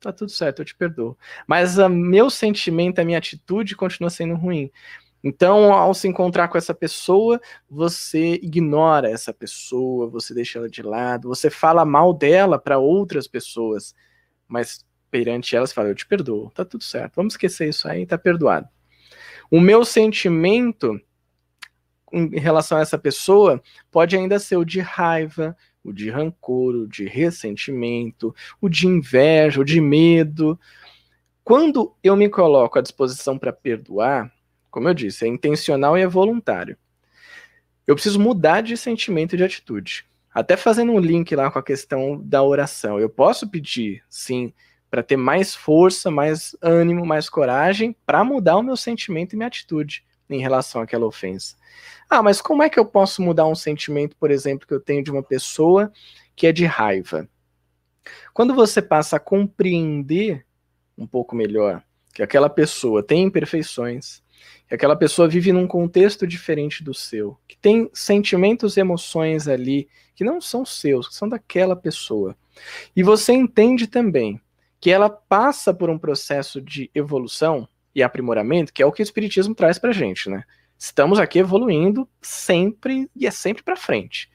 Tá 0.00 0.12
tudo 0.12 0.30
certo, 0.30 0.60
eu 0.60 0.64
te 0.64 0.76
perdoo. 0.76 1.16
Mas 1.46 1.78
o 1.78 1.88
meu 1.88 2.28
sentimento, 2.30 2.98
a 3.00 3.04
minha 3.04 3.18
atitude 3.18 3.74
continua 3.74 4.10
sendo 4.10 4.34
ruim. 4.34 4.70
Então, 5.24 5.74
ao 5.74 5.94
se 5.94 6.08
encontrar 6.08 6.48
com 6.48 6.58
essa 6.58 6.74
pessoa, 6.74 7.40
você 7.70 8.34
ignora 8.36 9.10
essa 9.10 9.34
pessoa, 9.34 10.08
você 10.08 10.34
deixa 10.34 10.58
ela 10.58 10.70
de 10.70 10.82
lado, 10.82 11.28
você 11.28 11.50
fala 11.50 11.84
mal 11.84 12.14
dela 12.14 12.58
para 12.58 12.78
outras 12.78 13.28
pessoas, 13.28 13.94
mas 14.48 14.86
perante 15.10 15.56
elas 15.56 15.72
fala: 15.72 15.88
Eu 15.90 15.96
te 15.96 16.06
perdoo, 16.06 16.50
tá 16.52 16.64
tudo 16.64 16.84
certo, 16.84 17.16
vamos 17.16 17.34
esquecer 17.34 17.68
isso 17.70 17.88
aí, 17.88 18.06
tá 18.06 18.18
perdoado. 18.18 18.68
O 19.50 19.60
meu 19.60 19.84
sentimento 19.84 21.00
em 22.12 22.38
relação 22.38 22.78
a 22.78 22.80
essa 22.80 22.98
pessoa 22.98 23.62
pode 23.90 24.16
ainda 24.16 24.38
ser 24.38 24.56
o 24.56 24.64
de 24.64 24.80
raiva, 24.80 25.56
o 25.82 25.92
de 25.92 26.10
rancor, 26.10 26.74
o 26.74 26.88
de 26.88 27.06
ressentimento, 27.06 28.34
o 28.60 28.68
de 28.68 28.86
inveja, 28.86 29.60
o 29.60 29.64
de 29.64 29.80
medo. 29.80 30.58
Quando 31.44 31.94
eu 32.02 32.16
me 32.16 32.28
coloco 32.28 32.78
à 32.78 32.82
disposição 32.82 33.38
para 33.38 33.52
perdoar, 33.52 34.32
como 34.70 34.88
eu 34.88 34.94
disse, 34.94 35.24
é 35.24 35.28
intencional 35.28 35.96
e 35.96 36.02
é 36.02 36.06
voluntário. 36.06 36.76
Eu 37.86 37.94
preciso 37.94 38.18
mudar 38.18 38.62
de 38.62 38.76
sentimento 38.76 39.34
e 39.34 39.38
de 39.38 39.44
atitude. 39.44 40.04
Até 40.34 40.56
fazendo 40.56 40.92
um 40.92 40.98
link 40.98 41.34
lá 41.34 41.50
com 41.50 41.58
a 41.58 41.62
questão 41.62 42.20
da 42.22 42.42
oração. 42.42 42.98
Eu 42.98 43.08
posso 43.08 43.48
pedir, 43.48 44.02
sim, 44.10 44.52
para 44.90 45.02
ter 45.02 45.16
mais 45.16 45.54
força, 45.54 46.10
mais 46.10 46.56
ânimo, 46.62 47.04
mais 47.04 47.28
coragem 47.28 47.94
para 48.04 48.24
mudar 48.24 48.56
o 48.56 48.62
meu 48.62 48.76
sentimento 48.76 49.32
e 49.32 49.36
minha 49.36 49.48
atitude 49.48 50.04
em 50.28 50.40
relação 50.40 50.80
àquela 50.80 51.06
ofensa. 51.06 51.56
Ah, 52.08 52.22
mas 52.22 52.40
como 52.40 52.62
é 52.62 52.70
que 52.70 52.78
eu 52.78 52.84
posso 52.84 53.22
mudar 53.22 53.46
um 53.46 53.54
sentimento, 53.54 54.16
por 54.16 54.30
exemplo, 54.30 54.66
que 54.66 54.74
eu 54.74 54.80
tenho 54.80 55.02
de 55.02 55.10
uma 55.10 55.22
pessoa 55.22 55.92
que 56.34 56.46
é 56.46 56.52
de 56.52 56.64
raiva? 56.64 57.28
Quando 58.32 58.54
você 58.54 58.80
passa 58.80 59.16
a 59.16 59.20
compreender 59.20 60.44
um 60.96 61.06
pouco 61.06 61.34
melhor 61.34 61.82
que 62.14 62.22
aquela 62.22 62.48
pessoa 62.48 63.02
tem 63.02 63.24
imperfeições, 63.24 64.22
que 64.68 64.74
aquela 64.74 64.96
pessoa 64.96 65.28
vive 65.28 65.52
num 65.52 65.66
contexto 65.66 66.26
diferente 66.26 66.82
do 66.82 66.94
seu, 66.94 67.38
que 67.46 67.56
tem 67.56 67.90
sentimentos 67.92 68.76
e 68.76 68.80
emoções 68.80 69.46
ali 69.48 69.88
que 70.14 70.24
não 70.24 70.40
são 70.40 70.64
seus, 70.64 71.08
que 71.08 71.14
são 71.14 71.28
daquela 71.28 71.76
pessoa. 71.76 72.36
E 72.94 73.02
você 73.02 73.32
entende 73.32 73.86
também 73.86 74.40
que 74.80 74.90
ela 74.90 75.08
passa 75.08 75.72
por 75.72 75.90
um 75.90 75.98
processo 75.98 76.60
de 76.60 76.90
evolução 76.94 77.68
e 77.94 78.02
aprimoramento, 78.02 78.72
que 78.72 78.82
é 78.82 78.86
o 78.86 78.92
que 78.92 79.02
o 79.02 79.04
espiritismo 79.04 79.54
traz 79.54 79.78
pra 79.78 79.92
gente, 79.92 80.28
né? 80.28 80.44
Estamos 80.78 81.18
aqui 81.18 81.38
evoluindo 81.38 82.08
sempre 82.20 83.10
e 83.16 83.26
é 83.26 83.30
sempre 83.30 83.62
para 83.62 83.76
frente. 83.76 84.30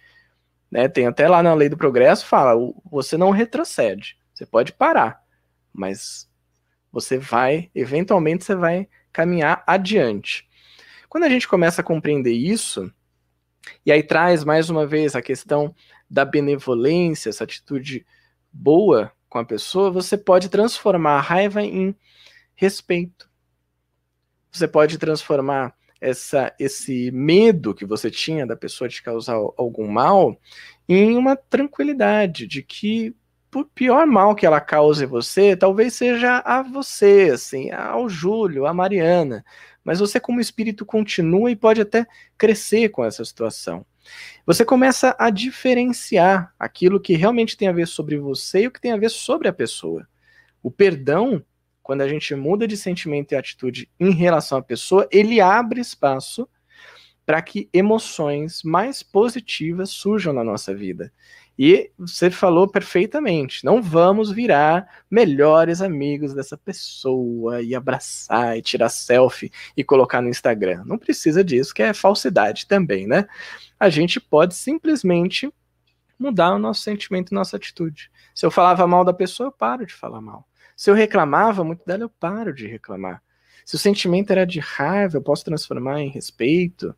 Né? 0.72 0.88
Tem 0.88 1.06
até 1.06 1.28
lá 1.28 1.44
na 1.44 1.54
lei 1.54 1.70
do 1.70 1.78
progresso 1.78 2.26
fala, 2.26 2.54
você 2.90 3.18
não 3.18 3.30
retrocede, 3.30 4.18
você 4.34 4.46
pode 4.46 4.74
parar, 4.74 5.22
mas 5.72 6.28
você 6.92 7.18
vai, 7.18 7.70
eventualmente 7.76 8.44
você 8.44 8.56
vai 8.56 8.88
caminhar 9.14 9.64
adiante. 9.68 10.50
Quando 11.08 11.26
a 11.26 11.30
gente 11.30 11.48
começa 11.48 11.82
a 11.82 11.84
compreender 11.84 12.34
isso, 12.34 12.92
e 13.86 13.92
aí 13.92 14.02
traz 14.02 14.44
mais 14.44 14.70
uma 14.70 14.88
vez 14.88 15.16
a 15.16 15.22
questão 15.22 15.76
da 16.10 16.26
benevolência, 16.26 17.30
essa 17.30 17.44
atitude 17.44 18.06
boa 18.52 19.12
com 19.32 19.40
a 19.40 19.46
pessoa, 19.46 19.90
você 19.90 20.18
pode 20.18 20.50
transformar 20.50 21.14
a 21.14 21.22
raiva 21.22 21.64
em 21.64 21.96
respeito. 22.54 23.32
Você 24.52 24.68
pode 24.68 24.98
transformar 24.98 25.74
essa, 26.02 26.54
esse 26.60 27.10
medo 27.12 27.74
que 27.74 27.86
você 27.86 28.12
tinha 28.12 28.46
da 28.46 28.58
pessoa 28.58 28.90
te 28.90 29.02
causar 29.02 29.36
algum 29.56 29.88
mal 29.88 30.38
em 30.88 31.16
uma 31.16 31.38
tranquilidade 31.38 32.46
de 32.46 32.62
que 32.62 33.16
por 33.50 33.66
pior 33.74 34.06
mal 34.06 34.36
que 34.36 34.46
ela 34.46 34.60
cause 34.60 35.06
você, 35.06 35.56
talvez 35.56 35.94
seja 35.94 36.40
a 36.40 36.62
você, 36.62 37.32
assim, 37.34 37.72
ao 37.72 38.10
Júlio, 38.10 38.66
a 38.66 38.74
Mariana. 38.74 39.46
Mas 39.82 40.00
você, 40.00 40.20
como 40.20 40.42
espírito, 40.42 40.86
continua 40.86 41.50
e 41.50 41.56
pode 41.56 41.80
até 41.80 42.06
crescer 42.38 42.90
com 42.90 43.06
essa 43.06 43.24
situação. 43.24 43.86
Você 44.46 44.66
começa 44.66 45.16
a 45.20 45.30
diferenciar 45.30 46.54
aquilo 46.60 47.00
que 47.00 47.16
realmente 47.16 47.56
tem 47.56 47.68
a 47.68 47.74
ver 47.74 47.88
sobre 47.88 48.18
você 48.18 48.64
e 48.64 48.68
o 48.68 48.72
que 48.72 48.82
tem 48.82 48.92
a 48.92 48.98
ver 48.98 49.10
sobre 49.10 49.48
a 49.48 49.54
pessoa. 49.54 50.08
O 50.64 50.72
perdão, 50.72 51.44
quando 51.82 52.02
a 52.02 52.08
gente 52.08 52.34
muda 52.36 52.68
de 52.68 52.78
sentimento 52.78 53.32
e 53.32 53.36
atitude 53.36 53.90
em 54.00 54.12
relação 54.12 54.58
à 54.58 54.62
pessoa, 54.62 55.08
ele 55.12 55.40
abre 55.40 55.82
espaço 55.82 56.48
para 57.26 57.42
que 57.42 57.70
emoções 57.72 58.62
mais 58.64 59.04
positivas 59.04 59.90
surjam 59.90 60.34
na 60.34 60.44
nossa 60.44 60.74
vida. 60.74 61.12
E 61.58 61.92
você 61.98 62.32
falou 62.32 62.68
perfeitamente. 62.68 63.64
Não 63.64 63.82
vamos 63.82 64.32
virar 64.32 65.04
melhores 65.10 65.82
amigos 65.82 66.34
dessa 66.34 66.58
pessoa 66.58 67.62
e 67.62 67.76
abraçar 67.76 68.58
e 68.58 68.62
tirar 68.62 68.90
selfie 68.90 69.52
e 69.78 69.84
colocar 69.84 70.22
no 70.22 70.30
Instagram. 70.30 70.84
Não 70.86 70.98
precisa 70.98 71.44
disso, 71.44 71.74
que 71.74 71.84
é 71.84 71.94
falsidade 71.94 72.66
também, 72.66 73.06
né? 73.06 73.28
A 73.82 73.90
gente 73.90 74.20
pode 74.20 74.54
simplesmente 74.54 75.52
mudar 76.20 76.54
o 76.54 76.60
nosso 76.60 76.82
sentimento 76.82 77.32
e 77.32 77.34
nossa 77.34 77.58
atitude. 77.58 78.12
Se 78.36 78.46
eu 78.46 78.52
falava 78.52 78.86
mal 78.86 79.04
da 79.04 79.12
pessoa, 79.12 79.48
eu 79.48 79.52
paro 79.52 79.88
de 79.88 79.94
falar 79.96 80.22
mal. 80.22 80.48
Se 80.78 80.92
eu 80.92 80.94
reclamava 80.94 81.64
muito 81.64 81.84
dela, 81.84 82.04
eu 82.04 82.10
paro 82.10 82.54
de 82.54 82.68
reclamar. 82.68 83.24
Se 83.66 83.74
o 83.74 83.80
sentimento 83.80 84.30
era 84.30 84.46
de 84.46 84.60
raiva, 84.60 85.18
eu 85.18 85.22
posso 85.24 85.44
transformar 85.44 86.00
em 86.00 86.10
respeito 86.10 86.96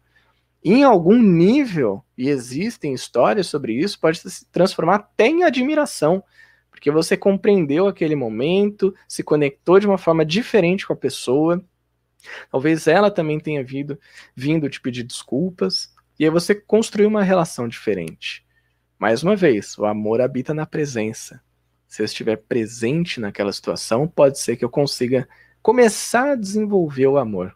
em 0.62 0.84
algum 0.84 1.18
nível, 1.18 2.04
e 2.18 2.28
existem 2.28 2.94
histórias 2.94 3.48
sobre 3.48 3.74
isso, 3.74 3.98
pode 3.98 4.18
se 4.18 4.46
transformar 4.52 4.96
até 4.96 5.28
em 5.28 5.46
admiração, 5.46 6.22
porque 6.70 6.92
você 6.92 7.16
compreendeu 7.16 7.88
aquele 7.88 8.16
momento, 8.16 8.94
se 9.08 9.24
conectou 9.24 9.80
de 9.80 9.88
uma 9.88 9.98
forma 9.98 10.26
diferente 10.26 10.86
com 10.86 10.92
a 10.92 10.98
pessoa. 10.98 11.64
Talvez 12.52 12.88
ela 12.88 13.10
também 13.10 13.40
tenha 13.40 13.64
vindo, 13.64 13.98
vindo 14.36 14.70
te 14.70 14.82
pedir 14.82 15.04
desculpas, 15.04 15.93
e 16.20 16.26
aí 16.26 16.30
você 16.30 16.54
construiu 16.54 17.10
uma 17.10 17.24
relação 17.24 17.68
diferente. 17.68 18.46
Mais 18.98 19.24
uma 19.24 19.36
vez, 19.36 19.78
o 19.78 19.86
amor 19.86 20.22
habita 20.22 20.54
na 20.54 20.66
presença. 20.66 21.42
Se 21.88 22.02
eu 22.02 22.06
estiver 22.06 22.38
presente 22.38 23.20
naquela 23.20 23.52
situação, 23.52 24.08
pode 24.08 24.40
ser 24.40 24.56
que 24.56 24.64
eu 24.64 24.70
consiga 24.70 25.28
começar 25.62 26.32
a 26.32 26.36
desenvolver 26.36 27.08
o 27.08 27.18
amor. 27.18 27.56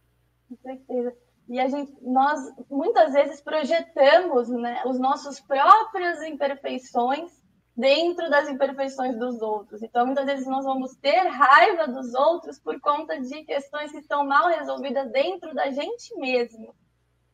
Com 0.49 0.57
certeza. 0.57 1.13
E 1.49 1.59
a 1.59 1.67
gente, 1.67 1.95
nós 2.01 2.39
muitas 2.69 3.13
vezes 3.13 3.39
projetamos 3.39 4.49
né, 4.49 4.83
os 4.85 4.99
nossos 4.99 5.39
próprias 5.39 6.21
imperfeições 6.23 7.31
dentro 7.75 8.29
das 8.29 8.49
imperfeições 8.49 9.17
dos 9.17 9.41
outros. 9.41 9.81
Então, 9.83 10.05
muitas 10.05 10.25
vezes 10.25 10.47
nós 10.47 10.65
vamos 10.65 10.95
ter 10.95 11.27
raiva 11.27 11.87
dos 11.87 12.13
outros 12.13 12.59
por 12.59 12.79
conta 12.81 13.21
de 13.21 13.43
questões 13.43 13.91
que 13.91 13.99
estão 13.99 14.25
mal 14.25 14.49
resolvidas 14.49 15.09
dentro 15.11 15.53
da 15.53 15.71
gente 15.71 16.13
mesmo. 16.17 16.75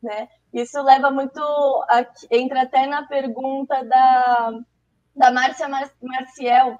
Né? 0.04 0.28
Isso 0.52 0.80
leva 0.82 1.10
muito. 1.10 1.40
A, 1.88 2.04
entra 2.30 2.62
até 2.62 2.86
na 2.86 3.06
pergunta 3.06 3.82
da, 3.84 4.52
da 5.16 5.32
Márcia 5.32 5.66
Marciel. 6.02 6.78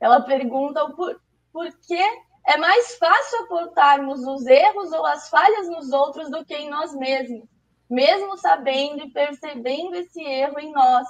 Ela 0.00 0.20
pergunta 0.20 0.90
por, 0.90 1.20
por 1.52 1.70
que 1.86 2.02
é 2.46 2.56
mais 2.56 2.96
fácil 2.96 3.44
apontarmos 3.44 4.26
os 4.26 4.44
erros 4.44 4.92
ou 4.92 5.06
as 5.06 5.28
falhas 5.30 5.68
nos 5.68 5.92
outros 5.92 6.28
do 6.30 6.44
que 6.44 6.54
em 6.54 6.68
nós 6.68 6.92
mesmos, 6.96 7.48
mesmo 7.88 8.36
sabendo 8.36 9.04
e 9.04 9.10
percebendo 9.12 9.94
esse 9.94 10.20
erro 10.20 10.58
em 10.58 10.72
nós. 10.72 11.06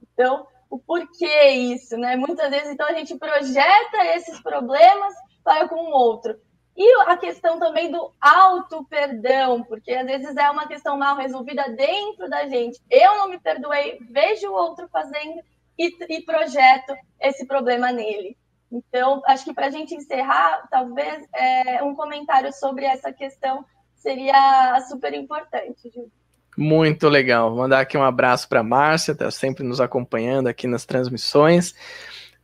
Então, 0.00 0.46
o 0.70 0.78
porquê 0.78 1.48
isso, 1.50 1.96
né? 1.96 2.14
Muitas 2.14 2.50
vezes, 2.50 2.70
então, 2.70 2.86
a 2.86 2.92
gente 2.92 3.18
projeta 3.18 4.06
esses 4.14 4.40
problemas 4.40 5.12
para 5.42 5.68
com 5.68 5.74
o 5.74 5.90
outro. 5.90 6.38
E 6.76 7.02
a 7.06 7.16
questão 7.16 7.58
também 7.58 7.90
do 7.90 8.12
auto-perdão, 8.20 9.62
porque 9.62 9.92
às 9.92 10.06
vezes 10.06 10.36
é 10.36 10.50
uma 10.50 10.66
questão 10.66 10.96
mal 10.96 11.16
resolvida 11.16 11.68
dentro 11.68 12.28
da 12.28 12.48
gente. 12.48 12.80
Eu 12.90 13.16
não 13.18 13.28
me 13.28 13.38
perdoei, 13.38 13.98
vejo 14.10 14.48
o 14.48 14.54
outro 14.54 14.88
fazendo 14.88 15.40
e, 15.78 15.94
e 16.08 16.22
projeto 16.22 16.94
esse 17.20 17.46
problema 17.46 17.92
nele. 17.92 18.36
Então, 18.72 19.22
acho 19.26 19.44
que 19.44 19.54
para 19.54 19.66
a 19.66 19.70
gente 19.70 19.94
encerrar, 19.94 20.66
talvez 20.68 21.24
é, 21.32 21.82
um 21.84 21.94
comentário 21.94 22.52
sobre 22.52 22.84
essa 22.84 23.12
questão 23.12 23.64
seria 23.94 24.80
super 24.88 25.14
importante, 25.14 25.90
Ju. 25.94 26.10
Muito 26.56 27.08
legal. 27.08 27.50
Vou 27.50 27.60
mandar 27.60 27.80
aqui 27.80 27.96
um 27.96 28.02
abraço 28.02 28.48
para 28.48 28.60
a 28.60 28.64
Márcia, 28.64 29.12
está 29.12 29.30
sempre 29.30 29.64
nos 29.64 29.80
acompanhando 29.80 30.48
aqui 30.48 30.66
nas 30.66 30.84
transmissões. 30.84 31.74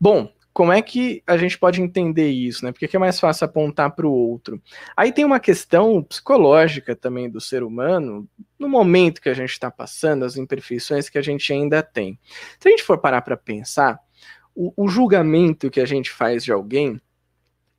Bom, 0.00 0.32
como 0.52 0.72
é 0.72 0.82
que 0.82 1.22
a 1.26 1.36
gente 1.36 1.58
pode 1.58 1.80
entender 1.80 2.28
isso, 2.28 2.64
né? 2.64 2.72
Porque 2.72 2.94
é 2.94 2.98
mais 2.98 3.20
fácil 3.20 3.44
apontar 3.44 3.94
para 3.94 4.06
o 4.06 4.12
outro. 4.12 4.60
Aí 4.96 5.12
tem 5.12 5.24
uma 5.24 5.38
questão 5.38 6.02
psicológica 6.02 6.96
também 6.96 7.30
do 7.30 7.40
ser 7.40 7.62
humano, 7.62 8.28
no 8.58 8.68
momento 8.68 9.20
que 9.20 9.28
a 9.28 9.34
gente 9.34 9.50
está 9.50 9.70
passando, 9.70 10.24
as 10.24 10.36
imperfeições 10.36 11.08
que 11.08 11.18
a 11.18 11.22
gente 11.22 11.52
ainda 11.52 11.82
tem. 11.82 12.18
Se 12.58 12.68
a 12.68 12.70
gente 12.70 12.82
for 12.82 12.98
parar 12.98 13.22
para 13.22 13.36
pensar, 13.36 13.98
o, 14.54 14.72
o 14.76 14.88
julgamento 14.88 15.70
que 15.70 15.80
a 15.80 15.86
gente 15.86 16.10
faz 16.10 16.44
de 16.44 16.52
alguém, 16.52 17.00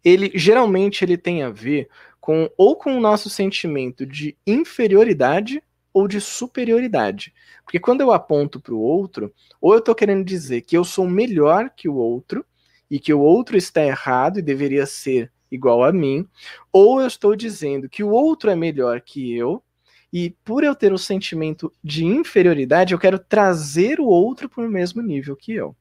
ele 0.04 0.32
geralmente 0.34 1.04
ele 1.04 1.18
tem 1.18 1.44
a 1.44 1.50
ver 1.50 1.90
com 2.20 2.50
ou 2.58 2.76
com 2.76 2.96
o 2.96 3.02
nosso 3.02 3.30
sentimento 3.30 4.06
de 4.06 4.38
inferioridade 4.48 5.62
ou 5.94 6.08
de 6.08 6.22
superioridade. 6.22 7.34
Porque 7.64 7.80
quando 7.80 8.02
eu 8.02 8.14
aponto 8.14 8.60
para 8.62 8.74
o 8.74 8.80
outro, 8.80 9.34
ou 9.60 9.74
eu 9.74 9.80
estou 9.80 9.94
querendo 9.94 10.24
dizer 10.24 10.62
que 10.62 10.78
eu 10.78 10.86
sou 10.86 11.06
melhor 11.08 11.70
que 11.70 11.90
o 11.90 11.96
outro 11.96 12.46
e 12.92 13.00
que 13.00 13.14
o 13.14 13.22
outro 13.22 13.56
está 13.56 13.82
errado 13.82 14.38
e 14.38 14.42
deveria 14.42 14.86
ser 14.86 15.32
igual 15.50 15.82
a 15.82 15.94
mim, 15.94 16.28
ou 16.74 17.00
eu 17.00 17.08
estou 17.08 17.38
dizendo 17.38 17.88
que 17.90 18.04
o 18.04 18.10
outro 18.10 18.50
é 18.50 18.56
melhor 18.56 19.00
que 19.00 19.34
eu 19.34 19.64
e 20.12 20.32
por 20.44 20.62
eu 20.62 20.76
ter 20.76 20.92
o 20.92 20.98
sentimento 20.98 21.74
de 21.82 22.04
inferioridade, 22.04 22.94
eu 22.94 23.00
quero 23.00 23.18
trazer 23.18 24.02
o 24.02 24.06
outro 24.06 24.50
para 24.50 24.66
o 24.66 24.70
mesmo 24.70 25.02
nível 25.02 25.38
que 25.38 25.54
eu. 25.54 25.74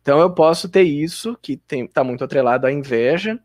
Então 0.00 0.20
eu 0.20 0.32
posso 0.32 0.68
ter 0.68 0.84
isso, 0.84 1.36
que 1.42 1.60
está 1.68 2.04
muito 2.04 2.22
atrelado 2.22 2.68
à 2.68 2.72
inveja. 2.72 3.40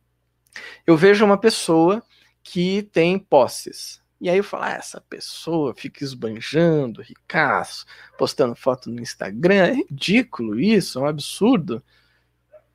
Eu 0.85 0.95
vejo 0.95 1.25
uma 1.25 1.37
pessoa 1.37 2.03
que 2.43 2.83
tem 2.91 3.17
posses. 3.17 4.03
E 4.21 4.29
aí 4.29 4.37
eu 4.37 4.43
falo, 4.43 4.65
ah, 4.65 4.71
essa 4.71 5.01
pessoa 5.01 5.73
fica 5.73 6.03
esbanjando, 6.03 7.01
ricaço, 7.01 7.85
postando 8.17 8.53
foto 8.53 8.91
no 8.91 9.01
Instagram, 9.01 9.55
é 9.55 9.73
ridículo 9.73 10.59
isso, 10.59 10.99
é 10.99 11.01
um 11.01 11.07
absurdo. 11.07 11.81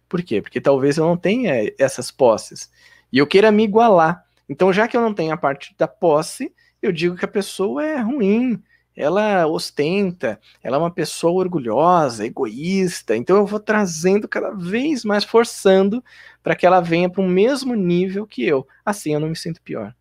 Por 0.08 0.22
quê? 0.22 0.40
Porque 0.40 0.60
talvez 0.60 0.96
eu 0.96 1.04
não 1.06 1.16
tenha 1.16 1.72
essas 1.78 2.10
posses. 2.10 2.70
E 3.12 3.18
eu 3.18 3.26
queira 3.26 3.50
me 3.50 3.64
igualar. 3.64 4.24
Então, 4.48 4.72
já 4.72 4.86
que 4.86 4.96
eu 4.96 5.00
não 5.00 5.14
tenho 5.14 5.32
a 5.32 5.36
parte 5.36 5.74
da 5.78 5.88
posse, 5.88 6.52
eu 6.82 6.92
digo 6.92 7.16
que 7.16 7.24
a 7.24 7.28
pessoa 7.28 7.84
é 7.84 7.98
ruim, 7.98 8.62
ela 8.96 9.46
ostenta, 9.46 10.38
ela 10.62 10.76
é 10.76 10.78
uma 10.78 10.90
pessoa 10.90 11.32
orgulhosa, 11.42 12.26
egoísta. 12.26 13.16
Então 13.16 13.36
eu 13.36 13.46
vou 13.46 13.58
trazendo 13.58 14.28
cada 14.28 14.50
vez 14.50 15.04
mais, 15.04 15.24
forçando 15.24 16.02
para 16.42 16.54
que 16.54 16.66
ela 16.66 16.80
venha 16.80 17.10
para 17.10 17.22
o 17.22 17.28
mesmo 17.28 17.74
nível 17.74 18.26
que 18.26 18.44
eu. 18.44 18.66
Assim 18.84 19.14
eu 19.14 19.20
não 19.20 19.28
me 19.28 19.36
sinto 19.36 19.62
pior. 19.62 19.94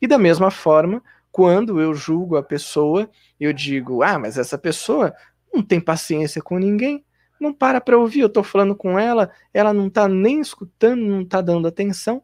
E 0.00 0.06
da 0.06 0.18
mesma 0.18 0.50
forma, 0.50 1.02
quando 1.30 1.80
eu 1.80 1.94
julgo 1.94 2.36
a 2.36 2.42
pessoa, 2.42 3.08
eu 3.38 3.52
digo: 3.52 4.02
ah, 4.02 4.18
mas 4.18 4.36
essa 4.36 4.58
pessoa 4.58 5.14
não 5.52 5.62
tem 5.62 5.80
paciência 5.80 6.42
com 6.42 6.58
ninguém, 6.58 7.04
não 7.42 7.52
para 7.52 7.80
para 7.80 7.98
ouvir, 7.98 8.20
eu 8.20 8.28
estou 8.28 8.44
falando 8.44 8.74
com 8.74 8.98
ela, 8.98 9.30
ela 9.52 9.74
não 9.74 9.88
está 9.88 10.08
nem 10.08 10.40
escutando, 10.40 11.02
não 11.02 11.22
está 11.22 11.40
dando 11.40 11.66
atenção. 11.66 12.22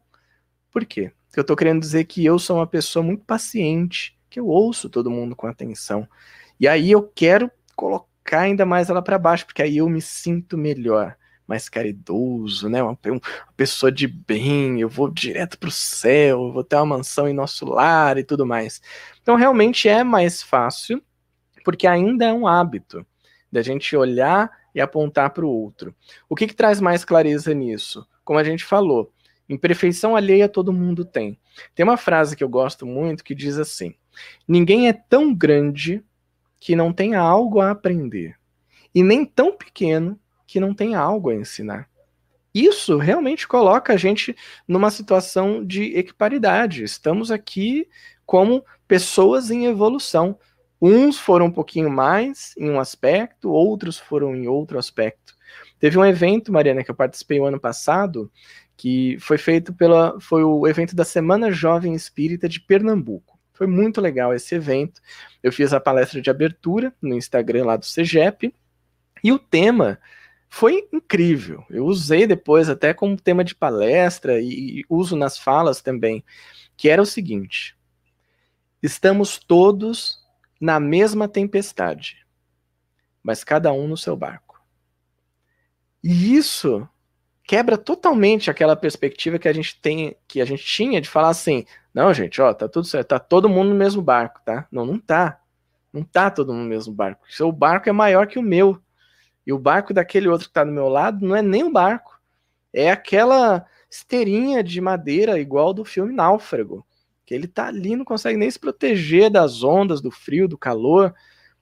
Por 0.70 0.86
quê? 0.86 1.12
Porque 1.26 1.40
eu 1.40 1.42
estou 1.42 1.56
querendo 1.56 1.80
dizer 1.80 2.04
que 2.04 2.24
eu 2.24 2.38
sou 2.38 2.56
uma 2.56 2.66
pessoa 2.66 3.02
muito 3.02 3.24
paciente, 3.24 4.16
que 4.30 4.38
eu 4.38 4.46
ouço 4.46 4.88
todo 4.88 5.10
mundo 5.10 5.34
com 5.34 5.46
atenção. 5.46 6.08
E 6.58 6.68
aí 6.68 6.90
eu 6.90 7.02
quero 7.02 7.50
colocar 7.76 8.40
ainda 8.40 8.64
mais 8.64 8.88
ela 8.88 9.02
para 9.02 9.18
baixo, 9.18 9.44
porque 9.44 9.62
aí 9.62 9.78
eu 9.78 9.88
me 9.88 10.00
sinto 10.00 10.56
melhor, 10.56 11.16
mais 11.46 11.68
caridoso, 11.68 12.68
né? 12.68 12.82
Uma, 12.82 12.96
uma 13.06 13.20
pessoa 13.56 13.90
de 13.90 14.06
bem, 14.06 14.80
eu 14.80 14.88
vou 14.88 15.10
direto 15.10 15.58
para 15.58 15.68
o 15.68 15.72
céu, 15.72 16.52
vou 16.52 16.62
ter 16.62 16.76
uma 16.76 16.96
mansão 16.96 17.28
em 17.28 17.34
nosso 17.34 17.64
lar 17.66 18.18
e 18.18 18.24
tudo 18.24 18.46
mais. 18.46 18.80
Então 19.20 19.34
realmente 19.34 19.88
é 19.88 20.04
mais 20.04 20.42
fácil, 20.42 21.02
porque 21.64 21.86
ainda 21.86 22.26
é 22.26 22.32
um 22.32 22.46
hábito 22.46 23.04
da 23.50 23.62
gente 23.62 23.96
olhar 23.96 24.50
e 24.74 24.80
apontar 24.80 25.30
para 25.30 25.44
o 25.44 25.50
outro. 25.50 25.94
O 26.28 26.34
que, 26.34 26.46
que 26.46 26.54
traz 26.54 26.80
mais 26.80 27.04
clareza 27.04 27.52
nisso? 27.54 28.06
Como 28.24 28.38
a 28.38 28.44
gente 28.44 28.64
falou, 28.64 29.12
imperfeição 29.48 30.14
alheia 30.14 30.48
todo 30.48 30.72
mundo 30.72 31.04
tem. 31.04 31.38
Tem 31.74 31.84
uma 31.84 31.96
frase 31.96 32.36
que 32.36 32.44
eu 32.44 32.48
gosto 32.48 32.86
muito 32.86 33.24
que 33.24 33.34
diz 33.34 33.58
assim: 33.58 33.94
Ninguém 34.46 34.88
é 34.88 34.92
tão 34.92 35.34
grande 35.34 36.04
que 36.60 36.74
não 36.74 36.92
tenha 36.92 37.20
algo 37.20 37.60
a 37.60 37.70
aprender, 37.70 38.36
e 38.94 39.02
nem 39.02 39.24
tão 39.24 39.56
pequeno 39.56 40.18
que 40.46 40.58
não 40.58 40.74
tenha 40.74 40.98
algo 40.98 41.30
a 41.30 41.34
ensinar. 41.34 41.88
Isso 42.54 42.96
realmente 42.96 43.46
coloca 43.46 43.92
a 43.92 43.96
gente 43.96 44.34
numa 44.66 44.90
situação 44.90 45.64
de 45.64 45.96
equiparidade. 45.96 46.82
Estamos 46.82 47.30
aqui 47.30 47.86
como 48.26 48.64
pessoas 48.88 49.50
em 49.50 49.66
evolução. 49.66 50.38
Uns 50.80 51.18
foram 51.18 51.46
um 51.46 51.50
pouquinho 51.50 51.90
mais 51.90 52.54
em 52.56 52.70
um 52.70 52.78
aspecto, 52.78 53.50
outros 53.50 53.98
foram 53.98 54.34
em 54.34 54.46
outro 54.46 54.78
aspecto. 54.78 55.34
Teve 55.78 55.98
um 55.98 56.04
evento, 56.04 56.52
Mariana, 56.52 56.84
que 56.84 56.90
eu 56.90 56.94
participei 56.94 57.40
o 57.40 57.46
ano 57.46 57.58
passado, 57.58 58.30
que 58.76 59.16
foi 59.18 59.38
feito 59.38 59.72
pela. 59.72 60.18
Foi 60.20 60.44
o 60.44 60.66
evento 60.66 60.94
da 60.94 61.04
Semana 61.04 61.50
Jovem 61.50 61.94
Espírita 61.94 62.48
de 62.48 62.60
Pernambuco. 62.60 63.38
Foi 63.52 63.66
muito 63.66 64.00
legal 64.00 64.32
esse 64.32 64.54
evento. 64.54 65.00
Eu 65.42 65.52
fiz 65.52 65.72
a 65.72 65.80
palestra 65.80 66.20
de 66.20 66.30
abertura 66.30 66.94
no 67.02 67.16
Instagram 67.16 67.64
lá 67.64 67.76
do 67.76 67.84
CEGEP. 67.84 68.54
E 69.22 69.32
o 69.32 69.38
tema 69.38 69.98
foi 70.48 70.88
incrível. 70.92 71.64
Eu 71.68 71.84
usei 71.84 72.24
depois 72.24 72.68
até 72.68 72.94
como 72.94 73.20
tema 73.20 73.42
de 73.42 73.56
palestra 73.56 74.40
e, 74.40 74.80
e 74.80 74.84
uso 74.88 75.16
nas 75.16 75.36
falas 75.36 75.80
também, 75.80 76.24
que 76.76 76.88
era 76.88 77.02
o 77.02 77.06
seguinte: 77.06 77.76
estamos 78.80 79.38
todos 79.38 80.17
na 80.60 80.80
mesma 80.80 81.28
tempestade, 81.28 82.26
mas 83.22 83.44
cada 83.44 83.72
um 83.72 83.86
no 83.86 83.96
seu 83.96 84.16
barco. 84.16 84.60
E 86.02 86.34
isso 86.34 86.88
quebra 87.44 87.78
totalmente 87.78 88.50
aquela 88.50 88.76
perspectiva 88.76 89.38
que 89.38 89.48
a 89.48 89.52
gente 89.52 89.80
tem, 89.80 90.16
que 90.26 90.40
a 90.40 90.44
gente 90.44 90.64
tinha 90.64 91.00
de 91.00 91.08
falar 91.08 91.30
assim, 91.30 91.64
não, 91.94 92.12
gente, 92.12 92.40
ó, 92.42 92.52
tá 92.52 92.68
tudo 92.68 92.86
certo, 92.86 93.08
tá 93.08 93.18
todo 93.18 93.48
mundo 93.48 93.70
no 93.70 93.74
mesmo 93.74 94.02
barco, 94.02 94.40
tá? 94.44 94.68
Não, 94.70 94.84
não 94.84 94.98
tá. 94.98 95.40
Não 95.92 96.02
tá 96.02 96.30
todo 96.30 96.52
mundo 96.52 96.64
no 96.64 96.68
mesmo 96.68 96.92
barco. 96.92 97.24
O 97.26 97.32
seu 97.32 97.50
barco 97.50 97.88
é 97.88 97.92
maior 97.92 98.26
que 98.26 98.38
o 98.38 98.42
meu. 98.42 98.80
E 99.46 99.52
o 99.52 99.58
barco 99.58 99.94
daquele 99.94 100.28
outro 100.28 100.46
que 100.46 100.52
tá 100.52 100.62
do 100.62 100.70
meu 100.70 100.88
lado 100.88 101.26
não 101.26 101.34
é 101.34 101.40
nem 101.40 101.64
o 101.64 101.72
barco. 101.72 102.20
É 102.72 102.90
aquela 102.90 103.64
esteirinha 103.90 104.62
de 104.62 104.80
madeira 104.80 105.40
igual 105.40 105.72
do 105.72 105.84
filme 105.84 106.14
Náufrago. 106.14 106.86
Que 107.28 107.34
ele 107.34 107.46
tá 107.46 107.66
ali, 107.66 107.94
não 107.94 108.06
consegue 108.06 108.38
nem 108.38 108.50
se 108.50 108.58
proteger 108.58 109.28
das 109.28 109.62
ondas, 109.62 110.00
do 110.00 110.10
frio, 110.10 110.48
do 110.48 110.56
calor. 110.56 111.14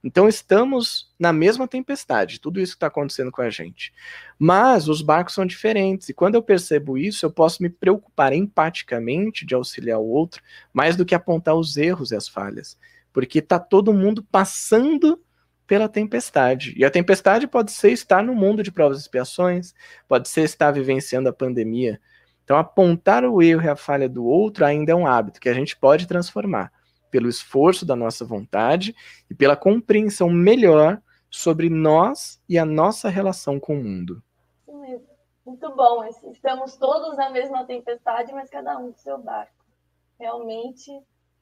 Então 0.05 0.29
estamos 0.29 1.12
na 1.19 1.33
mesma 1.33 1.67
tempestade, 1.67 2.41
tudo 2.41 2.61
isso 2.61 2.75
que 2.75 2.77
está 2.77 2.87
acontecendo 2.87 3.33
com 3.33 3.43
a 3.43 3.51
gente. 3.51 3.93
Mas 4.39 4.87
os 4.87 5.03
barcos 5.03 5.35
são 5.35 5.45
diferentes, 5.45 6.09
e 6.09 6.14
quando 6.14 6.37
eu 6.37 6.43
percebo 6.43 6.97
isso, 6.97 7.27
eu 7.27 7.33
posso 7.33 7.64
me 7.64 7.69
preocupar 7.69 8.33
empaticamente 8.33 9.45
de 9.45 9.57
auxiliar 9.57 9.99
o 9.99 10.07
outro, 10.07 10.41
mais 10.73 10.95
do 10.95 11.05
que 11.05 11.17
apontar 11.17 11.57
os 11.57 11.77
erros 11.77 12.12
e 12.12 12.14
as 12.14 12.29
falhas. 12.29 12.79
Porque 13.12 13.41
está 13.41 13.59
todo 13.59 13.93
mundo 13.93 14.23
passando 14.23 15.21
pela 15.67 15.89
tempestade. 15.89 16.75
E 16.77 16.85
a 16.85 16.91
tempestade 16.93 17.49
pode 17.49 17.73
ser 17.73 17.91
estar 17.91 18.23
no 18.23 18.37
mundo 18.37 18.62
de 18.62 18.71
provas 18.71 18.99
e 18.99 19.01
expiações, 19.01 19.75
pode 20.07 20.29
ser 20.29 20.43
estar 20.43 20.71
vivenciando 20.71 21.29
a 21.29 21.33
pandemia. 21.33 22.01
Então, 22.47 22.57
apontar 22.57 23.25
o 23.25 23.43
erro 23.43 23.65
e 23.65 23.69
a 23.69 23.75
falha 23.75 24.09
do 24.09 24.25
outro 24.25 24.65
ainda 24.65 24.93
é 24.93 24.95
um 24.95 25.05
hábito 25.05 25.41
que 25.41 25.49
a 25.49 25.53
gente 25.53 25.77
pode 25.77 26.07
transformar 26.07 26.73
pelo 27.11 27.29
esforço 27.29 27.85
da 27.85 27.97
nossa 27.97 28.25
vontade 28.25 28.95
e 29.29 29.35
pela 29.35 29.57
compreensão 29.57 30.31
melhor 30.31 31.03
sobre 31.29 31.69
nós 31.69 32.41
e 32.49 32.57
a 32.57 32.65
nossa 32.65 33.09
relação 33.09 33.59
com 33.59 33.75
o 33.75 33.83
mundo. 33.83 34.23
Muito 35.45 35.75
bom. 35.75 36.05
Estamos 36.31 36.77
todos 36.77 37.17
na 37.17 37.31
mesma 37.31 37.65
tempestade, 37.65 38.33
mas 38.33 38.49
cada 38.49 38.79
um 38.79 38.93
com 38.93 38.99
seu 38.99 39.19
barco. 39.19 39.65
Realmente 40.17 40.93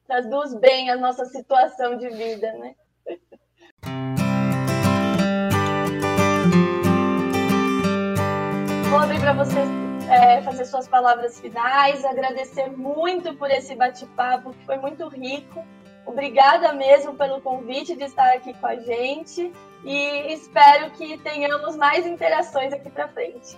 traduz 0.07 0.55
bem 0.55 0.89
a 0.89 0.97
nossa 0.97 1.25
situação 1.25 1.99
de 1.99 2.09
vida, 2.09 2.51
né? 2.53 2.73
Vou 8.89 8.99
abrir 8.99 9.19
para 9.19 9.33
vocês 9.33 9.84
é, 10.09 10.41
fazer 10.41 10.65
suas 10.65 10.87
palavras 10.87 11.39
finais, 11.39 12.03
agradecer 12.05 12.69
muito 12.69 13.33
por 13.35 13.49
esse 13.49 13.75
bate-papo, 13.75 14.53
que 14.53 14.65
foi 14.65 14.77
muito 14.77 15.07
rico. 15.07 15.63
Obrigada 16.05 16.73
mesmo 16.73 17.15
pelo 17.15 17.41
convite 17.41 17.95
de 17.95 18.03
estar 18.03 18.33
aqui 18.33 18.53
com 18.53 18.67
a 18.67 18.75
gente 18.75 19.51
e 19.83 20.33
espero 20.33 20.91
que 20.91 21.17
tenhamos 21.17 21.75
mais 21.75 22.05
interações 22.05 22.71
aqui 22.73 22.89
para 22.89 23.07
frente. 23.07 23.57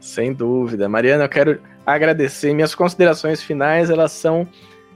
Sem 0.00 0.32
dúvida. 0.32 0.88
Mariana, 0.88 1.24
eu 1.24 1.28
quero 1.28 1.62
agradecer. 1.84 2.52
Minhas 2.54 2.74
considerações 2.74 3.42
finais, 3.42 3.90
elas 3.90 4.12
são 4.12 4.46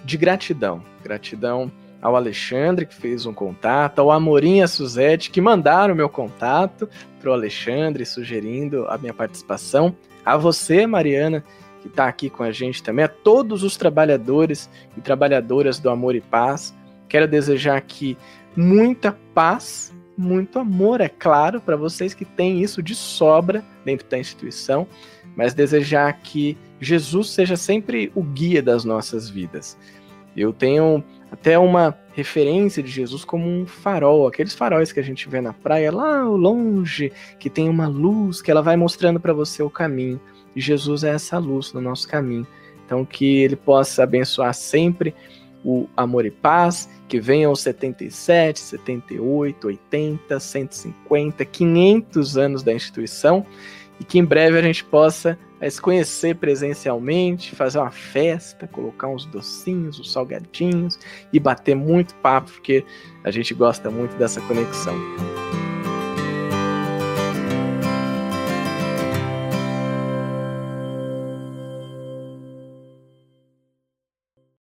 de 0.05 0.17
gratidão. 0.17 0.83
Gratidão 1.03 1.71
ao 2.01 2.15
Alexandre, 2.15 2.87
que 2.87 2.95
fez 2.95 3.27
um 3.27 3.35
contato, 3.35 4.01
ao 4.01 4.11
Amorim 4.11 4.63
e 4.63 4.69
Suzete, 4.69 5.31
que 5.31 5.41
mandaram 5.41 5.95
meu 5.95 6.09
contato 6.09 6.89
para 7.21 7.31
o 7.31 7.33
Alexandre, 7.33 8.05
sugerindo 8.05 8.87
a 8.89 8.99
minha 8.99 9.15
participação 9.15 9.97
a 10.27 10.37
você, 10.37 10.89
Mariana, 10.89 11.45
que 11.81 11.87
está 11.87 12.09
aqui 12.09 12.29
com 12.29 12.43
a 12.43 12.51
gente 12.51 12.83
também, 12.83 13.05
a 13.05 13.09
todos 13.09 13.63
os 13.63 13.77
trabalhadores 13.77 14.69
e 14.97 15.01
trabalhadoras 15.01 15.79
do 15.79 15.89
Amor 15.89 16.17
e 16.17 16.21
Paz. 16.21 16.75
Quero 17.09 17.29
desejar 17.29 17.77
aqui 17.77 18.19
muita 18.57 19.17
paz, 19.33 19.95
muito 20.19 20.59
amor, 20.59 21.01
é 21.01 21.09
claro, 21.09 21.61
para 21.61 21.77
vocês 21.77 22.13
que 22.13 22.25
têm 22.25 22.61
isso 22.61 22.83
de 22.83 22.95
sobra 22.95 23.65
dentro 23.85 24.09
da 24.09 24.19
instituição, 24.19 24.89
mas 25.37 25.55
desejar 25.55 26.13
que 26.15 26.59
Jesus 26.81 27.31
seja 27.31 27.57
sempre 27.57 28.11
o 28.15 28.23
guia 28.23 28.61
das 28.61 28.85
nossas 28.85 29.31
vidas. 29.31 29.79
Eu 30.37 30.53
tenho 30.53 31.05
até 31.31 31.59
uma 31.59 31.97
referência 32.13 32.83
de 32.83 32.91
Jesus 32.91 33.25
como 33.25 33.47
um 33.47 33.67
farol, 33.67 34.27
aqueles 34.27 34.55
faróis 34.55 34.93
que 34.93 35.01
a 35.01 35.03
gente 35.03 35.29
vê 35.29 35.41
na 35.41 35.53
praia 35.53 35.93
lá 35.93 36.23
longe, 36.23 37.13
que 37.39 37.51
tem 37.51 37.69
uma 37.69 37.87
luz 37.87 38.41
que 38.41 38.51
ela 38.51 38.63
vai 38.63 38.77
mostrando 38.77 39.21
para 39.21 39.33
você 39.33 39.63
o 39.63 39.71
caminho. 39.71 40.21
E 40.55 40.61
Jesus 40.61 41.05
é 41.05 41.11
essa 41.11 41.39
luz 41.39 41.73
no 41.73 41.81
nosso 41.81 42.09
caminho. 42.09 42.47
Então 42.85 43.05
que 43.05 43.43
ele 43.43 43.57
possa 43.57 44.05
abençoar 44.05 44.55
sempre 44.55 45.15
o 45.65 45.89
amor 45.97 46.25
e 46.25 46.31
paz, 46.31 46.89
que 47.09 47.21
venham 47.21 47.51
os 47.51 47.61
77, 47.61 48.61
78, 48.61 49.67
80, 49.67 50.39
150, 50.41 51.45
500 51.45 52.39
anos 52.39 52.63
da 52.63 52.73
instituição 52.73 53.45
e 53.99 54.05
que 54.05 54.19
em 54.19 54.25
breve 54.25 54.59
a 54.59 54.63
gente 54.63 54.85
possa 54.85 55.37
é, 55.61 55.71
se 55.71 55.81
conhecer 55.81 56.37
presencialmente, 56.37 57.55
fazer 57.55 57.79
uma 57.79 57.91
festa, 57.91 58.67
colocar 58.67 59.09
uns 59.09 59.25
docinhos, 59.27 59.99
uns 59.99 60.13
salgadinhos 60.13 60.99
e 61.33 61.41
bater 61.41 61.75
muito 61.75 62.15
papo, 62.17 62.51
porque 62.53 62.85
a 63.25 63.31
gente 63.31 63.55
gosta 63.55 63.91
muito 63.91 64.17
dessa 64.17 64.41
conexão. 64.43 64.95